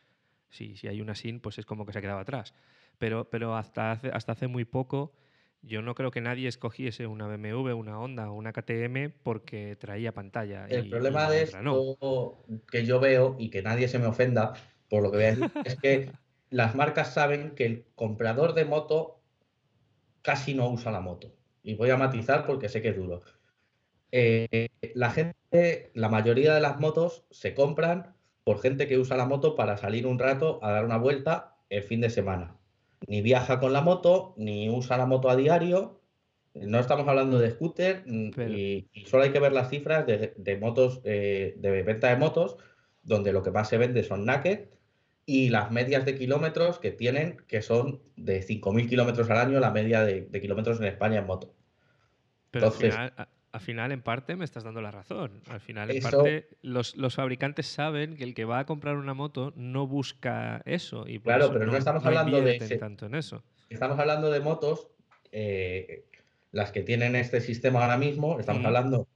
[0.49, 2.53] si, si hay una SIN, pues es como que se ha quedado atrás.
[2.99, 5.13] Pero, pero hasta, hace, hasta hace muy poco
[5.65, 10.13] yo no creo que nadie escogiese una BMW, una Honda o una KTM porque traía
[10.13, 10.67] pantalla.
[10.67, 11.95] El y- problema de no.
[12.69, 14.53] que yo veo y que nadie se me ofenda
[14.89, 16.11] por lo que voy a decir es que
[16.49, 19.21] las marcas saben que el comprador de moto
[20.21, 21.35] casi no usa la moto.
[21.61, 23.21] Y voy a matizar porque sé que es duro.
[24.15, 28.13] Eh, la gente, la mayoría de las motos se compran
[28.43, 31.81] por gente que usa la moto para salir un rato a dar una vuelta el
[31.81, 32.55] fin de semana.
[33.07, 35.99] Ni viaja con la moto, ni usa la moto a diario.
[36.53, 40.05] No estamos hablando de scooter mm, Pero- y, y solo hay que ver las cifras
[40.05, 42.57] de, de motos, eh, de venta de motos,
[43.01, 44.65] donde lo que más se vende son naked
[45.25, 49.71] y las medias de kilómetros que tienen, que son de 5.000 kilómetros al año, la
[49.71, 51.55] media de, de kilómetros en España en moto.
[52.51, 55.41] Pero Entonces- al, final, a- al final, en parte, me estás dando la razón.
[55.47, 58.95] Al final, en Eso- parte, los, los fabricantes saben que el que va a comprar
[58.97, 61.07] una moto no busca eso.
[61.07, 63.43] Y por Claro, eso pero no estamos hablando de ese- tanto en eso.
[63.69, 64.87] Estamos hablando de motos,
[65.31, 66.05] eh,
[66.51, 69.07] las que tienen este sistema ahora mismo, estamos hablando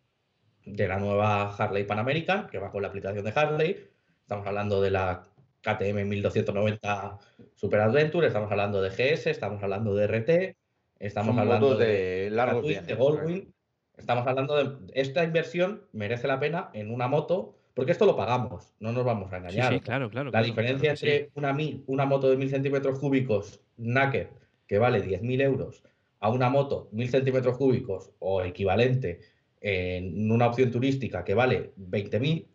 [0.66, 3.88] de la nueva Harley Pan American, que va con la aplicación de Harley,
[4.22, 5.24] estamos hablando de la
[5.62, 7.18] KTM 1290
[7.56, 10.56] Super Adventure, estamos hablando de GS, estamos hablando de RT,
[11.00, 13.54] estamos Son hablando de largos Catwin, de viajes, Goldwing.
[13.98, 18.74] Estamos hablando de esta inversión merece la pena en una moto, porque esto lo pagamos,
[18.80, 19.74] no nos vamos a engañar.
[19.74, 20.26] sí, claro, claro.
[20.26, 21.32] la claro, diferencia claro entre sí.
[21.36, 24.28] una, mil- una moto de 1000 centímetros cúbicos naked,
[24.68, 25.84] que vale 10.000 euros,
[26.20, 29.20] a una moto 1000 centímetros cúbicos o equivalente
[29.62, 32.48] en una opción turística que vale 20.000,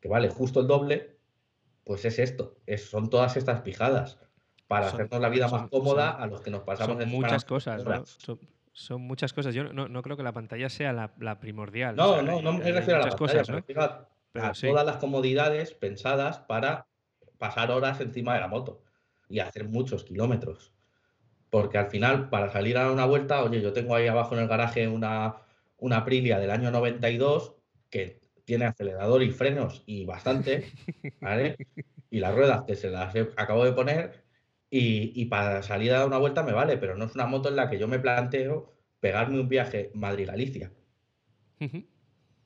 [0.00, 1.16] que vale justo el doble,
[1.84, 4.18] pues es esto, es- son todas estas pijadas
[4.68, 7.02] para Son- hacernos la vida son- más cómoda son- a los que nos pasamos Son
[7.02, 8.06] encima muchas cosas, ¿no?
[8.06, 8.38] Son,
[8.72, 9.54] son muchas cosas.
[9.54, 11.98] Yo no, no creo que la pantalla sea la, la primordial.
[11.98, 13.56] o No, sea, no, no me refiero a la pantalla, cosas, ¿no?
[13.56, 14.66] refiero a, Pero a sí.
[14.66, 16.86] todas las comodidades pensadas para
[17.38, 18.82] pasar horas encima de la moto
[19.28, 20.72] y hacer muchos kilómetros.
[21.50, 24.40] Porque al final, para salir a dar una vuelta, oye, yo tengo ahí abajo en
[24.42, 25.42] el garaje una,
[25.76, 27.56] una Aprilia del año 92
[27.90, 30.66] que tiene acelerador y frenos y bastante,
[31.20, 31.56] ¿vale?
[32.10, 34.21] Y las ruedas que se las he- acabo de poner
[34.72, 37.48] y, y para salir a dar una vuelta me vale, pero no es una moto
[37.50, 40.72] en la que yo me planteo pegarme un viaje Madrid-Galicia.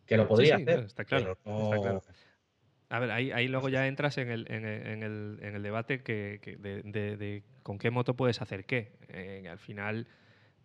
[0.06, 0.84] Que lo podría sí, hacer.
[0.84, 2.02] está claro, pero está claro.
[2.88, 5.62] A ver, ahí, ahí luego ya entras en el, en el, en el- en el
[5.62, 8.92] debate que, que de, de- de con qué moto puedes hacer qué.
[9.08, 10.08] Eh, al final,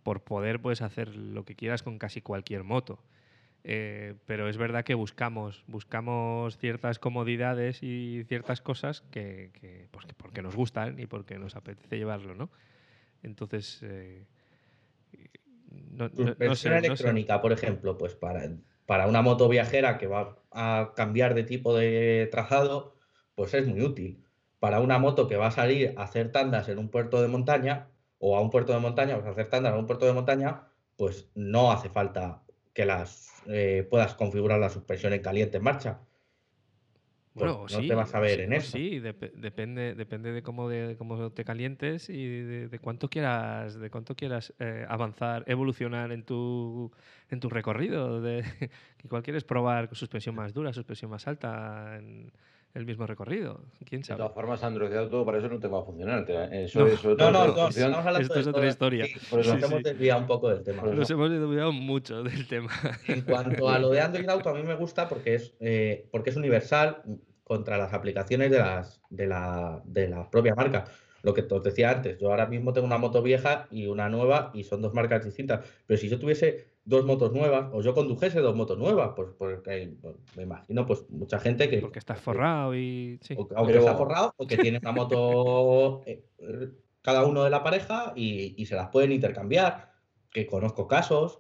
[0.03, 3.03] por poder puedes hacer lo que quieras con casi cualquier moto.
[3.63, 10.05] Eh, pero es verdad que buscamos, buscamos ciertas comodidades y ciertas cosas que, que, pues
[10.07, 12.49] que porque nos gustan y porque nos apetece llevarlo, ¿no?
[13.23, 14.25] Entonces, eh,
[15.91, 16.88] no, no- no sé, Suspensión no sé.
[16.88, 18.49] electrónica, por ejemplo, pues para,
[18.85, 22.95] para una moto viajera que va a cambiar de tipo de trazado,
[23.35, 24.25] pues es muy útil.
[24.59, 27.89] Para una moto que va a salir a hacer tandas en un puerto de montaña
[28.19, 30.67] o a un puerto de montaña, o a hacer tandas en un puerto de montaña,
[30.97, 32.43] pues no hace falta
[32.73, 36.02] que las eh, puedas configurar la suspensión en caliente en marcha.
[37.34, 38.88] Bueno, Pues no sí, te vas a ver sí, en eso.
[38.89, 43.80] Sí, dep- depende, depende de cómo, de cómo te calientes y de, de cuánto quieras,
[43.80, 46.91] de cuánto quieras eh, avanzar, evolucionar en tu,
[47.30, 48.19] en tu recorrido.
[48.22, 48.43] De,
[49.03, 52.34] igual quieres probar suspensión más dura, suspensión más alta en
[52.73, 53.61] el mismo recorrido.
[53.85, 54.18] ¿Quién De sabe?
[54.19, 56.26] todas formas, Android Auto para eso no te va a funcionar.
[56.53, 57.15] Eso No.
[57.15, 57.68] No, no, no, función.
[57.91, 59.06] estamos hablando Esto de es otra historia.
[59.06, 60.84] sí, Por eso- nos Sí, hemos desviado un poco del tema.
[60.84, 62.72] Nos hemos desviado mucho del tema.
[63.07, 66.30] En cuanto a lo de Android Auto, a mí me gusta porque es, eh, porque
[66.30, 67.02] es universal
[67.43, 70.85] contra las aplicaciones de, las, de, la, de la propia marca.
[71.23, 74.49] Lo que os decía antes, yo ahora mismo tengo una moto vieja y una nueva
[74.56, 75.60] y son dos marcas distintas.
[75.85, 79.93] Pero si yo tuviese dos motos nuevas o yo condujese dos motos nuevas, pues porque
[80.01, 83.19] pues, me imagino pues mucha gente que Porque estás forrado y.
[83.21, 83.35] Sí.
[83.37, 86.69] o- aunque Pero- está forrado, o que tiene una moto eh, eh,
[87.01, 89.91] cada uno de la pareja y, y se las pueden intercambiar,
[90.31, 91.39] que conozco casos.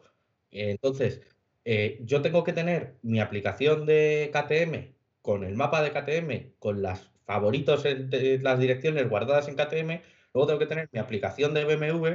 [0.51, 1.21] Eh, Entonces,
[1.65, 6.81] eh, yo tengo que tener mi aplicación de KTM con el mapa de KTM, con
[6.81, 10.01] las favoritos en de las direcciones guardadas en KTM,
[10.33, 12.07] luego tengo que tener mi aplicación de BMW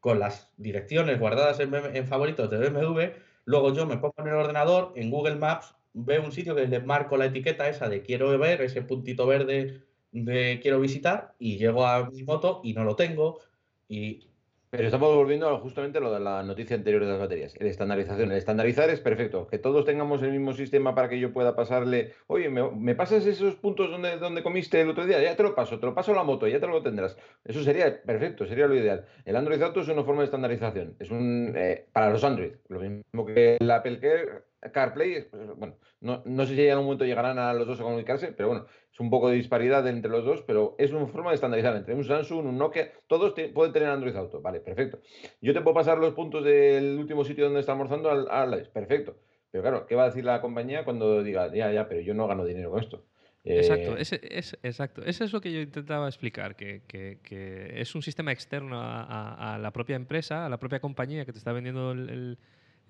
[0.00, 3.00] con las direcciones guardadas en, en favoritos de BMW,
[3.44, 6.80] luego yo me pongo en el ordenador, en Google Maps, veo un sitio que le
[6.80, 9.82] marco la etiqueta esa de quiero ver, ese puntito verde
[10.12, 13.40] de quiero visitar, y llego a mi moto y no lo tengo,
[13.88, 14.29] y
[14.70, 17.54] Pero estamos volviendo a justamente lo de la noticia anterior de las baterías.
[17.58, 18.30] La estandarización.
[18.30, 19.48] El estandarizar es perfecto.
[19.48, 22.12] Que todos tengamos el mismo sistema para que yo pueda pasarle.
[22.28, 25.20] Oye, ¿me, me pasas esos puntos donde, donde comiste el otro día?
[25.20, 27.16] Ya te lo paso, te lo paso a la moto, ya te lo tendrás.
[27.44, 29.06] Eso sería perfecto, sería lo ideal.
[29.24, 30.94] El Android Auto es una forma de estandarización.
[31.00, 32.52] Es un eh, para los Android.
[32.68, 35.14] Lo mismo que el Apple Care- CarPlay.
[35.14, 37.82] es, pues, bueno, no, no sé si en algún momento llegarán a los dos a
[37.82, 41.30] comunicarse, pero bueno, es un poco de disparidad entre los dos, pero es una forma
[41.30, 45.00] de estandarizar entre un Samsung, un Nokia, todos te- pueden tener Android Auto, vale, perfecto.
[45.40, 49.16] Yo te puedo pasar los puntos del último sitio donde está almorzando al, al perfecto.
[49.50, 52.26] Pero claro, ¿qué va a decir la compañía cuando diga, ya, ya, pero yo no
[52.28, 53.04] gano dinero con esto?
[53.42, 55.02] Exacto, Eh, ese, es, exacto.
[55.04, 59.02] Eso es lo que yo intentaba explicar, que, que- que es un sistema externo a,
[59.02, 62.38] a- a la propia empresa, a la propia compañía que te está vendiendo el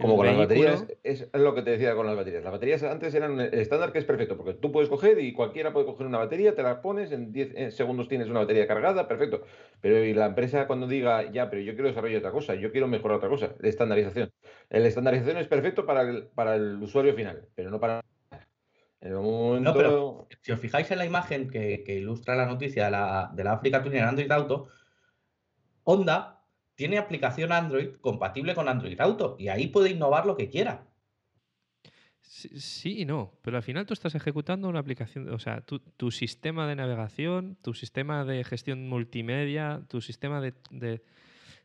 [0.01, 2.43] Como con las baterías, es lo que te decía con las baterías.
[2.43, 5.73] Las baterías antes eran el estándar que es perfecto, porque tú puedes coger y cualquiera
[5.73, 9.07] puede coger una batería, te la pones, en 10 eh, segundos tienes una batería cargada,
[9.09, 9.43] perfecto.
[9.81, 12.89] Pero y la empresa cuando diga, ya, pero yo quiero desarrollar otra cosa, yo quiero
[12.89, 14.33] mejorar otra cosa, la estandarización.
[14.71, 18.03] La estandarización es perfecto para el, para el usuario final, pero no para...
[19.01, 19.71] En momento...
[19.71, 23.31] No, pero si os fijáis en la imagen que, que ilustra la noticia de la,
[23.35, 24.69] de la Africa Tuner Android Auto,
[25.85, 26.40] Honda
[26.81, 30.87] tiene aplicación Android compatible con Android Auto y ahí puede innovar lo que quiera.
[32.23, 36.67] Sí, y no, pero al final tú estás ejecutando una aplicación, o sea, tu, sistema
[36.67, 41.03] de navegación, tu sistema de gestión multimedia, tu sistema de-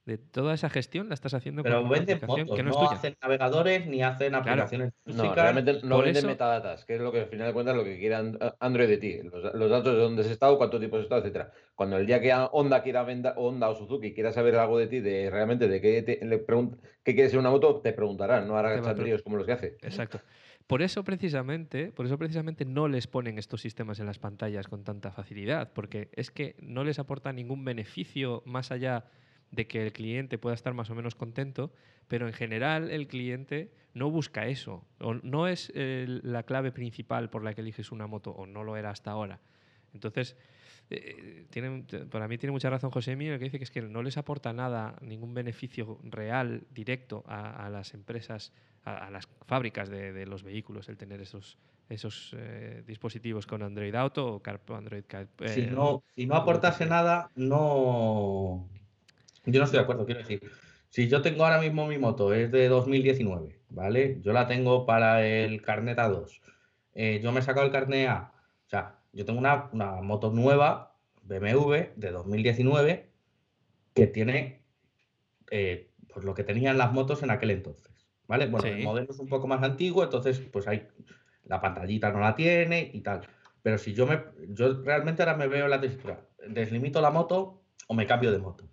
[0.06, 2.70] de toda esa gestión la estás haciendo Pero con una venden aplicación motos, que no
[2.70, 2.98] no, es tuya.
[3.00, 7.22] hacen navegadores ni hacen aplicaciones No, realmente no venden eso- metadatas, que es lo que
[7.22, 10.00] al final de cuentas lo que quiere And- Android de ti, los, los datos de
[10.00, 11.52] dónde has estado, cuánto tiempo has estado, etcétera.
[11.74, 15.00] Cuando el día que Honda quiera vender, Honda o Suzuki quiera saber algo de ti,
[15.00, 18.58] de realmente de qué, te- le pregun- qué quieres ser una moto, te preguntarán, no
[18.58, 19.78] hará Te va a pre- chandríos como los que hace.
[19.82, 20.22] Exacto.
[20.68, 24.84] Por eso precisamente, por eso precisamente no les ponen estos sistemas en las pantallas con
[24.84, 29.25] tanta facilidad, porque es que no les aporta ningún beneficio más allá de
[29.68, 31.72] que el cliente pueda estar más o menos contento,
[32.10, 37.30] pero en general el cliente no busca eso, o no es eh, la clave principal
[37.30, 39.40] por la que eliges una moto, o no lo era hasta ahora.
[39.94, 40.36] Entonces,
[40.90, 44.04] eh, tiene- para mí tiene mucha razón José el que dice que es que no
[44.04, 48.52] les aporta nada, ningún beneficio real, directo a, a las empresas,
[48.84, 51.58] a, a las fábricas de, de los vehículos, el tener esos,
[51.90, 56.86] esos eh, dispositivos con Android Auto o Car- Android Car- Si no, si no aportase
[56.86, 58.68] nada, no.
[59.46, 60.42] Yo no estoy de acuerdo, quiero decir.
[60.90, 64.20] Si yo tengo ahora mismo mi moto, es de 2019, ¿vale?
[64.22, 66.42] Yo la tengo para el carnet A2.
[66.94, 68.34] eh, yo me he sacado el carnet A.
[68.66, 73.10] O sea, yo tengo una, una moto nueva, BMW de 2019
[73.94, 74.64] que tiene
[75.52, 77.94] eh, pues lo que tenían las motos en aquel entonces.
[78.28, 78.48] ¿Vale?
[78.48, 80.88] Bueno, el modelo es un poco más antiguo, entonces pues hay
[81.44, 83.22] la pantallita no la tiene y tal.
[83.62, 84.20] Pero si yo me
[84.50, 88.68] yo realmente ahora me veo la tesitura, deslimito la moto o me cambio de moto.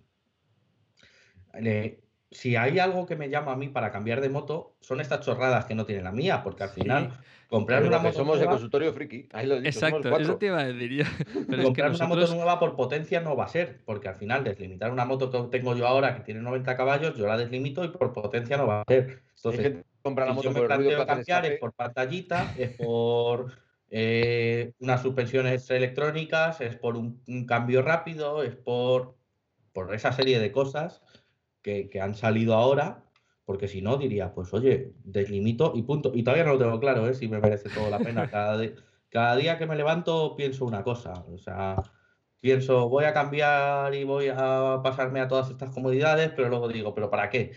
[1.53, 1.99] Eh,
[2.31, 5.65] si hay algo que me llama a mí para cambiar de moto, son estas chorradas
[5.65, 7.13] que no tiene la mía, porque al final
[7.47, 9.29] comprar Pero una moto somos el nueva- consultorio friki.
[9.33, 11.03] Ahí lo he dicho, Exacto, eso te iba a decir yo.
[11.25, 14.15] Pero es que comprar una moto nueva por potencia no va a ser, porque al
[14.15, 17.83] final deslimitar una moto que tengo yo ahora que tiene 90 caballos, yo la deslimito
[17.83, 19.21] y por potencia no va a ser.
[19.35, 21.45] Entonces, gente que compra la si moto yo me por el ruido planteo el cambiar
[21.45, 23.51] es por pantallita, es por
[23.91, 29.17] eh, unas suspensiones electrónicas, es por un, un cambio rápido, es por,
[29.71, 31.03] por esa serie de cosas
[31.63, 33.05] que, han salido ahora,
[33.45, 36.11] porque si no diría, pues oye, deslimito y punto.
[36.13, 37.13] Y todavía no lo tengo claro, ¿eh?
[37.15, 38.29] si me merece todo la pena.
[38.29, 38.73] Cada, di-
[39.09, 41.77] cada día que me levanto pienso una cosa, o sea,
[42.39, 46.93] pienso, voy a cambiar y voy a pasarme a todas estas comodidades, pero luego digo,
[46.93, 47.51] ¿pero para qué?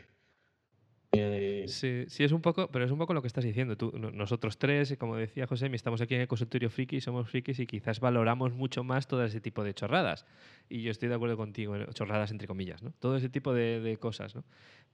[1.69, 3.77] Sí, sí, es un poco, pero es un poco lo que estás diciendo.
[3.77, 7.59] Tú, no- nosotros tres, como decía José, estamos aquí en el consultorio friki, somos frikis
[7.61, 10.27] y quizás valoramos mucho más todo ese tipo de chorradas.
[10.69, 12.93] Y yo estoy de acuerdo contigo, eh, chorradas entre comillas, ¿no?
[12.99, 14.45] Todo ese tipo de, de cosas, ¿no?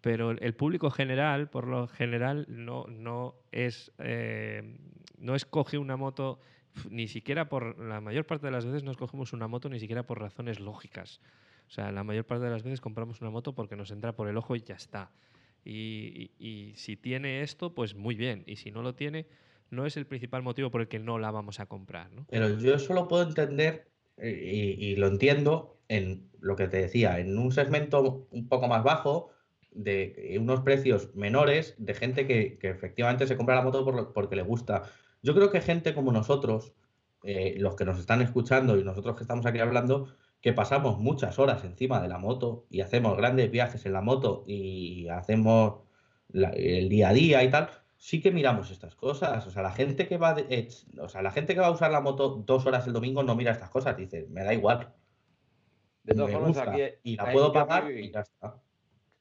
[0.01, 4.77] Pero el público general, por lo general, no, no es eh,
[5.19, 6.41] no escoge una moto
[6.91, 10.05] ni siquiera por la mayor parte de las veces no escogemos una moto ni siquiera
[10.05, 11.21] por razones lógicas.
[11.69, 14.29] O sea, la mayor parte de las veces compramos una moto porque nos entra por
[14.29, 15.11] el ojo y ya está.
[15.65, 18.45] Y, y- y si tiene esto, pues muy bien.
[18.47, 19.27] Y si no lo tiene,
[19.71, 22.11] no es el principal motivo por el que no la vamos a comprar.
[22.13, 22.27] ¿no?
[22.29, 26.79] Pero yo eso lo puedo entender eh, y, y lo entiendo en lo que te
[26.79, 29.31] decía, en un segmento un poco más bajo,
[29.71, 34.37] de unos precios menores, de gente que, que efectivamente se compra la moto por porque
[34.37, 34.91] le gusta.
[35.23, 36.75] Yo creo que gente como nosotros,
[37.23, 41.39] eh, los que nos están escuchando y nosotros que estamos aquí hablando, que pasamos muchas
[41.39, 45.85] horas encima de la moto y hacemos grandes viajes en la moto y hacemos
[46.29, 49.47] la- el día a día y tal, sí que miramos estas cosas.
[49.47, 50.69] O sea, la gente que va, de- eh,
[51.01, 53.37] o sea, la gente que va a usar la moto dos horas el domingo no
[53.37, 54.93] mira estas cosas, dice, me da igual.
[56.03, 58.57] De todas me formas, gusta aquí, y la puedo pagar y ya está.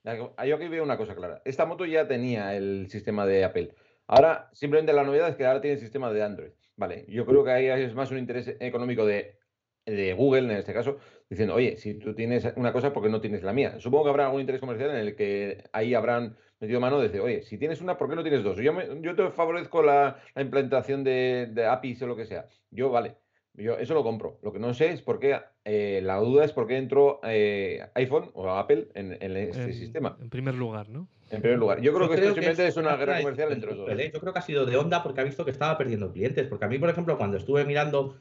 [0.03, 1.43] Yo aquí veo una cosa clara.
[1.45, 3.75] Esta moto ya tenía el sistema de Apple.
[4.07, 6.51] Ahora, simplemente la novedad es que ahora tiene el sistema de Android.
[6.75, 9.37] Vale, yo creo que ahí es más un interés económico de,
[9.85, 10.97] de Google, en este caso,
[11.29, 13.79] diciendo, oye, si tú tienes una cosa, ¿por qué no tienes la mía?
[13.79, 17.21] Supongo que habrá algún interés comercial en el que ahí habrán metido mano de decir,
[17.21, 18.57] oye, si tienes una, ¿por qué no tienes dos?
[18.57, 22.45] Yo, me- yo te favorezco la, la implantación de, de APIs o lo que sea.
[22.69, 23.15] Yo, vale,
[23.55, 24.39] yo eso lo compro.
[24.43, 27.81] Lo que no sé es por qué, eh, la duda es por qué entró eh,
[27.95, 30.17] iPhone o Apple en, en este En- sistema.
[30.21, 31.07] En primer lugar, ¿no?
[31.31, 33.87] En primer lugar, yo creo que esto simplemente es una guerra comercial entre los dos.
[34.13, 36.45] Yo creo que ha sido de onda porque ha visto que estaba perdiendo clientes.
[36.47, 38.17] Porque a mí, por ejemplo, cuando estuve mirando,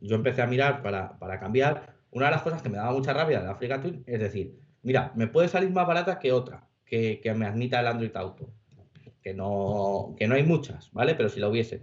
[0.00, 3.12] yo empecé a mirar para, para cambiar, una de las cosas que me daba mucha
[3.12, 7.20] rabia de Africa Twin es decir, mira, me puede salir más barata que otra, que,
[7.20, 8.52] que me admita el Android Auto.
[9.22, 11.14] Que no, que no hay muchas, ¿vale?
[11.14, 11.82] Pero si la hubiese.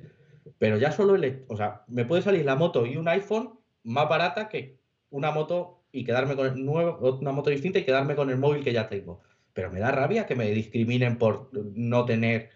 [0.58, 4.10] Pero ya solo el, o sea, me puede salir la moto y un iPhone más
[4.10, 4.80] barata que
[5.12, 8.64] una moto y quedarme con el nuevo, una moto distinta y quedarme con el móvil
[8.64, 9.22] que ya tengo.
[9.54, 12.50] Pero me da rabia que me discriminen por no tener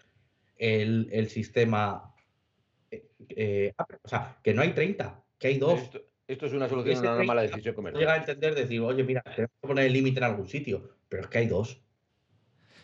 [0.58, 2.14] el, el sistema.
[2.92, 3.74] eh, eh,
[4.04, 5.82] o sea, que no hay 30, que hay dos.
[5.82, 8.20] Esto, esto es una solución a una mala 30 decisión Llega a comercial.
[8.20, 11.40] entender, decir, oye, mira, tenemos que poner el límite en algún sitio, pero es que
[11.40, 11.82] hay dos.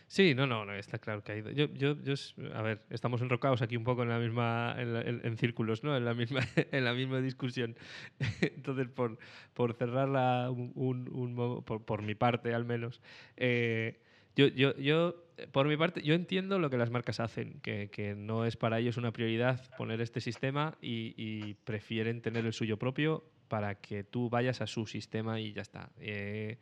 [0.08, 1.44] Sí, no, no, no, está claro que hay.
[1.54, 2.14] Yo, yo, yo,
[2.54, 5.84] a ver, estamos enrocados aquí un poco en la misma, en, la- en- en círculos,
[5.84, 5.96] ¿no?
[5.98, 6.40] En la misma,
[6.72, 7.76] en la misma discusión.
[8.42, 9.18] Entonces, por,
[9.54, 13.02] por cerrarla un, un- un por, por mi parte al menos,
[13.36, 14.02] eh,
[14.38, 15.16] yo, yo, yo,
[15.52, 18.98] por mi parte, yo entiendo lo que las marcas hacen, que, no es para ellos
[18.98, 24.30] una prioridad poner este sistema y, y prefieren tener el suyo propio para que tú
[24.30, 25.90] vayas a su sistema y ya está.
[26.00, 26.58] Eh,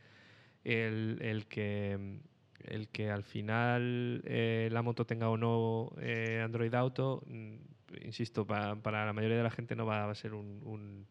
[0.64, 2.20] el, que
[2.64, 7.56] el que al final eh, la moto tenga o no eh, Android Auto, mm,
[8.04, 11.06] insisto, pa- para la mayoría de la gente no va a ser un,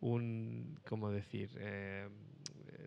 [0.00, 1.50] un ¿cómo decir?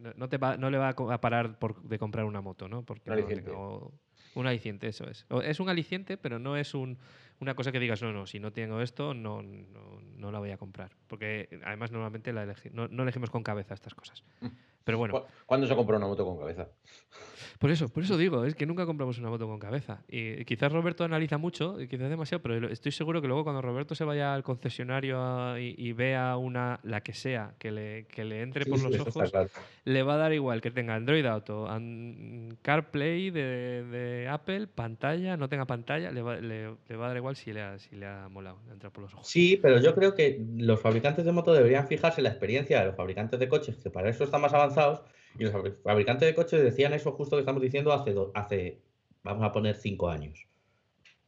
[0.06, 2.68] Eh, no, no te va, no le va a parar por, de comprar una moto,
[2.70, 2.84] ¿no?
[2.84, 3.50] Porque Un no aliciente.
[3.50, 3.94] tenga- o-
[4.36, 5.26] un aliciente, eso es.
[5.30, 6.98] O es un aliciente, pero no es un,
[7.40, 10.52] una cosa que digas, no, no, si no tengo esto, no, no, no la voy
[10.52, 10.92] a comprar.
[11.08, 14.24] Porque además normalmente la elegi- no, no elegimos con cabeza estas cosas.
[14.86, 15.14] Pero bueno.
[15.20, 16.70] ¿Cu- ¿Cuándo se compró una moto con cabeza?
[17.60, 20.04] Por eso, por eso digo, es que nunca compramos una moto con cabeza.
[20.08, 24.04] Y quizás Roberto analiza mucho, quizás demasiado, pero estoy seguro que luego cuando Roberto se
[24.04, 28.42] vaya al concesionario a- y, y vea una, la que sea, que le, que le
[28.42, 29.50] entre Sí, por sí, los está ojos, claro.
[29.86, 35.38] le va a dar igual que tenga Android Auto, an- CarPlay de, de Apple, pantalla,
[35.38, 37.96] no tenga pantalla, le va, le- le va a dar igual si le ha, si
[37.96, 39.28] le ha molado, le ha entrado por los ojos.
[39.28, 42.86] Sí, pero yo creo que los fabricantes de moto deberían fijarse en la experiencia de
[42.88, 45.02] los fabricantes de coches, que para eso están más avanzados,
[45.38, 48.82] y los fabri- fabricantes de coches decían eso justo que estamos diciendo hace, do- hace
[49.24, 50.48] vamos a poner, cinco años.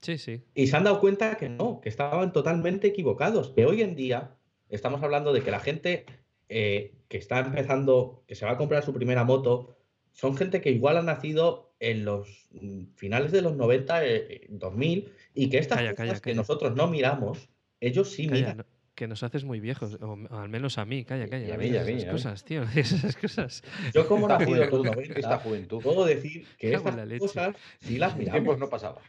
[0.02, 0.44] Sí, sí.
[0.54, 4.36] Y se han dado cuenta que no, que estaban totalmente equivocados, que hoy en día
[4.70, 6.06] estamos hablando de que la gente
[6.50, 9.76] eh, que está empezando, que se va a comprar su primera moto,
[10.14, 15.12] son gente que igual ha nacido en los mm, finales de los 90, eh, 2000,
[15.34, 16.36] y que estas Calla, cosas calla, que calla.
[16.36, 17.50] nosotros no miramos,
[17.80, 18.58] ellos sí miran.
[18.58, 18.66] no-
[18.98, 21.48] que nos haces muy viejos, o, o al menos a mí, calla, calla.
[21.48, 22.12] y a mí, a esas y a mí.
[22.12, 23.64] cosas, tío, esas cosas.
[23.94, 25.84] Yo como nacido en los juventud, 90, esta juventud.
[25.84, 28.60] puedo decir que estas la cosas sí las tiempos miramos.
[28.60, 29.02] no pasaba.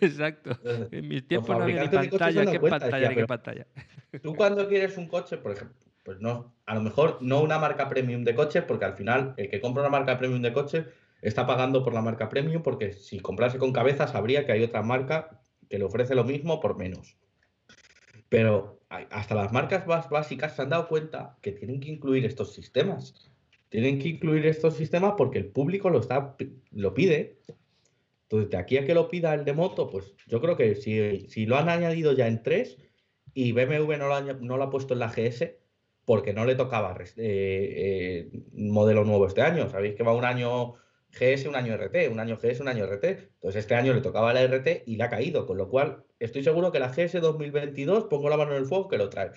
[0.00, 0.58] Exacto.
[0.90, 3.66] En mis tiempos no había ni pantalla, qué cuenta, pantalla, decía, qué pantalla.
[4.20, 7.88] Tú cuando quieres un coche, por ejemplo, pues no, a lo mejor no una marca
[7.88, 10.86] premium de coches, porque al final el que compra una marca premium de coches
[11.22, 14.82] está pagando por la marca premium, porque si comprase con cabeza sabría que hay otra
[14.82, 15.40] marca
[15.70, 17.16] que le ofrece lo mismo por menos.
[18.34, 22.52] Pero hasta las marcas más básicas se han dado cuenta que tienen que incluir estos
[22.52, 23.14] sistemas.
[23.68, 26.34] Tienen que incluir estos sistemas porque el público lo, está,
[26.72, 27.38] lo pide.
[28.22, 31.28] Entonces, de aquí a que lo pida el de moto, pues yo creo que si,
[31.28, 32.76] si lo han añadido ya en 3
[33.34, 35.52] y BMW no lo, ha, no lo ha puesto en la GS
[36.04, 39.70] porque no le tocaba eh, eh, modelo nuevo este año.
[39.70, 40.74] Sabéis que va un año
[41.12, 43.04] GS, un año RT, un año GS, un año RT.
[43.04, 46.42] Entonces este año le tocaba la RT y le ha caído, con lo cual estoy
[46.42, 49.30] seguro que la GS 2022, pongo la mano en el fuego, que lo trae.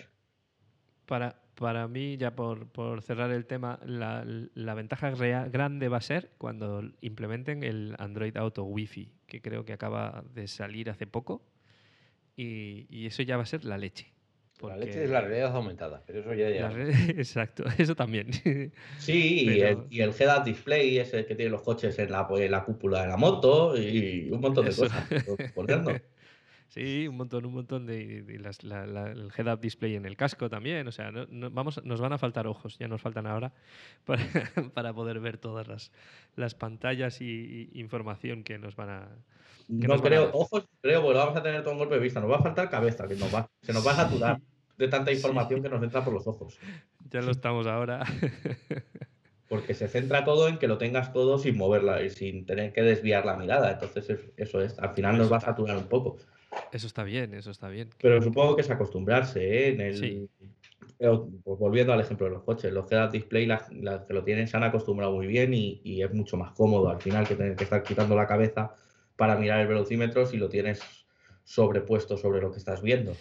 [1.05, 5.97] Para, para mí, ya por, por cerrar el tema, la, la ventaja rea- grande va
[5.97, 11.07] a ser cuando implementen el Android Auto Wi-Fi, que creo que acaba de salir hace
[11.07, 11.41] poco.
[12.35, 14.14] Y, y eso ya va a ser la leche.
[14.61, 16.72] La leche es la realidad aumentada, pero eso ya ya.
[17.09, 18.30] Exacto, eso también.
[18.97, 22.51] Sí, y, el, y el head-up display ese que tiene los coches en la, en
[22.51, 24.81] la cúpula de la moto y un montón de Eso.
[24.84, 25.05] cosas.
[26.69, 30.18] Sí, un montón, un montón de, de las- la- la- el head-up display en el
[30.18, 30.88] casco también.
[30.88, 33.53] O sea, no- no- vamos, nos van a faltar ojos, ya nos faltan ahora
[34.06, 34.23] para,
[34.73, 35.91] para poder ver todas las,
[36.35, 39.07] las pantallas y, y información que nos van a.
[39.68, 41.95] que No nos van a creo, ojos, creo, porque vamos a tener todo un golpe
[41.95, 42.19] de vista.
[42.19, 44.39] Nos va a faltar cabeza, que nos va, se nos va a saturar
[44.77, 46.60] de tanta información que nos entra por los ojos.
[47.10, 48.03] Ya lo estamos ahora.
[49.48, 52.81] Porque se centra todo en que lo tengas todo sin moverla y sin tener que
[52.81, 53.72] desviar la mirada.
[53.72, 56.18] Entonces, es- eso es, al final nos va a saturar un poco.
[56.71, 57.89] Eso está bien, eso está bien.
[58.01, 59.69] Pero supongo que es acostumbrarse, ¿eh?
[59.69, 60.29] En el, Sí.
[60.99, 64.47] Pues, volviendo al ejemplo de los coches, los head-up display, las, las que lo tienen
[64.47, 67.55] se han acostumbrado muy bien y, y es mucho más cómodo al final que tener
[67.55, 68.73] que estar quitando la cabeza
[69.15, 70.81] para mirar el velocímetro si lo tienes
[71.43, 73.15] sobrepuesto sobre lo que estás viendo.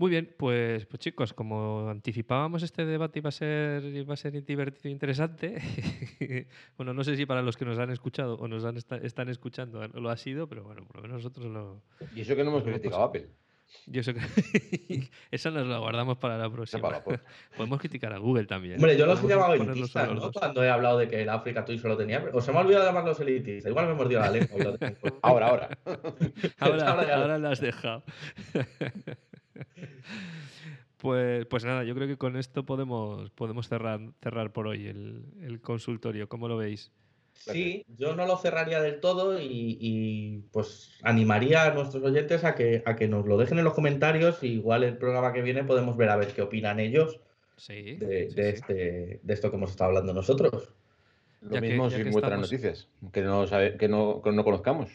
[0.00, 4.32] Muy bien, pues, pues chicos, como anticipábamos este debate iba a ser, iba a ser
[4.46, 5.58] divertido e interesante.
[6.78, 9.86] bueno, no sé si para los que nos han escuchado o nos han están escuchando
[9.88, 11.82] lo ha sido, pero bueno, por lo menos nosotros lo.
[12.16, 13.28] Y eso que no hemos lo hemos criticado a Apple.
[13.86, 14.20] Yo sé que
[15.30, 16.80] eso nos lo guardamos para la próxima.
[16.80, 17.20] para la.
[17.58, 18.76] Podemos criticar a Google también.
[18.76, 20.32] Hombre, yo los he llamado elitistas, ¿no?
[20.32, 22.24] Cuando he hablado de que el África Twin solo tenía.
[22.32, 23.68] O se me ha olvidado llamarlos elitistas.
[23.70, 24.64] Igual me he mordido la lengua.
[24.64, 24.78] lo.
[25.20, 25.78] Ahora, ahora.
[26.58, 28.02] Ahora, Ahora lo- ahora la has dejado.
[30.98, 35.24] Pues, pues nada, yo creo que con esto podemos, podemos cerrar, cerrar por hoy el,
[35.40, 36.28] el consultorio.
[36.28, 36.92] ¿Cómo lo veis?
[37.32, 42.54] Sí, yo no lo cerraría del todo y, y, pues animaría a nuestros oyentes a
[42.54, 44.42] que, a que nos lo dejen en los comentarios.
[44.42, 47.18] Y igual el programa que viene podemos ver a ver qué opinan ellos
[47.56, 47.94] Sí.
[47.96, 48.58] de, sí, de sí.
[48.60, 50.68] Este, de esto que hemos estado hablando nosotros.
[51.40, 54.44] Lo Ya mismo si que muestran estamos- noticias que no, sabe- que no, que no
[54.44, 54.90] conozcamos.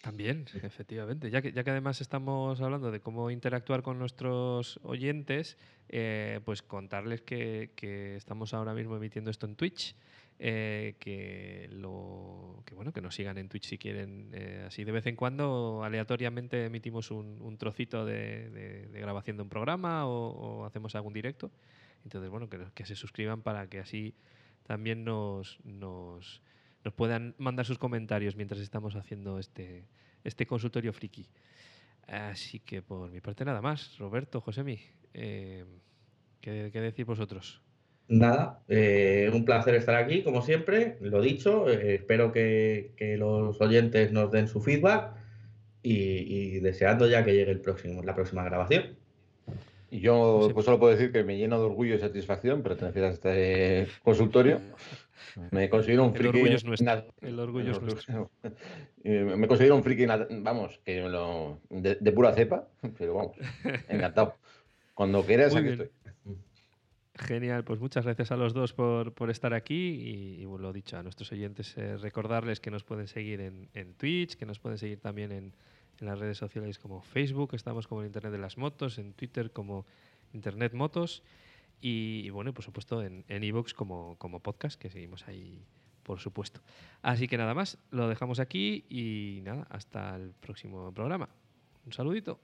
[0.00, 1.30] También, efectivamente.
[1.30, 5.58] Ya que, ya que además estamos hablando de cómo interactuar con nuestros oyentes,
[5.90, 9.94] eh, pues contarles que, que estamos ahora mismo emitiendo esto en Twitch.
[10.42, 14.92] eh, que lo que bueno que nos sigan en Twitch si quieren eh, así de
[14.92, 20.06] vez en cuando aleatoriamente emitimos un, un trocito de, de- de grabación de un programa
[20.06, 21.50] o, o hacemos algún directo
[22.04, 24.14] entonces bueno que, que se suscriban para que así
[24.66, 26.40] también nos, nos,
[26.84, 29.86] nos puedan mandar sus comentarios mientras estamos haciendo este,
[30.24, 31.26] este consultorio friki.
[32.06, 33.96] Así que por mi parte nada más.
[33.98, 34.80] Roberto, Josemi,
[35.14, 35.64] eh,
[36.40, 37.60] ¿qué, qué decir vosotros?
[38.08, 43.60] Nada, eh, un placer estar aquí, como siempre, lo dicho, eh, espero que, que los
[43.60, 45.12] oyentes nos den su feedback
[45.80, 48.96] y, y deseando ya que llegue el próximo, la próxima grabación.
[49.92, 53.08] Y yo pues solo puedo decir que me lleno de orgullo y satisfacción pertenecer a
[53.10, 54.60] este consultorio.
[55.50, 56.36] Me considero un El friki.
[56.38, 58.30] orgullo es nuestro, el orgullo es nuestro.
[59.04, 62.68] Me considero un friki, vamos, que lo, de, de pura cepa,
[62.98, 63.36] pero vamos,
[63.88, 64.34] encantado.
[64.94, 65.90] Cuando quieras, aquí estoy.
[67.16, 70.72] Genial, pues muchas gracias a los dos por, por estar aquí y, y, bueno, lo
[70.72, 74.58] dicho, a nuestros oyentes eh, recordarles que nos pueden seguir en, en Twitch, que nos
[74.58, 75.52] pueden seguir también en,
[76.00, 79.50] en las redes sociales como Facebook, estamos como en Internet de las Motos, en Twitter
[79.50, 79.84] como
[80.32, 81.22] Internet Motos
[81.80, 85.64] y, bueno, por supuesto en iVoox como, podcast, que seguimos ahí
[86.02, 86.60] por supuesto.
[87.02, 91.28] Así que nada más, lo dejamos aquí y nada, hasta el próximo programa.
[91.86, 92.40] Un saludito.